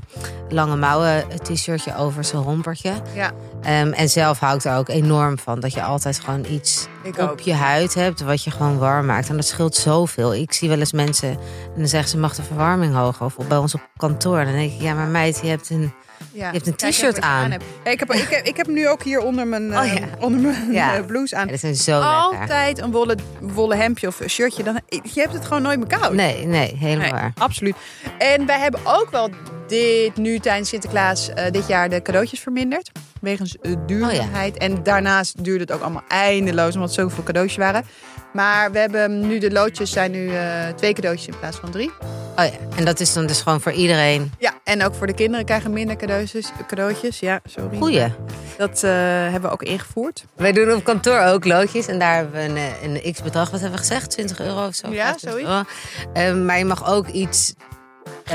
lange 0.49 0.75
mouwen 0.75 1.23
t-shirtje 1.43 1.97
over 1.97 2.23
zo'n 2.23 2.43
rompertje. 2.43 2.93
Ja, 3.15 3.31
Ehm, 3.61 3.91
en 3.91 4.09
zelf 4.09 4.39
hou 4.39 4.55
ik 4.55 4.63
er 4.63 4.77
ook 4.77 4.89
enorm 4.89 5.39
van 5.39 5.59
dat 5.59 5.73
je 5.73 5.83
altijd 5.83 6.19
gewoon 6.19 6.45
iets 6.49 6.87
ik 7.03 7.17
op 7.17 7.29
ook. 7.29 7.39
je 7.39 7.53
huid 7.53 7.93
hebt 7.93 8.21
wat 8.21 8.43
je 8.43 8.51
gewoon 8.51 8.77
warm 8.77 9.05
maakt. 9.05 9.29
En 9.29 9.35
dat 9.35 9.45
scheelt 9.45 9.75
zoveel. 9.75 10.33
Ik 10.35 10.53
zie 10.53 10.69
wel 10.69 10.79
eens 10.79 10.91
mensen 10.91 11.29
en 11.29 11.37
dan 11.75 11.87
zeggen 11.87 12.09
ze 12.09 12.17
mag 12.17 12.35
de 12.35 12.43
verwarming 12.43 12.93
hoger 12.93 13.25
of 13.25 13.35
bij 13.47 13.57
ons 13.57 13.73
op 13.73 13.89
kantoor. 13.97 14.43
Dan 14.43 14.53
denk 14.53 14.71
ik 14.71 14.81
ja, 14.81 14.93
maar 14.93 15.07
meid, 15.07 15.39
je 15.41 15.47
hebt 15.47 15.69
een 15.69 15.93
Ja. 16.31 16.47
je 16.51 16.53
hebt 16.61 16.67
een 16.67 16.89
t-shirt 16.91 17.21
aan. 17.21 17.51
ik, 17.51 17.99
heb, 17.99 18.13
ik, 18.13 18.27
heb, 18.29 18.45
ik 18.45 18.57
heb 18.57 18.67
nu 18.67 18.87
ook 18.87 19.03
hier 19.03 19.19
onder 19.19 19.47
mijn, 19.47 19.77
Oh 19.77 19.83
eh, 19.83 19.93
ja. 19.97 20.07
onder 20.19 20.39
mijn 20.41 20.71
Ja. 20.71 20.95
eh, 20.95 21.05
blouse 21.05 21.35
aan. 21.35 21.45
Ja, 21.45 21.51
dat 21.51 21.59
zijn 21.59 21.75
zo 21.75 21.91
lekker. 21.99 22.09
Altijd 22.09 22.77
een 22.79 22.91
wollen, 22.91 23.19
wollen 23.41 23.77
hemdje 23.77 24.07
of 24.07 24.19
een 24.19 24.29
shirtje. 24.29 24.63
Dan, 24.63 24.79
je 24.87 25.19
hebt 25.21 25.33
het 25.33 25.45
gewoon 25.45 25.61
nooit 25.61 25.79
meer 25.79 25.99
koud. 25.99 26.13
Nee, 26.13 26.45
nee, 26.45 26.75
helemaal 26.77 27.01
Nee, 27.03 27.11
waar. 27.11 27.31
absoluut. 27.37 27.75
En 28.17 28.45
wij 28.45 28.59
hebben 28.59 28.79
ook 28.83 29.07
wel 29.11 29.29
dit 29.67 30.17
nu 30.17 30.39
tijdens 30.39 30.69
Sinterklaas 30.69 31.29
eh, 31.29 31.51
dit 31.51 31.67
jaar 31.67 31.89
de 31.89 32.01
cadeautjes 32.01 32.39
verminderd. 32.39 32.91
Wegens 33.21 33.55
uh, 33.61 33.75
duurzaamheid. 33.85 34.57
En 34.57 34.83
daarnaast 34.83 35.43
duurde 35.43 35.61
het 35.63 35.71
ook 35.71 35.81
allemaal 35.81 36.03
eindeloos, 36.07 36.75
omdat 36.75 36.93
zoveel 36.93 37.23
cadeautjes 37.23 37.57
waren. 37.57 37.83
Maar 38.33 38.71
we 38.71 38.79
hebben 38.79 39.27
nu 39.27 39.37
de 39.37 39.51
loodjes 39.51 39.91
zijn 39.91 40.11
nu 40.11 40.29
eh, 40.29 40.67
twee 40.75 40.93
cadeautjes 40.93 41.27
in 41.27 41.39
plaats 41.39 41.57
van 41.57 41.71
drie. 41.71 41.91
Oh 42.35 42.45
ja, 42.45 42.51
en 42.75 42.85
dat 42.85 42.99
is 42.99 43.13
dan 43.13 43.25
dus 43.25 43.41
gewoon 43.41 43.61
voor 43.61 43.71
iedereen. 43.71 44.31
Ja, 44.37 44.53
en 44.63 44.83
ook 44.83 44.95
voor 44.95 45.07
de 45.07 45.13
kinderen 45.13 45.45
krijgen 45.45 45.73
minder 45.73 45.95
cadeautjes. 45.95 46.51
cadeautjes. 46.67 47.19
Ja, 47.19 47.39
sorry. 47.45 47.77
Goeie. 47.77 48.13
Dat 48.57 48.83
eh, 48.83 48.91
hebben 48.91 49.41
we 49.41 49.49
ook 49.49 49.63
ingevoerd. 49.63 50.25
Wij 50.35 50.51
doen 50.51 50.73
op 50.73 50.83
kantoor 50.83 51.19
ook 51.19 51.45
loodjes. 51.45 51.87
En 51.87 51.99
daar 51.99 52.15
hebben 52.15 52.33
we 52.33 52.39
een, 52.39 52.57
eh, 52.57 53.03
een 53.03 53.13
x-bedrag, 53.13 53.49
wat 53.49 53.59
hebben 53.59 53.79
we 53.79 53.85
gezegd? 53.85 54.09
20 54.11 54.39
euro 54.39 54.67
of 54.67 54.75
zo? 54.75 54.91
Ja, 54.91 55.03
25 55.03 55.31
zoiets. 55.31 55.69
Ehm, 56.13 56.45
maar 56.45 56.57
je 56.57 56.65
mag 56.65 56.91
ook 56.93 57.07
iets 57.07 57.53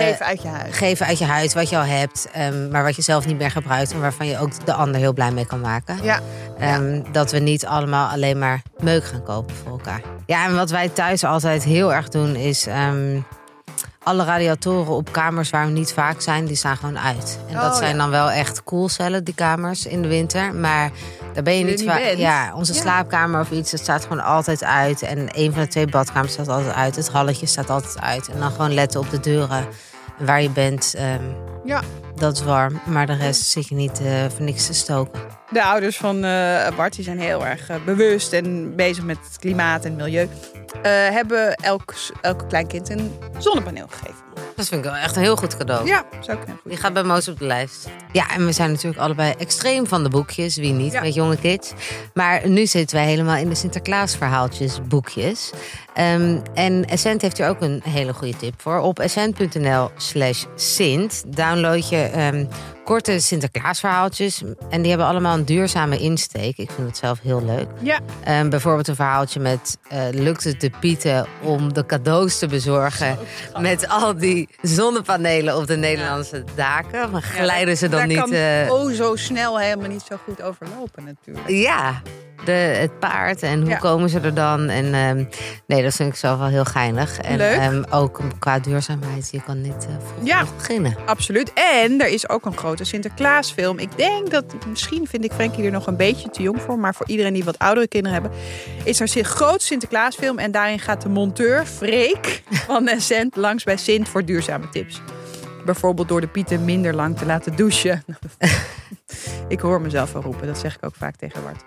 Geven 0.02 0.26
uit 0.26 0.42
je 0.42 0.48
huis. 0.48 0.76
geven 0.76 1.06
uit 1.06 1.18
je 1.18 1.24
huis 1.24 1.54
wat 1.54 1.68
je 1.68 1.76
al 1.76 1.84
hebt. 1.84 2.28
ehm, 2.32 2.68
maar 2.70 2.82
wat 2.82 2.96
je 2.96 3.02
zelf 3.02 3.26
niet 3.26 3.38
meer 3.38 3.50
gebruikt. 3.50 3.92
En 3.92 4.00
waarvan 4.00 4.26
je 4.26 4.38
ook 4.38 4.64
de 4.66 4.72
ander 4.72 5.00
heel 5.00 5.12
blij 5.12 5.30
mee 5.30 5.46
kan 5.46 5.60
maken. 5.60 5.98
Ja, 6.02 6.20
Ehm, 6.58 7.02
Dat 7.12 7.30
we 7.30 7.38
niet 7.38 7.66
allemaal 7.66 8.08
alleen 8.08 8.38
maar 8.38 8.62
meuk 8.78 9.04
gaan 9.04 9.22
kopen 9.22 9.56
voor 9.56 9.70
elkaar. 9.70 10.00
Ja, 10.26 10.44
en 10.46 10.54
wat 10.54 10.70
wij 10.70 10.88
thuis 10.88 11.24
altijd 11.24 11.64
heel 11.64 11.92
erg 11.94 12.08
doen 12.08 12.34
is... 12.36 12.66
ehm, 12.66 13.18
alle 14.04 14.24
radiatoren 14.24 14.92
op 14.92 15.12
kamers 15.12 15.50
waar 15.50 15.66
we 15.66 15.72
niet 15.72 15.92
vaak 15.92 16.20
zijn, 16.20 16.44
die 16.44 16.56
staan 16.56 16.76
gewoon 16.76 16.98
uit. 16.98 17.38
En 17.48 17.54
dat 17.54 17.72
Oh, 17.72 17.76
zijn 17.78 17.90
ja. 17.90 17.96
dan 17.96 18.10
wel 18.10 18.30
echt 18.30 18.62
koelcellen, 18.62 19.24
die 19.24 19.34
kamers 19.34 19.86
in 19.86 20.02
de 20.02 20.08
winter. 20.08 20.54
Maar 20.54 20.90
daar 21.32 21.42
ben 21.42 21.58
je 21.58 21.64
niet 21.64 21.84
vaak. 21.84 22.00
Ja, 22.16 22.52
onze 22.54 22.72
Ja. 22.74 22.80
slaapkamer 22.80 23.40
of 23.40 23.50
iets, 23.50 23.70
dat 23.70 23.80
staat 23.80 24.02
gewoon 24.02 24.24
altijd 24.24 24.64
uit. 24.64 25.02
En 25.02 25.28
een 25.32 25.52
van 25.52 25.62
de 25.62 25.68
twee 25.68 25.86
badkamers 25.86 26.32
staat 26.32 26.48
altijd 26.48 26.74
uit. 26.74 26.96
Het 26.96 27.08
halletje 27.10 27.46
staat 27.46 27.70
altijd 27.70 28.00
uit. 28.00 28.28
En 28.28 28.38
dan 28.40 28.50
gewoon 28.50 28.74
letten 28.74 29.00
op 29.00 29.10
de 29.10 29.20
deuren 29.20 29.66
en 30.18 30.26
waar 30.26 30.42
je 30.42 30.50
bent. 30.50 30.94
ehm, 30.96 31.22
ja. 31.64 31.80
Dat 32.16 32.36
is 32.36 32.42
warm, 32.42 32.80
maar 32.86 33.06
de 33.06 33.14
rest 33.16 33.42
zit 33.46 33.68
je 33.68 33.74
niet 33.74 34.00
eh, 34.00 34.24
voor 34.34 34.44
niks 34.44 34.66
te 34.66 34.74
stoken. 34.74 35.20
De 35.50 35.62
ouders 35.64 35.96
van 35.96 36.24
eh, 36.24 36.76
Bart 36.76 36.94
die 36.94 37.04
zijn 37.04 37.20
heel 37.20 37.46
erg 37.46 37.68
eh, 37.68 37.76
bewust 37.84 38.32
en 38.32 38.76
bezig 38.76 39.04
met 39.04 39.18
het 39.28 39.38
klimaat 39.38 39.84
en 39.84 39.96
milieu. 39.96 40.28
Hebben 40.82 41.54
elk, 41.54 41.94
elk 42.20 42.48
kleinkind 42.48 42.88
een 42.88 43.12
zonnepaneel 43.38 43.86
gegeven. 43.90 44.22
Dat 44.56 44.68
vind 44.68 44.84
ik 44.84 44.90
wel 44.90 45.00
echt 45.00 45.16
een 45.16 45.22
heel 45.22 45.36
goed 45.36 45.56
cadeau. 45.56 45.86
Ja, 45.86 46.04
dat 46.10 46.20
is 46.20 46.34
ook 46.34 46.44
heel 46.44 46.54
goed. 46.54 46.70
Die 46.70 46.76
gaat 46.76 46.92
bij 46.92 47.02
Moos 47.02 47.28
op 47.28 47.38
de 47.38 47.44
lijst. 47.44 47.88
Ja, 48.12 48.30
en 48.30 48.46
we 48.46 48.52
zijn 48.52 48.70
natuurlijk 48.70 49.00
allebei 49.00 49.34
extreem 49.38 49.86
van 49.86 50.02
de 50.02 50.08
boekjes. 50.08 50.56
Wie 50.56 50.72
niet, 50.72 50.92
Ja. 50.92 51.00
met 51.00 51.14
jonge 51.14 51.36
kids. 51.36 51.72
Maar 52.14 52.48
nu 52.48 52.66
zitten 52.66 52.96
wij 52.96 53.06
helemaal 53.06 53.36
in 53.36 53.48
de 53.48 53.54
Sinterklaas 53.54 54.16
verhaaltjes 54.16 54.78
boekjes. 54.88 55.52
Ehm, 55.94 56.38
en 56.54 56.84
Essent 56.84 57.22
heeft 57.22 57.38
hier 57.38 57.48
ook 57.48 57.60
een 57.60 57.82
hele 57.88 58.12
goede 58.12 58.36
tip 58.36 58.54
voor. 58.56 58.78
Op 58.78 58.98
essent.nl 58.98 59.90
slash 59.96 60.44
sint 60.54 61.36
download 61.36 61.88
je 61.88 61.96
ehm, 61.96 62.44
korte 62.84 63.20
Sinterklaas 63.20 63.80
verhaaltjes. 63.80 64.42
En 64.70 64.80
die 64.80 64.88
hebben 64.90 65.06
allemaal 65.08 65.34
een 65.34 65.44
duurzame 65.44 65.98
insteek. 65.98 66.56
Ik 66.56 66.70
vind 66.70 66.88
het 66.88 66.96
zelf 66.96 67.20
heel 67.20 67.44
leuk. 67.44 67.66
Ja, 67.80 67.98
Ehm, 68.24 68.48
bijvoorbeeld 68.48 68.88
een 68.88 68.94
verhaaltje 68.94 69.40
met 69.40 69.78
eh, 69.88 70.02
lukt 70.10 70.44
het 70.44 70.60
de 70.60 70.70
pieten 70.80 71.26
om 71.42 71.72
de 71.72 71.86
cadeaus 71.86 72.38
te 72.38 72.46
bezorgen 72.46 73.18
met 73.60 73.88
al 73.88 74.16
die 74.16 74.48
zonnepanelen 74.62 75.56
op 75.56 75.66
de 75.66 75.76
Nederlandse 75.76 76.44
daken? 76.54 77.10
Maar 77.10 77.22
glijden 77.22 77.76
ze 77.76 77.88
dan 77.88 78.08
niet? 78.08 78.18
kan 78.18 78.32
eh, 78.32 78.72
oh 78.72 78.90
zo 78.92 79.16
snel 79.16 79.58
helemaal 79.58 79.88
niet 79.88 80.04
zo 80.08 80.16
goed 80.24 80.42
overlopen 80.42 81.04
natuurlijk. 81.04 81.48
ja, 81.48 82.02
de, 82.44 82.52
het 82.52 82.98
paard 82.98 83.42
en 83.42 83.60
hoe 83.60 83.68
Ja. 83.70 83.76
komen 83.76 84.08
ze 84.08 84.20
er 84.20 84.34
dan? 84.34 84.68
En 84.68 84.94
ehm, 84.94 85.24
nee, 85.66 85.82
dat 85.82 85.94
vind 85.94 86.08
ik 86.08 86.16
zelf 86.16 86.38
wel 86.38 86.48
heel 86.48 86.64
geinig. 86.64 87.18
En 87.18 87.36
Leuk. 87.36 87.56
ehm, 87.56 87.82
ook 87.90 88.20
qua 88.38 88.58
duurzaamheid, 88.58 89.28
je 89.32 89.42
kan 89.42 89.60
niet 89.60 89.86
eh 89.88 89.94
vroeg 90.06 90.26
Ja. 90.26 90.44
beginnen. 90.56 90.96
Absoluut. 91.06 91.52
En 91.82 92.00
er 92.00 92.08
is 92.08 92.28
ook 92.28 92.44
een 92.46 92.56
grote 92.56 92.84
Sinterklaasfilm. 92.84 93.78
Ik 93.78 93.96
denk 93.96 94.30
dat, 94.30 94.44
misschien 94.68 95.06
vind 95.08 95.24
ik 95.24 95.32
Frankie 95.32 95.64
er 95.64 95.70
nog 95.70 95.86
een 95.86 95.96
beetje 95.96 96.30
te 96.30 96.42
jong 96.42 96.60
voor. 96.60 96.78
Maar 96.78 96.94
voor 96.94 97.08
iedereen 97.08 97.32
die 97.34 97.44
wat 97.44 97.58
oudere 97.58 97.88
kinderen 97.88 98.20
hebben, 98.22 98.38
is 98.84 99.00
er 99.00 99.10
een 99.16 99.24
grote 99.24 99.64
Sinterklaasfilm. 99.64 100.38
En 100.38 100.50
daarin 100.50 100.78
gaat 100.78 101.02
de 101.02 101.08
monteur, 101.08 101.66
Freek, 101.66 102.42
van 102.66 102.88
Essent 102.88 103.36
langs 103.36 103.64
bij 103.64 103.76
Sint 103.76 104.08
voor 104.08 104.24
duurzame 104.24 104.68
tips. 104.68 105.00
Bijvoorbeeld 105.64 106.08
door 106.08 106.20
de 106.20 106.26
pieten 106.26 106.64
minder 106.64 106.94
lang 106.94 107.18
te 107.18 107.26
laten 107.26 107.56
douchen. 107.56 108.04
ik 109.48 109.60
hoor 109.60 109.80
mezelf 109.80 110.12
wel 110.12 110.22
roepen, 110.22 110.46
dat 110.46 110.58
zeg 110.58 110.74
ik 110.74 110.84
ook 110.84 110.94
vaak 110.94 111.16
tegen 111.16 111.42
Bart. 111.42 111.64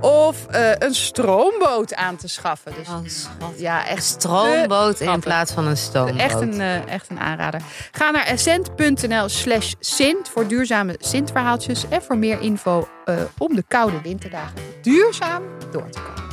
Of 0.00 0.46
eh, 0.46 0.70
een 0.78 0.94
stroomboot 0.94 1.94
aan 1.94 2.16
te 2.16 2.28
schaffen. 2.28 2.72
Dus 2.78 2.88
Oh, 2.88 3.58
ja, 3.58 3.86
echt 3.86 4.04
Stroomboot 4.04 5.00
in 5.00 5.20
plaats 5.20 5.52
van 5.52 5.66
een 5.66 5.76
stoomboot. 5.76 6.16
Echt 6.16 6.40
een, 6.40 6.60
eh, 6.60 6.86
echt 6.86 7.10
een 7.10 7.20
aanrader. 7.20 7.60
Ga 7.90 8.10
naar 8.10 8.24
essent.nl 8.26 9.28
slash 9.28 9.72
Sint 9.80 10.28
voor 10.28 10.46
duurzame 10.46 10.96
Sint-verhaaltjes. 10.98 11.88
En 11.88 12.02
voor 12.02 12.18
meer 12.18 12.40
info 12.40 12.88
eh, 13.04 13.16
om 13.38 13.54
de 13.54 13.64
koude 13.68 14.00
winterdagen 14.02 14.54
duurzaam 14.82 15.42
door 15.70 15.90
te 15.90 16.00
komen. 16.00 16.29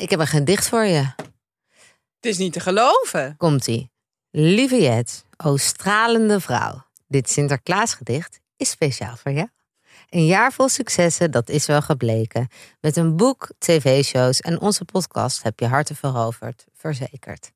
Ik 0.00 0.10
heb 0.10 0.20
een 0.20 0.26
gedicht 0.26 0.68
voor 0.68 0.84
je. 0.84 1.06
Het 2.16 2.30
is 2.30 2.38
niet 2.38 2.52
te 2.52 2.60
geloven. 2.60 3.36
Komt-ie. 3.36 3.90
Lieve 4.30 4.80
Jet, 4.80 5.24
o 5.36 5.56
stralende 5.56 6.40
vrouw. 6.40 6.84
Dit 7.06 7.30
Sinterklaasgedicht 7.30 8.40
is 8.56 8.70
speciaal 8.70 9.16
voor 9.16 9.32
jou. 9.32 9.48
Een 10.08 10.26
jaar 10.26 10.52
vol 10.52 10.68
successen, 10.68 11.30
dat 11.30 11.48
is 11.48 11.66
wel 11.66 11.82
gebleken. 11.82 12.48
Met 12.80 12.96
een 12.96 13.16
boek, 13.16 13.50
tv-shows 13.58 14.40
en 14.40 14.60
onze 14.60 14.84
podcast 14.84 15.42
heb 15.42 15.60
je 15.60 15.66
harten 15.66 15.96
veroverd, 15.96 16.66
verzekerd. 16.74 17.52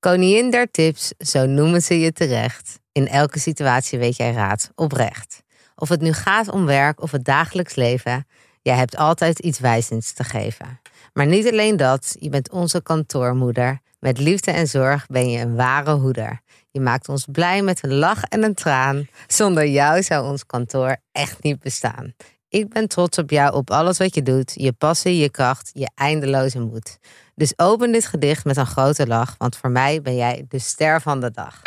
Koningin 0.00 0.50
der 0.50 0.70
tips, 0.70 1.12
zo 1.18 1.46
noemen 1.46 1.82
ze 1.82 2.00
je 2.00 2.12
terecht. 2.12 2.78
In 2.92 3.08
elke 3.08 3.38
situatie 3.38 3.98
weet 3.98 4.16
jij 4.16 4.32
raad, 4.32 4.70
oprecht. 4.74 5.42
Of 5.74 5.88
het 5.88 6.00
nu 6.00 6.12
gaat 6.12 6.48
om 6.48 6.66
werk 6.66 7.00
of 7.00 7.10
het 7.10 7.24
dagelijks 7.24 7.74
leven, 7.74 8.26
jij 8.62 8.76
hebt 8.76 8.96
altijd 8.96 9.38
iets 9.38 9.58
wijzends 9.58 10.12
te 10.12 10.24
geven. 10.24 10.80
Maar 11.12 11.26
niet 11.26 11.50
alleen 11.50 11.76
dat, 11.76 12.16
je 12.18 12.28
bent 12.28 12.50
onze 12.50 12.82
kantoormoeder. 12.82 13.80
Met 13.98 14.18
liefde 14.18 14.50
en 14.50 14.66
zorg 14.66 15.06
ben 15.06 15.30
je 15.30 15.40
een 15.40 15.56
ware 15.56 15.94
hoeder. 15.94 16.40
Je 16.70 16.80
maakt 16.80 17.08
ons 17.08 17.26
blij 17.32 17.62
met 17.62 17.82
een 17.82 17.94
lach 17.94 18.22
en 18.22 18.42
een 18.42 18.54
traan. 18.54 19.08
Zonder 19.26 19.66
jou 19.66 20.02
zou 20.02 20.26
ons 20.26 20.46
kantoor 20.46 20.96
echt 21.12 21.42
niet 21.42 21.60
bestaan. 21.60 22.14
Ik 22.48 22.68
ben 22.68 22.88
trots 22.88 23.18
op 23.18 23.30
jou, 23.30 23.54
op 23.54 23.70
alles 23.70 23.98
wat 23.98 24.14
je 24.14 24.22
doet. 24.22 24.52
Je 24.54 24.72
passie, 24.72 25.16
je 25.16 25.30
kracht, 25.30 25.70
je 25.74 25.90
eindeloze 25.94 26.60
moed. 26.60 26.98
Dus 27.34 27.52
open 27.56 27.92
dit 27.92 28.06
gedicht 28.06 28.44
met 28.44 28.56
een 28.56 28.66
grote 28.66 29.06
lach, 29.06 29.34
want 29.38 29.56
voor 29.56 29.70
mij 29.70 30.02
ben 30.02 30.16
jij 30.16 30.44
de 30.48 30.58
ster 30.58 31.00
van 31.00 31.20
de 31.20 31.30
dag. 31.30 31.62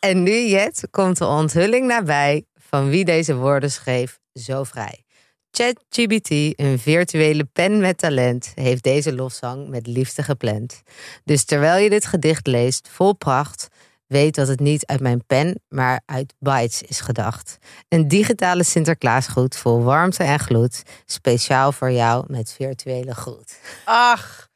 En 0.00 0.22
nu, 0.22 0.46
Jet, 0.46 0.88
komt 0.90 1.18
de 1.18 1.26
onthulling 1.26 1.86
nabij 1.86 2.44
van 2.54 2.88
wie 2.88 3.04
deze 3.04 3.34
woorden 3.34 3.70
schreef, 3.70 4.18
zo 4.32 4.64
vrij. 4.64 5.05
ChatGPT, 5.56 6.30
een 6.60 6.78
virtuele 6.78 7.44
pen 7.44 7.80
met 7.80 7.98
talent, 7.98 8.52
heeft 8.54 8.82
deze 8.82 9.14
lofzang 9.14 9.68
met 9.68 9.86
liefde 9.86 10.22
gepland. 10.22 10.82
Dus 11.24 11.44
terwijl 11.44 11.82
je 11.82 11.90
dit 11.90 12.06
gedicht 12.06 12.46
leest, 12.46 12.88
vol 12.92 13.12
pracht, 13.12 13.68
weet 14.06 14.34
dat 14.34 14.48
het 14.48 14.60
niet 14.60 14.86
uit 14.86 15.00
mijn 15.00 15.24
pen, 15.26 15.60
maar 15.68 16.00
uit 16.06 16.34
bytes 16.38 16.82
is 16.82 17.00
gedacht. 17.00 17.58
Een 17.88 18.08
digitale 18.08 18.64
Sinterklaasgroet 18.64 19.56
vol 19.56 19.82
warmte 19.82 20.22
en 20.22 20.38
gloed, 20.38 20.82
speciaal 21.04 21.72
voor 21.72 21.90
jou 21.90 22.24
met 22.28 22.52
virtuele 22.52 23.14
groet. 23.14 23.58
Ach. 23.84 24.48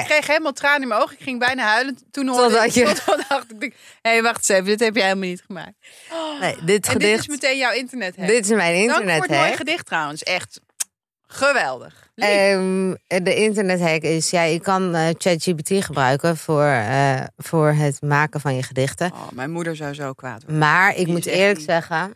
Ik 0.00 0.04
kreeg 0.04 0.26
helemaal 0.26 0.52
tranen 0.52 0.82
in 0.82 0.88
mijn 0.88 1.00
ogen. 1.00 1.16
Ik 1.18 1.22
ging 1.22 1.38
bijna 1.38 1.62
huilen. 1.66 1.98
Toen 2.10 2.28
hoorde 2.28 2.64
ik... 2.64 2.70
je- 2.70 2.84
dacht 3.28 3.46
ik, 3.58 3.74
hé, 4.02 4.10
hey, 4.10 4.22
wacht 4.22 4.36
eens 4.36 4.48
even. 4.48 4.64
Dit 4.64 4.80
heb 4.80 4.94
jij 4.94 5.04
helemaal 5.04 5.28
niet 5.28 5.42
gemaakt. 5.46 5.72
Nee, 6.40 6.56
dit 6.64 6.88
En 6.88 6.98
dit 6.98 7.18
is 7.18 7.28
meteen 7.28 7.58
jouw 7.58 7.72
internet. 7.72 8.14
dit 8.16 8.44
is 8.44 8.50
mijn 8.50 8.74
Dank 8.74 8.90
voor 8.90 9.00
internet, 9.00 9.22
het 9.30 9.38
mooie 9.38 9.56
gedicht 9.56 9.86
trouwens. 9.86 10.22
Echt 10.22 10.60
geweldig. 11.26 12.02
Ehm, 12.14 12.94
de 13.06 13.34
internethack 13.34 14.02
is, 14.02 14.30
ja, 14.30 14.42
je 14.42 14.60
kan 14.60 14.94
eh, 14.94 15.08
ChatGPT 15.18 15.84
gebruiken 15.84 16.36
voor, 16.36 16.64
eh, 16.64 17.20
voor 17.36 17.68
het 17.68 18.02
maken 18.02 18.40
van 18.40 18.54
je 18.54 18.62
gedichten. 18.62 19.10
Oh, 19.12 19.30
mijn 19.32 19.50
moeder 19.50 19.76
zou 19.76 19.94
zo 19.94 20.12
kwaad 20.12 20.40
worden. 20.42 20.58
Maar 20.58 20.90
ik 20.90 20.96
Die 21.04 21.06
moet 21.14 21.26
eerlijk 21.26 21.56
niet- 21.58 21.66
zeggen, 21.66 22.14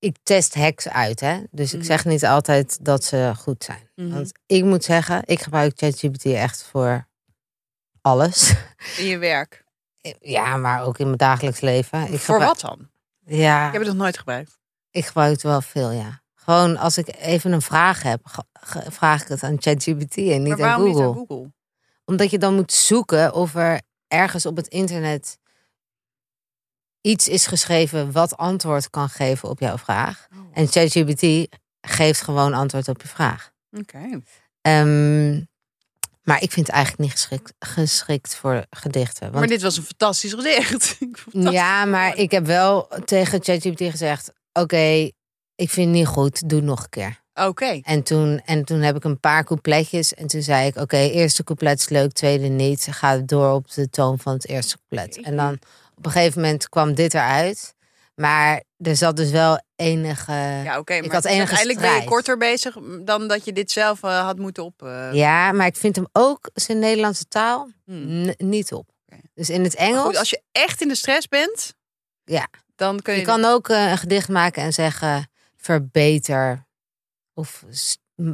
ik 0.00 0.16
test 0.22 0.54
hacks 0.54 0.88
uit, 0.88 1.20
hè. 1.20 1.40
Dus 1.50 1.72
ik 1.72 1.78
Mhm. 1.78 1.86
zeg 1.86 2.04
niet 2.04 2.24
altijd 2.26 2.84
dat 2.84 3.04
ze 3.04 3.32
goed 3.38 3.64
zijn. 3.64 3.88
Mhm. 3.94 4.08
Want 4.14 4.32
ik 4.46 4.64
moet 4.64 4.84
zeggen, 4.84 5.22
ik 5.24 5.40
gebruik 5.40 5.72
ChatGPT 5.78 6.24
echt 6.24 6.62
voor 6.64 7.06
alles. 8.00 8.54
In 8.96 9.04
je 9.06 9.18
werk. 9.18 9.64
Ja, 10.20 10.56
maar 10.56 10.82
ook 10.84 10.98
in 10.98 11.04
mijn 11.06 11.16
dagelijks 11.16 11.60
leven. 11.60 12.00
Ik 12.02 12.08
Voor 12.20 12.34
gebruik- 12.34 12.60
wat 12.60 12.60
dan? 12.60 12.88
Ja, 13.36 13.66
Ik 13.66 13.72
heb 13.72 13.80
het 13.82 13.90
nog 13.90 14.00
nooit 14.00 14.18
gebruikt. 14.18 14.58
ik 14.90 15.06
gebruik 15.06 15.32
het 15.32 15.42
wel 15.42 15.60
veel, 15.60 15.90
ja. 15.90 16.22
Gewoon 16.34 16.76
als 16.76 16.98
ik 16.98 17.16
even 17.16 17.52
een 17.52 17.62
vraag 17.62 18.02
heb, 18.02 18.20
vraag 18.88 19.22
ik 19.22 19.28
het 19.28 19.42
aan 19.42 19.56
ChatGPT 19.60 20.16
en 20.16 20.42
niet 20.42 20.42
maar 20.42 20.52
aan 20.52 20.58
waarom 20.58 20.84
Google. 20.86 21.00
niet 21.08 21.16
aan 21.18 21.26
Google? 21.28 21.52
Omdat 22.04 22.30
je 22.30 22.38
dan 22.38 22.54
moet 22.54 22.72
zoeken 22.72 23.32
of 23.34 23.54
er 23.54 23.80
ergens 24.08 24.46
op 24.46 24.56
het 24.56 24.66
internet 24.68 25.38
iets 27.00 27.28
is 27.28 27.46
geschreven 27.46 28.12
wat 28.12 28.36
antwoord 28.36 28.90
kan 28.90 29.08
geven 29.08 29.48
op 29.48 29.60
jouw 29.60 29.78
vraag. 29.78 30.26
Oh. 30.32 30.38
En 30.52 30.66
ChatGPT 30.68 31.56
geeft 31.80 32.22
gewoon 32.22 32.54
antwoord 32.54 32.88
op 32.88 33.02
je 33.02 33.08
vraag. 33.08 33.50
Oké. 33.78 34.20
Ehm, 34.60 35.40
Maar 36.22 36.42
ik 36.42 36.52
vind 36.52 36.66
het 36.66 36.76
eigenlijk 36.76 37.02
niet 37.02 37.12
geschikt, 37.12 37.52
geschikt 37.58 38.34
voor 38.34 38.64
gedichten. 38.70 39.20
Want 39.20 39.34
Maar 39.34 39.46
dit 39.46 39.62
was 39.62 39.76
een 39.76 39.82
fantastisch 39.82 40.32
gedicht. 40.32 40.98
Ja, 41.52 41.84
maar 41.84 42.16
ik 42.16 42.30
heb 42.30 42.46
wel 42.46 42.88
tegen 43.04 43.42
ChatGPT 43.42 43.90
gezegd: 43.90 44.32
Oké, 44.52 45.10
ik 45.54 45.70
vind 45.70 45.86
het 45.86 45.96
niet 45.96 46.06
goed, 46.06 46.48
doe 46.48 46.58
het 46.58 46.68
nog 46.68 46.82
een 46.82 46.88
keer. 46.88 47.20
Oké. 47.34 47.80
En 47.82 48.02
toen, 48.02 48.40
en 48.44 48.64
toen 48.64 48.80
heb 48.80 48.96
ik 48.96 49.04
een 49.04 49.20
paar 49.20 49.44
coupletjes. 49.44 50.14
En 50.14 50.26
toen 50.26 50.42
zei 50.42 50.66
ik: 50.66 50.76
Oké, 50.76 50.96
eerste 50.96 51.44
couplet 51.44 51.78
is 51.78 51.88
leuk, 51.88 52.12
tweede 52.12 52.46
niet. 52.46 52.86
Ga 52.90 53.16
door 53.16 53.52
op 53.52 53.70
de 53.70 53.88
toon 53.90 54.18
van 54.18 54.32
het 54.32 54.48
eerste 54.48 54.76
couplet. 54.76 55.20
En 55.20 55.36
dan 55.36 55.58
op 56.00 56.06
een 56.06 56.12
gegeven 56.12 56.40
moment 56.40 56.68
kwam 56.68 56.94
dit 56.94 57.14
eruit. 57.14 57.74
Maar 58.14 58.62
er 58.78 58.96
zat 58.96 59.16
dus 59.16 59.30
wel 59.30 59.60
enige. 59.76 60.32
Ja, 60.32 60.78
oké. 60.78 60.94
ik 60.94 61.12
had 61.12 61.24
enige 61.24 61.54
Uiteindelijk 61.54 61.80
ben 61.80 61.94
je 61.94 62.04
korter 62.04 62.36
bezig 62.38 62.76
dan 63.04 63.28
dat 63.28 63.44
je 63.44 63.52
dit 63.52 63.70
zelf 63.70 64.02
eh, 64.02 64.24
had 64.24 64.38
moeten 64.38 64.64
op. 64.64 64.82
eh, 64.82 65.12
Ja, 65.12 65.52
maar 65.52 65.66
ik 65.66 65.76
vind 65.76 65.96
hem 65.96 66.06
ook 66.12 66.50
zijn 66.54 66.78
Nederlandse 66.78 67.24
taal 67.28 67.70
hmm. 67.84 68.34
niet 68.36 68.72
op. 68.72 68.88
Dus 69.34 69.50
in 69.50 69.62
het 69.64 69.74
Engels. 69.74 70.04
Goed, 70.04 70.16
als 70.16 70.30
je 70.30 70.42
echt 70.52 70.80
in 70.80 70.88
de 70.88 70.94
stress 70.94 71.28
bent, 71.28 71.74
Ja. 72.24 72.48
dan 72.76 73.00
kun 73.00 73.12
je. 73.14 73.20
Je 73.20 73.26
kan 73.26 73.44
ook 73.44 73.68
eh, 73.68 73.90
een 73.90 73.98
gedicht 73.98 74.28
maken 74.28 74.62
en 74.62 74.72
zeggen 74.72 75.30
verbeter 75.56 76.66
of 77.34 77.64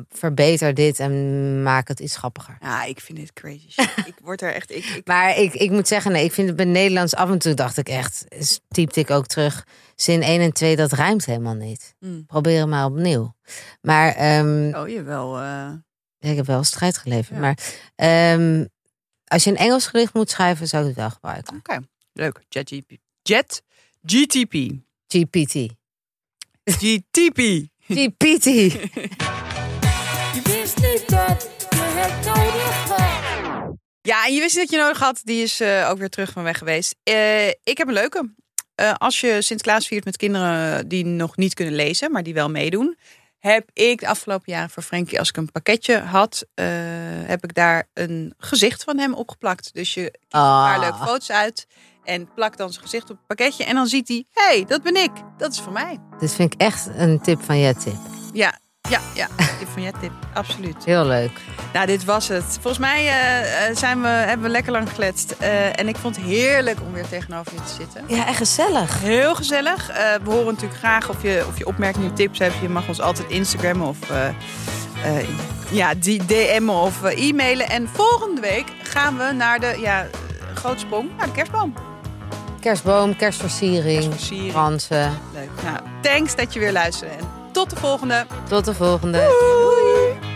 verbeter 0.08 0.74
dit 0.74 0.98
en 1.00 1.62
maak 1.62 1.88
het 1.88 2.00
iets 2.00 2.16
grappiger. 2.16 2.56
Ja, 2.60 2.84
ik 2.84 3.00
vind 3.00 3.18
dit 3.18 3.32
crazy. 3.32 3.70
shit. 3.70 3.90
ik 4.06 4.14
word 4.22 4.42
er 4.42 4.54
echt. 4.54 4.70
Ik, 4.70 4.84
ik, 4.84 5.06
Maar 5.06 5.36
ik, 5.38 5.54
ik 5.54 5.70
moet 5.70 5.88
zeggen, 5.88 6.12
nee, 6.12 6.24
ik 6.24 6.32
vind 6.32 6.46
het 6.48 6.56
bij 6.56 6.66
Nederlands 6.66 7.14
af 7.14 7.30
en 7.30 7.38
toe 7.38 7.54
dacht 7.54 7.76
ik 7.76 7.88
echt, 7.88 8.24
typte 8.68 9.00
ik 9.00 9.10
ook 9.10 9.26
terug. 9.26 9.66
Zin 9.94 10.22
1 10.22 10.40
en 10.40 10.52
2, 10.52 10.76
dat 10.76 10.92
rijmt 10.92 11.24
helemaal 11.24 11.54
niet. 11.54 11.94
Hmm. 11.98 12.26
Probeer 12.26 12.58
het 12.60 12.68
maar 12.68 12.84
opnieuw. 12.84 13.34
Maar 13.80 14.12
ehm, 14.14 14.74
Oh, 14.74 14.88
jawel. 14.88 15.36
eh 15.36 15.70
ja, 16.18 16.30
ik 16.30 16.36
heb 16.36 16.46
wel 16.46 16.64
strijd 16.64 16.98
geleverd. 16.98 17.34
Ja. 17.34 17.40
Maar 17.40 17.58
ehm, 17.94 18.64
als 19.24 19.44
je 19.44 19.50
een 19.50 19.56
Engels 19.56 19.86
gedicht 19.86 20.14
moet 20.14 20.30
schrijven, 20.30 20.68
zou 20.68 20.82
ik 20.82 20.88
het 20.88 20.98
wel 20.98 21.10
gebruiken. 21.10 21.56
Oké, 21.56 21.78
leuk. 22.12 22.40
Jet 23.22 23.62
GTP. 24.04 24.72
GPT. 25.08 25.74
GTP. 26.64 27.66
GPT. 27.88 28.46
Je 30.96 31.02
wist 31.02 31.36
niet 31.36 31.68
dat 31.68 31.78
je 31.78 32.00
het 32.00 32.24
nodig 32.24 32.88
had. 32.88 33.74
Ja, 34.02 34.26
en 34.26 34.34
je 34.34 34.40
wist 34.40 34.56
niet 34.56 34.64
dat 34.64 34.78
je 34.78 34.84
nodig 34.84 34.98
had. 34.98 35.20
Die 35.24 35.42
is 35.42 35.60
eh, 35.60 35.88
ook 35.90 35.98
weer 35.98 36.08
terug 36.08 36.30
van 36.32 36.42
weg 36.42 36.58
geweest. 36.58 36.94
Eh, 37.02 37.48
ik 37.48 37.78
heb 37.78 37.86
een 37.86 37.92
leuke. 37.92 38.34
Eh, 38.74 38.94
als 38.94 39.20
je 39.20 39.42
Sinterklaas 39.42 39.86
viert 39.86 40.04
met 40.04 40.16
kinderen 40.16 40.88
die 40.88 41.04
nog 41.04 41.36
niet 41.36 41.54
kunnen 41.54 41.74
lezen, 41.74 42.12
maar 42.12 42.22
die 42.22 42.34
wel 42.34 42.50
meedoen, 42.50 42.96
heb 43.38 43.70
ik 43.72 44.00
de 44.00 44.08
afgelopen 44.08 44.52
jaren 44.52 44.70
voor 44.70 44.82
Frenkie, 44.82 45.18
als 45.18 45.28
ik 45.28 45.36
een 45.36 45.52
pakketje 45.52 45.98
had, 45.98 46.44
eh, 46.54 46.66
heb 47.26 47.44
ik 47.44 47.54
daar 47.54 47.88
een 47.94 48.34
gezicht 48.38 48.84
van 48.84 48.98
hem 48.98 49.14
opgeplakt. 49.14 49.74
Dus 49.74 49.94
je 49.94 50.00
kiest 50.02 50.14
een 50.22 50.28
paar 50.28 50.74
Ah. 50.74 50.80
leuke 50.80 50.98
foto's 50.98 51.30
uit 51.30 51.66
en 52.04 52.32
plakt 52.34 52.58
dan 52.58 52.70
zijn 52.72 52.84
gezicht 52.84 53.10
op 53.10 53.16
het 53.16 53.26
pakketje. 53.26 53.64
En 53.64 53.74
dan 53.74 53.86
ziet 53.86 54.08
hij, 54.08 54.24
hé, 54.30 54.42
hey, 54.56 54.64
dat 54.64 54.82
ben 54.82 54.96
ik. 54.96 55.10
Dat 55.38 55.52
is 55.52 55.58
van 55.60 55.72
mij. 55.72 55.98
Dit 56.18 56.34
vind 56.34 56.54
ik 56.54 56.60
echt 56.60 56.88
een 56.96 57.20
tip 57.20 57.42
van 57.42 57.58
je 57.58 57.74
tip. 57.74 57.96
Ja, 58.32 58.58
ja, 58.88 59.00
ja. 59.14 59.28
Tip 59.58 59.68
van 59.68 59.82
jij 59.82 59.92
tip. 60.00 60.12
Absoluut. 60.34 60.84
Heel 60.84 61.04
leuk. 61.04 61.40
Nou, 61.72 61.86
dit 61.86 62.04
was 62.04 62.28
het. 62.28 62.44
Volgens 62.60 62.78
mij 62.78 63.06
eh, 63.06 63.68
eh, 63.68 63.76
zijn 63.76 64.02
we, 64.02 64.08
hebben 64.08 64.46
we 64.46 64.52
lekker 64.52 64.72
lang 64.72 64.88
gekletst. 64.88 65.30
Eh, 65.30 65.78
en 65.78 65.88
ik 65.88 65.96
vond 65.96 66.16
het 66.16 66.24
heerlijk 66.24 66.80
om 66.80 66.92
weer 66.92 67.08
tegenover 67.08 67.52
je 67.52 67.62
te 67.62 67.74
zitten. 67.74 68.04
Ja, 68.06 68.26
en 68.26 68.34
gezellig. 68.34 69.00
Heel 69.00 69.34
gezellig. 69.34 69.90
Eh, 69.90 70.14
we 70.24 70.30
horen 70.30 70.46
natuurlijk 70.46 70.78
graag 70.78 71.08
of 71.08 71.22
je, 71.22 71.44
of 71.48 71.58
je 71.58 71.66
opmerkingen, 71.66 72.14
tips 72.14 72.38
hebt. 72.38 72.54
Je 72.60 72.68
mag 72.68 72.88
ons 72.88 73.00
altijd 73.00 73.28
Instagrammen 73.28 73.88
of 73.88 73.98
ja, 75.70 75.94
die 75.94 76.24
DM'en 76.26 76.68
of 76.68 77.02
e-mailen. 77.02 77.68
En 77.68 77.88
volgende 77.92 78.40
week 78.40 78.66
gaan 78.82 79.16
we 79.16 79.32
naar 79.32 79.60
de 79.60 79.76
ja, 79.80 80.06
grote 80.54 80.78
sprong, 80.78 81.10
naar 81.16 81.26
de 81.26 81.32
kerstboom. 81.32 81.74
Kerstboom, 82.60 83.16
kerstversiering, 83.16 83.98
Kerstversiering. 83.98 84.52
Fransen. 84.52 85.18
Leuk. 85.32 85.50
Nou, 85.64 85.78
thanks 86.02 86.36
dat 86.36 86.52
je 86.52 86.60
weer 86.60 86.72
luisterde. 86.72 87.14
Tot 87.56 87.70
de 87.70 87.76
volgende. 87.76 88.26
Tot 88.48 88.64
de 88.64 88.74
volgende. 88.74 89.18
Doei. 89.18 90.35